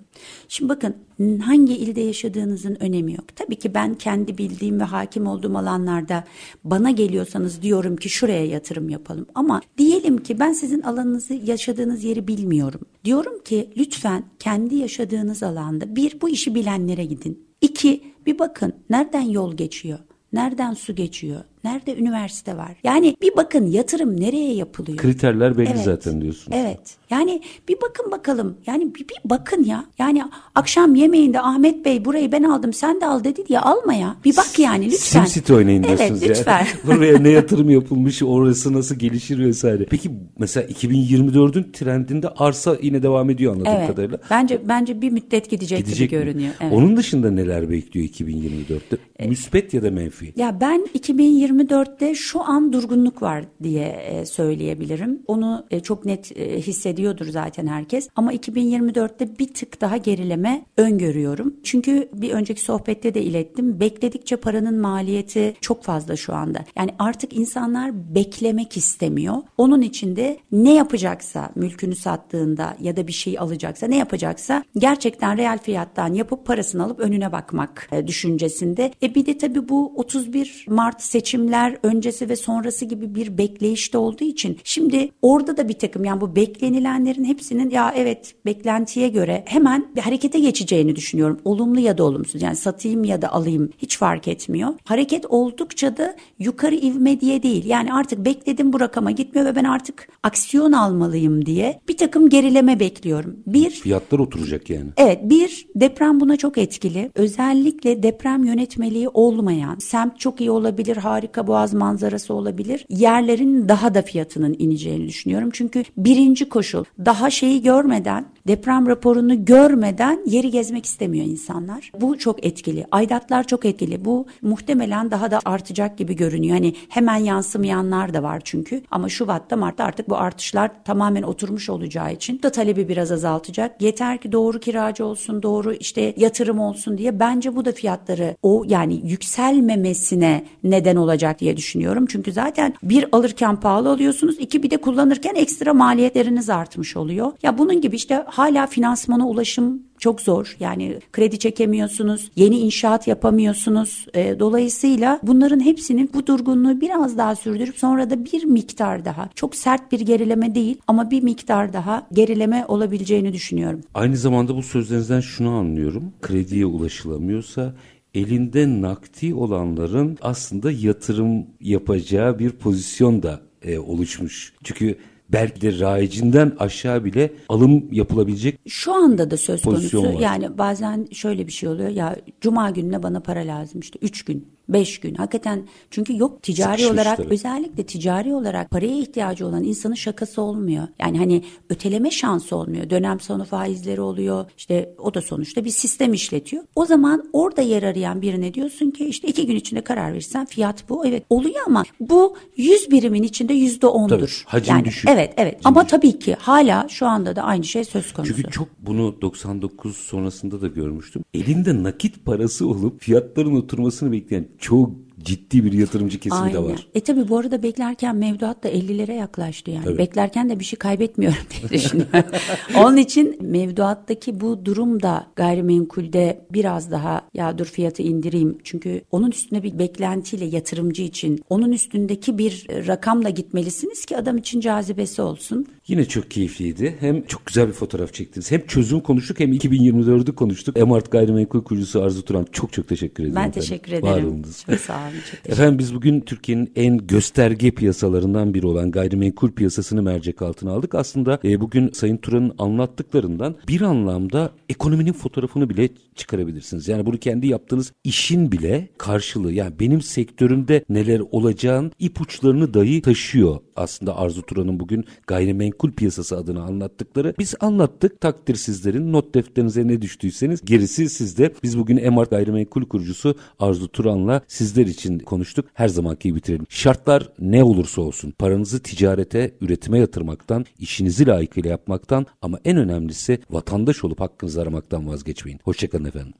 Şimdi 0.47 0.69
bakın 0.69 0.95
hangi 1.39 1.73
ilde 1.73 2.01
yaşadığınızın 2.01 2.77
önemi 2.79 3.13
yok. 3.13 3.35
Tabii 3.35 3.55
ki 3.55 3.73
ben 3.73 3.93
kendi 3.93 4.37
bildiğim 4.37 4.79
ve 4.79 4.83
hakim 4.83 5.27
olduğum 5.27 5.57
alanlarda 5.57 6.23
bana 6.63 6.91
geliyorsanız 6.91 7.61
diyorum 7.61 7.97
ki 7.97 8.09
şuraya 8.09 8.45
yatırım 8.45 8.89
yapalım. 8.89 9.25
Ama 9.35 9.61
diyelim 9.77 10.17
ki 10.17 10.39
ben 10.39 10.53
sizin 10.53 10.81
alanınızı 10.81 11.33
yaşadığınız 11.33 12.03
yeri 12.03 12.27
bilmiyorum. 12.27 12.81
Diyorum 13.05 13.43
ki 13.43 13.69
lütfen 13.77 14.23
kendi 14.39 14.75
yaşadığınız 14.75 15.43
alanda 15.43 15.95
bir 15.95 16.21
bu 16.21 16.29
işi 16.29 16.55
bilenlere 16.55 17.05
gidin. 17.05 17.45
İki 17.61 18.03
bir 18.25 18.39
bakın 18.39 18.73
nereden 18.89 19.21
yol 19.21 19.57
geçiyor? 19.57 19.99
Nereden 20.33 20.73
su 20.73 20.95
geçiyor? 20.95 21.41
Nerede 21.65 21.95
üniversite 21.97 22.57
var? 22.57 22.71
Yani 22.83 23.15
bir 23.21 23.37
bakın 23.37 23.65
yatırım 23.65 24.21
nereye 24.21 24.53
yapılıyor? 24.53 24.97
Kriterler 24.97 25.57
belli 25.57 25.69
Evet. 25.69 25.83
zaten 25.83 26.21
diyorsun. 26.21 26.51
Evet. 26.51 26.79
Yani 27.09 27.41
bir 27.69 27.77
bakın 27.81 28.11
bakalım. 28.11 28.57
Yani 28.67 28.95
bir, 28.95 28.99
bir 28.99 29.17
bakın 29.25 29.63
ya. 29.63 29.85
Yani 29.99 30.23
akşam 30.55 30.95
yemeğinde 30.95 31.41
Ahmet 31.41 31.85
Bey 31.85 32.05
burayı 32.05 32.31
ben 32.31 32.43
aldım 32.43 32.73
sen 32.73 33.01
de 33.01 33.05
al 33.05 33.23
dedi 33.23 33.47
diye 33.47 33.59
alma 33.59 33.93
ya. 33.93 34.15
Bir 34.25 34.37
bak 34.37 34.59
yani 34.59 34.85
lütfen. 34.85 35.25
SimCity 35.25 35.53
oynayın 35.53 35.83
diyorsunuz 35.83 36.23
Evet 36.23 36.37
lütfen. 36.37 36.57
yani. 36.57 36.67
Buraya 36.97 37.19
ne 37.19 37.29
yatırım 37.29 37.69
yapılmış, 37.69 38.23
orası 38.23 38.73
nasıl 38.73 38.95
gelişir 38.95 39.39
vesaire. 39.39 39.85
Peki 39.85 40.11
mesela 40.39 40.67
2024'ün 40.67 41.71
trendinde 41.71 42.29
arsa 42.29 42.77
yine 42.81 43.03
devam 43.03 43.29
ediyor 43.29 43.53
anladığım 43.53 43.73
evet. 43.77 43.87
kadarıyla. 43.87 44.19
Bence 44.29 44.61
bence 44.65 45.01
bir 45.01 45.09
müddet 45.11 45.49
gidecek, 45.49 45.77
Gidecek 45.77 46.09
gibi 46.09 46.19
mi? 46.19 46.25
görünüyor. 46.25 46.53
Evet. 46.61 46.73
Onun 46.73 46.97
dışında 46.97 47.31
neler 47.31 47.69
bekliyor 47.69 48.07
2024'te? 48.07 48.97
Müspet 49.27 49.73
ya 49.73 49.83
da 49.83 49.91
menfi? 49.91 50.33
Ya 50.35 50.61
ben 50.61 50.87
2024 50.93 51.54
2024'te 51.55 52.15
şu 52.15 52.43
an 52.43 52.73
durgunluk 52.73 53.21
var 53.21 53.45
diye 53.63 53.85
e, 53.85 54.25
söyleyebilirim. 54.25 55.21
Onu 55.27 55.65
e, 55.71 55.79
çok 55.79 56.05
net 56.05 56.37
e, 56.37 56.61
hissediyordur 56.61 57.25
zaten 57.25 57.67
herkes. 57.67 58.09
Ama 58.15 58.33
2024'te 58.33 59.39
bir 59.39 59.53
tık 59.53 59.81
daha 59.81 59.97
gerileme 59.97 60.65
öngörüyorum. 60.77 61.53
Çünkü 61.63 62.09
bir 62.13 62.31
önceki 62.31 62.61
sohbette 62.61 63.13
de 63.13 63.21
ilettim. 63.21 63.79
Bekledikçe 63.79 64.35
paranın 64.35 64.79
maliyeti 64.79 65.55
çok 65.61 65.83
fazla 65.83 66.15
şu 66.15 66.33
anda. 66.33 66.59
Yani 66.75 66.91
artık 66.99 67.33
insanlar 67.33 68.15
beklemek 68.15 68.77
istemiyor. 68.77 69.35
Onun 69.57 69.81
için 69.81 70.15
de 70.15 70.37
ne 70.51 70.73
yapacaksa 70.73 71.51
mülkünü 71.55 71.95
sattığında 71.95 72.77
ya 72.81 72.97
da 72.97 73.07
bir 73.07 73.13
şey 73.13 73.39
alacaksa 73.39 73.87
ne 73.87 73.97
yapacaksa 73.97 74.63
gerçekten 74.77 75.37
reel 75.37 75.59
fiyattan 75.59 76.13
yapıp 76.13 76.45
parasını 76.45 76.83
alıp 76.83 76.99
önüne 76.99 77.31
bakmak 77.31 77.89
düşüncesinde. 78.07 78.91
E 79.03 79.15
bir 79.15 79.25
de 79.25 79.37
tabii 79.37 79.69
bu 79.69 79.93
31 79.95 80.65
Mart 80.69 81.01
seçimler 81.45 81.77
öncesi 81.83 82.29
ve 82.29 82.35
sonrası 82.35 82.85
gibi 82.85 83.15
bir 83.15 83.37
bekleyişte 83.37 83.97
olduğu 83.97 84.23
için 84.23 84.57
şimdi 84.63 85.11
orada 85.21 85.57
da 85.57 85.69
bir 85.69 85.73
takım 85.73 86.03
yani 86.03 86.21
bu 86.21 86.35
beklenilenlerin 86.35 87.23
hepsinin 87.23 87.69
ya 87.69 87.93
evet 87.95 88.35
beklentiye 88.45 89.09
göre 89.09 89.43
hemen 89.47 89.85
bir 89.95 90.01
harekete 90.01 90.39
geçeceğini 90.39 90.95
düşünüyorum. 90.95 91.39
Olumlu 91.45 91.79
ya 91.79 91.97
da 91.97 92.03
olumsuz 92.03 92.41
yani 92.41 92.55
satayım 92.55 93.03
ya 93.03 93.21
da 93.21 93.33
alayım 93.33 93.69
hiç 93.77 93.97
fark 93.97 94.27
etmiyor. 94.27 94.73
Hareket 94.85 95.25
oldukça 95.25 95.97
da 95.97 96.15
yukarı 96.39 96.75
ivme 96.75 97.21
diye 97.21 97.43
değil. 97.43 97.65
Yani 97.65 97.93
artık 97.93 98.25
bekledim 98.25 98.73
bu 98.73 98.79
rakama 98.79 99.11
gitmiyor 99.11 99.47
ve 99.47 99.55
ben 99.55 99.63
artık 99.63 100.07
aksiyon 100.23 100.71
almalıyım 100.71 101.45
diye 101.45 101.81
bir 101.87 101.97
takım 101.97 102.29
gerileme 102.29 102.79
bekliyorum. 102.79 103.39
Bir 103.47 103.69
fiyatlar 103.69 104.19
oturacak 104.19 104.69
yani. 104.69 104.89
Evet 104.97 105.19
bir 105.23 105.67
deprem 105.75 106.19
buna 106.19 106.37
çok 106.37 106.57
etkili. 106.57 107.11
Özellikle 107.15 108.03
deprem 108.03 108.43
yönetmeliği 108.43 109.09
olmayan 109.09 109.77
semt 109.79 110.19
çok 110.19 110.41
iyi 110.41 110.51
olabilir 110.51 110.97
harika 110.97 111.34
boğaz 111.47 111.73
manzarası 111.73 112.33
olabilir. 112.33 112.85
Yerlerin 112.89 113.69
daha 113.69 113.95
da 113.95 114.01
fiyatının 114.01 114.55
ineceğini 114.59 115.07
düşünüyorum. 115.07 115.49
Çünkü 115.53 115.83
birinci 115.97 116.49
koşul 116.49 116.83
daha 117.05 117.29
şeyi 117.29 117.61
görmeden 117.61 118.25
deprem 118.47 118.87
raporunu 118.87 119.45
görmeden 119.45 120.19
yeri 120.25 120.51
gezmek 120.51 120.85
istemiyor 120.85 121.25
insanlar. 121.25 121.91
Bu 122.01 122.17
çok 122.17 122.45
etkili. 122.45 122.85
Aidatlar 122.91 123.47
çok 123.47 123.65
etkili. 123.65 124.05
Bu 124.05 124.25
muhtemelen 124.41 125.11
daha 125.11 125.31
da 125.31 125.39
artacak 125.45 125.97
gibi 125.97 126.15
görünüyor. 126.15 126.55
Hani 126.55 126.73
hemen 126.89 127.17
yansımayanlar 127.17 128.13
da 128.13 128.23
var 128.23 128.41
çünkü. 128.43 128.81
Ama 128.91 129.09
Şubat'ta 129.09 129.57
Mart'ta 129.57 129.83
artık 129.83 130.09
bu 130.09 130.17
artışlar 130.17 130.71
tamamen 130.83 131.23
oturmuş 131.23 131.69
olacağı 131.69 132.13
için 132.13 132.41
da 132.43 132.49
talebi 132.49 132.89
biraz 132.89 133.11
azaltacak. 133.11 133.81
Yeter 133.81 134.17
ki 134.17 134.31
doğru 134.31 134.59
kiracı 134.59 135.05
olsun, 135.05 135.43
doğru 135.43 135.73
işte 135.73 136.13
yatırım 136.17 136.59
olsun 136.59 136.97
diye 136.97 137.19
bence 137.19 137.55
bu 137.55 137.65
da 137.65 137.71
fiyatları 137.71 138.35
o 138.43 138.63
yani 138.67 139.01
yükselmemesine 139.03 140.45
neden 140.63 140.95
olacak 140.95 141.14
diye 141.39 141.57
düşünüyorum. 141.57 142.05
Çünkü 142.05 142.31
zaten 142.31 142.73
bir 142.83 143.05
alırken 143.11 143.59
pahalı 143.59 143.89
alıyorsunuz, 143.89 144.35
iki 144.39 144.63
bir 144.63 144.71
de 144.71 144.77
kullanırken 144.77 145.35
ekstra 145.35 145.73
maliyetleriniz 145.73 146.49
artmış 146.49 146.97
oluyor. 146.97 147.31
Ya 147.43 147.57
bunun 147.57 147.81
gibi 147.81 147.95
işte 147.95 148.23
hala 148.27 148.67
finansmana 148.67 149.27
ulaşım 149.27 149.81
çok 149.99 150.21
zor. 150.21 150.55
Yani 150.59 150.99
kredi 151.11 151.39
çekemiyorsunuz, 151.39 152.31
yeni 152.35 152.57
inşaat 152.57 153.07
yapamıyorsunuz. 153.07 154.05
E, 154.13 154.39
dolayısıyla 154.39 155.19
bunların 155.23 155.59
hepsinin 155.59 156.09
bu 156.13 156.27
durgunluğu 156.27 156.81
biraz 156.81 157.17
daha 157.17 157.35
sürdürüp 157.35 157.77
sonra 157.77 158.09
da 158.09 158.25
bir 158.25 158.45
miktar 158.45 159.05
daha 159.05 159.29
çok 159.35 159.55
sert 159.55 159.91
bir 159.91 159.99
gerileme 159.99 160.55
değil 160.55 160.77
ama 160.87 161.11
bir 161.11 161.23
miktar 161.23 161.73
daha 161.73 162.07
gerileme 162.13 162.65
olabileceğini 162.67 163.33
düşünüyorum. 163.33 163.81
Aynı 163.93 164.17
zamanda 164.17 164.55
bu 164.55 164.63
sözlerinizden 164.63 165.19
şunu 165.19 165.49
anlıyorum. 165.49 166.13
Krediye 166.21 166.65
ulaşılamıyorsa 166.65 167.73
elinde 168.15 168.81
nakdi 168.81 169.33
olanların 169.33 170.17
aslında 170.21 170.71
yatırım 170.71 171.45
yapacağı 171.61 172.39
bir 172.39 172.51
pozisyon 172.51 173.23
da 173.23 173.41
e, 173.61 173.79
oluşmuş. 173.79 174.53
Çünkü 174.63 174.97
belki 175.29 175.61
de 175.61 175.79
rayicinden 175.79 176.53
aşağı 176.59 177.05
bile 177.05 177.33
alım 177.49 177.93
yapılabilecek 177.93 178.59
Şu 178.67 178.93
anda 178.93 179.31
da 179.31 179.37
söz 179.37 179.61
konusu. 179.61 180.03
Var. 180.03 180.19
Yani 180.19 180.57
bazen 180.57 181.07
şöyle 181.11 181.47
bir 181.47 181.51
şey 181.51 181.69
oluyor. 181.69 181.89
Ya 181.89 182.15
cuma 182.41 182.69
gününe 182.69 183.03
bana 183.03 183.19
para 183.19 183.39
lazım 183.39 183.79
işte 183.79 183.99
3 184.01 184.25
gün. 184.25 184.54
5 184.69 184.99
gün. 184.99 185.15
Hakikaten 185.15 185.63
çünkü 185.91 186.17
yok 186.17 186.43
ticari 186.43 186.71
Sıkışmış 186.71 186.91
olarak 186.91 187.17
tabii. 187.17 187.33
özellikle 187.33 187.85
ticari 187.85 188.33
olarak 188.33 188.69
paraya 188.69 188.97
ihtiyacı 188.97 189.47
olan 189.47 189.63
insanın 189.63 189.95
şakası 189.95 190.41
olmuyor. 190.41 190.87
Yani 190.99 191.17
hani 191.17 191.43
öteleme 191.69 192.11
şansı 192.11 192.55
olmuyor. 192.55 192.89
Dönem 192.89 193.19
sonu 193.19 193.45
faizleri 193.45 194.01
oluyor. 194.01 194.45
İşte 194.57 194.95
o 194.97 195.13
da 195.13 195.21
sonuçta 195.21 195.65
bir 195.65 195.69
sistem 195.69 196.13
işletiyor. 196.13 196.63
O 196.75 196.85
zaman 196.85 197.29
orada 197.33 197.61
yer 197.61 197.83
arayan 197.83 198.21
birine 198.21 198.53
diyorsun 198.53 198.91
ki 198.91 199.05
işte 199.05 199.27
iki 199.27 199.47
gün 199.47 199.55
içinde 199.55 199.81
karar 199.81 200.13
verirsen 200.13 200.45
fiyat 200.45 200.89
bu. 200.89 201.05
Evet 201.05 201.23
oluyor 201.29 201.61
ama 201.67 201.83
bu 201.99 202.37
100 202.57 202.91
birimin 202.91 203.23
içinde 203.23 203.53
yüzde 203.53 203.87
ondur. 203.87 204.43
Hacim 204.45 204.75
yani, 204.75 204.85
düşük. 204.85 205.09
Evet 205.09 205.33
evet 205.37 205.53
hacim 205.55 205.67
ama 205.67 205.81
düşük. 205.81 205.89
tabii 205.89 206.19
ki 206.19 206.35
hala 206.39 206.87
şu 206.89 207.05
anda 207.05 207.35
da 207.35 207.41
aynı 207.41 207.63
şey 207.63 207.83
söz 207.83 208.13
konusu. 208.13 208.35
Çünkü 208.35 208.51
çok 208.51 208.67
bunu 208.79 209.21
99 209.21 209.97
sonrasında 209.97 210.61
da 210.61 210.67
görmüştüm. 210.67 211.23
Elinde 211.33 211.83
nakit 211.83 212.25
parası 212.25 212.67
olup 212.67 213.01
fiyatların 213.01 213.55
oturmasını 213.55 214.11
bekleyen 214.11 214.47
çok 214.59 214.91
ciddi 215.25 215.65
bir 215.65 215.73
yatırımcı 215.73 216.19
kesimi 216.19 216.41
Aynen. 216.41 216.53
de 216.53 216.63
var. 216.63 216.87
E 216.93 216.99
tabi 216.99 217.29
bu 217.29 217.37
arada 217.37 217.63
beklerken 217.63 218.15
mevduat 218.15 218.63
da 218.63 218.69
50'lere 218.69 219.13
yaklaştı 219.13 219.71
yani. 219.71 219.83
Tabii. 219.83 219.97
Beklerken 219.97 220.49
de 220.49 220.59
bir 220.59 220.65
şey 220.65 220.79
kaybetmiyorum 220.79 221.37
diye 221.61 221.69
düşünüyorum. 221.69 222.31
Onun 222.77 222.97
için 222.97 223.37
mevduattaki 223.41 224.39
bu 224.39 224.65
durum 224.65 225.01
da 225.01 225.27
gayrimenkulde 225.35 226.45
biraz 226.51 226.91
daha 226.91 227.21
ya 227.33 227.57
dur 227.57 227.65
fiyatı 227.65 228.01
indireyim. 228.01 228.57
Çünkü 228.63 229.01
onun 229.11 229.31
üstüne 229.31 229.63
bir 229.63 229.79
beklentiyle 229.79 230.45
yatırımcı 230.45 231.03
için 231.03 231.41
onun 231.49 231.71
üstündeki 231.71 232.37
bir 232.37 232.67
rakamla 232.87 233.29
gitmelisiniz 233.29 234.05
ki 234.05 234.17
adam 234.17 234.37
için 234.37 234.59
cazibesi 234.59 235.21
olsun. 235.21 235.67
Yine 235.87 236.05
çok 236.05 236.31
keyifliydi. 236.31 236.95
Hem 236.99 237.25
çok 237.25 237.45
güzel 237.45 237.67
bir 237.67 237.73
fotoğraf 237.73 238.13
çektiniz. 238.13 238.51
Hem 238.51 238.67
çözüm 238.67 238.99
konuştuk 238.99 239.39
hem 239.39 239.53
2024'ü 239.53 240.35
konuştuk. 240.35 240.77
Emart 240.77 241.11
Gayrimenkul 241.11 241.63
kurucusu 241.63 242.03
Arzu 242.03 242.25
Turan 242.25 242.47
çok 242.51 242.73
çok 242.73 242.87
teşekkür 242.87 243.23
ederim. 243.23 243.35
Ben 243.35 243.41
efendim. 243.41 243.61
teşekkür 243.61 243.91
ederim. 243.91 244.43
Çok 244.65 244.79
sağ 244.79 244.93
olun. 244.93 245.13
Efendim 245.45 245.79
biz 245.79 245.95
bugün 245.95 246.21
Türkiye'nin 246.21 246.71
en 246.75 246.97
gösterge 246.97 247.71
piyasalarından 247.71 248.53
biri 248.53 248.67
olan 248.67 248.91
gayrimenkul 248.91 249.51
piyasasını 249.51 250.01
mercek 250.01 250.41
altına 250.41 250.71
aldık. 250.71 250.95
Aslında 250.95 251.39
e, 251.43 251.61
bugün 251.61 251.91
Sayın 251.91 252.17
Turan'ın 252.17 252.53
anlattıklarından 252.57 253.55
bir 253.67 253.81
anlamda 253.81 254.51
ekonominin 254.69 255.13
fotoğrafını 255.13 255.69
bile 255.69 255.89
çıkarabilirsiniz. 256.15 256.87
Yani 256.87 257.05
bunu 257.05 257.17
kendi 257.17 257.47
yaptığınız 257.47 257.91
işin 258.03 258.51
bile 258.51 258.89
karşılığı. 258.97 259.53
Yani 259.53 259.79
benim 259.79 260.01
sektörümde 260.01 260.85
neler 260.89 261.21
olacağın 261.31 261.91
ipuçlarını 261.99 262.73
dahi 262.73 263.01
taşıyor 263.01 263.59
aslında 263.75 264.17
Arzu 264.17 264.41
Turan'ın 264.41 264.79
bugün 264.79 265.05
gayrimenkul 265.27 265.74
piyasası 265.77 266.37
adına 266.37 266.63
anlattıkları. 266.63 267.33
Biz 267.39 267.55
anlattık 267.59 268.21
takdir 268.21 268.55
sizlerin 268.55 269.13
not 269.13 269.35
defterinize 269.35 269.87
ne 269.87 270.01
düştüyseniz 270.01 270.61
gerisi 270.65 271.09
sizde. 271.09 271.53
Biz 271.63 271.79
bugün 271.79 271.97
Emart 271.97 272.29
Gayrimenkul 272.29 272.85
kurucusu 272.85 273.35
Arzu 273.59 273.87
Turan'la 273.87 274.41
sizler 274.47 274.85
için 274.85 275.19
konuştuk. 275.19 275.65
Her 275.73 275.87
zamanki 275.87 276.35
bitirelim. 276.35 276.65
Şartlar 276.69 277.29
ne 277.39 277.63
olursa 277.63 278.01
olsun 278.01 278.31
paranızı 278.31 278.79
ticarete, 278.79 279.51
üretime 279.61 279.99
yatırmaktan, 279.99 280.65
işinizi 280.79 281.27
layıkıyla 281.27 281.69
yapmaktan 281.69 282.25
ama 282.41 282.59
en 282.65 282.77
önemlisi 282.77 283.39
vatandaş 283.49 284.03
olup 284.03 284.19
hakkınızı 284.19 284.61
aramaktan 284.61 285.07
vazgeçmeyin. 285.07 285.59
Hoşçakalın 285.63 286.05
efendim. 286.05 286.35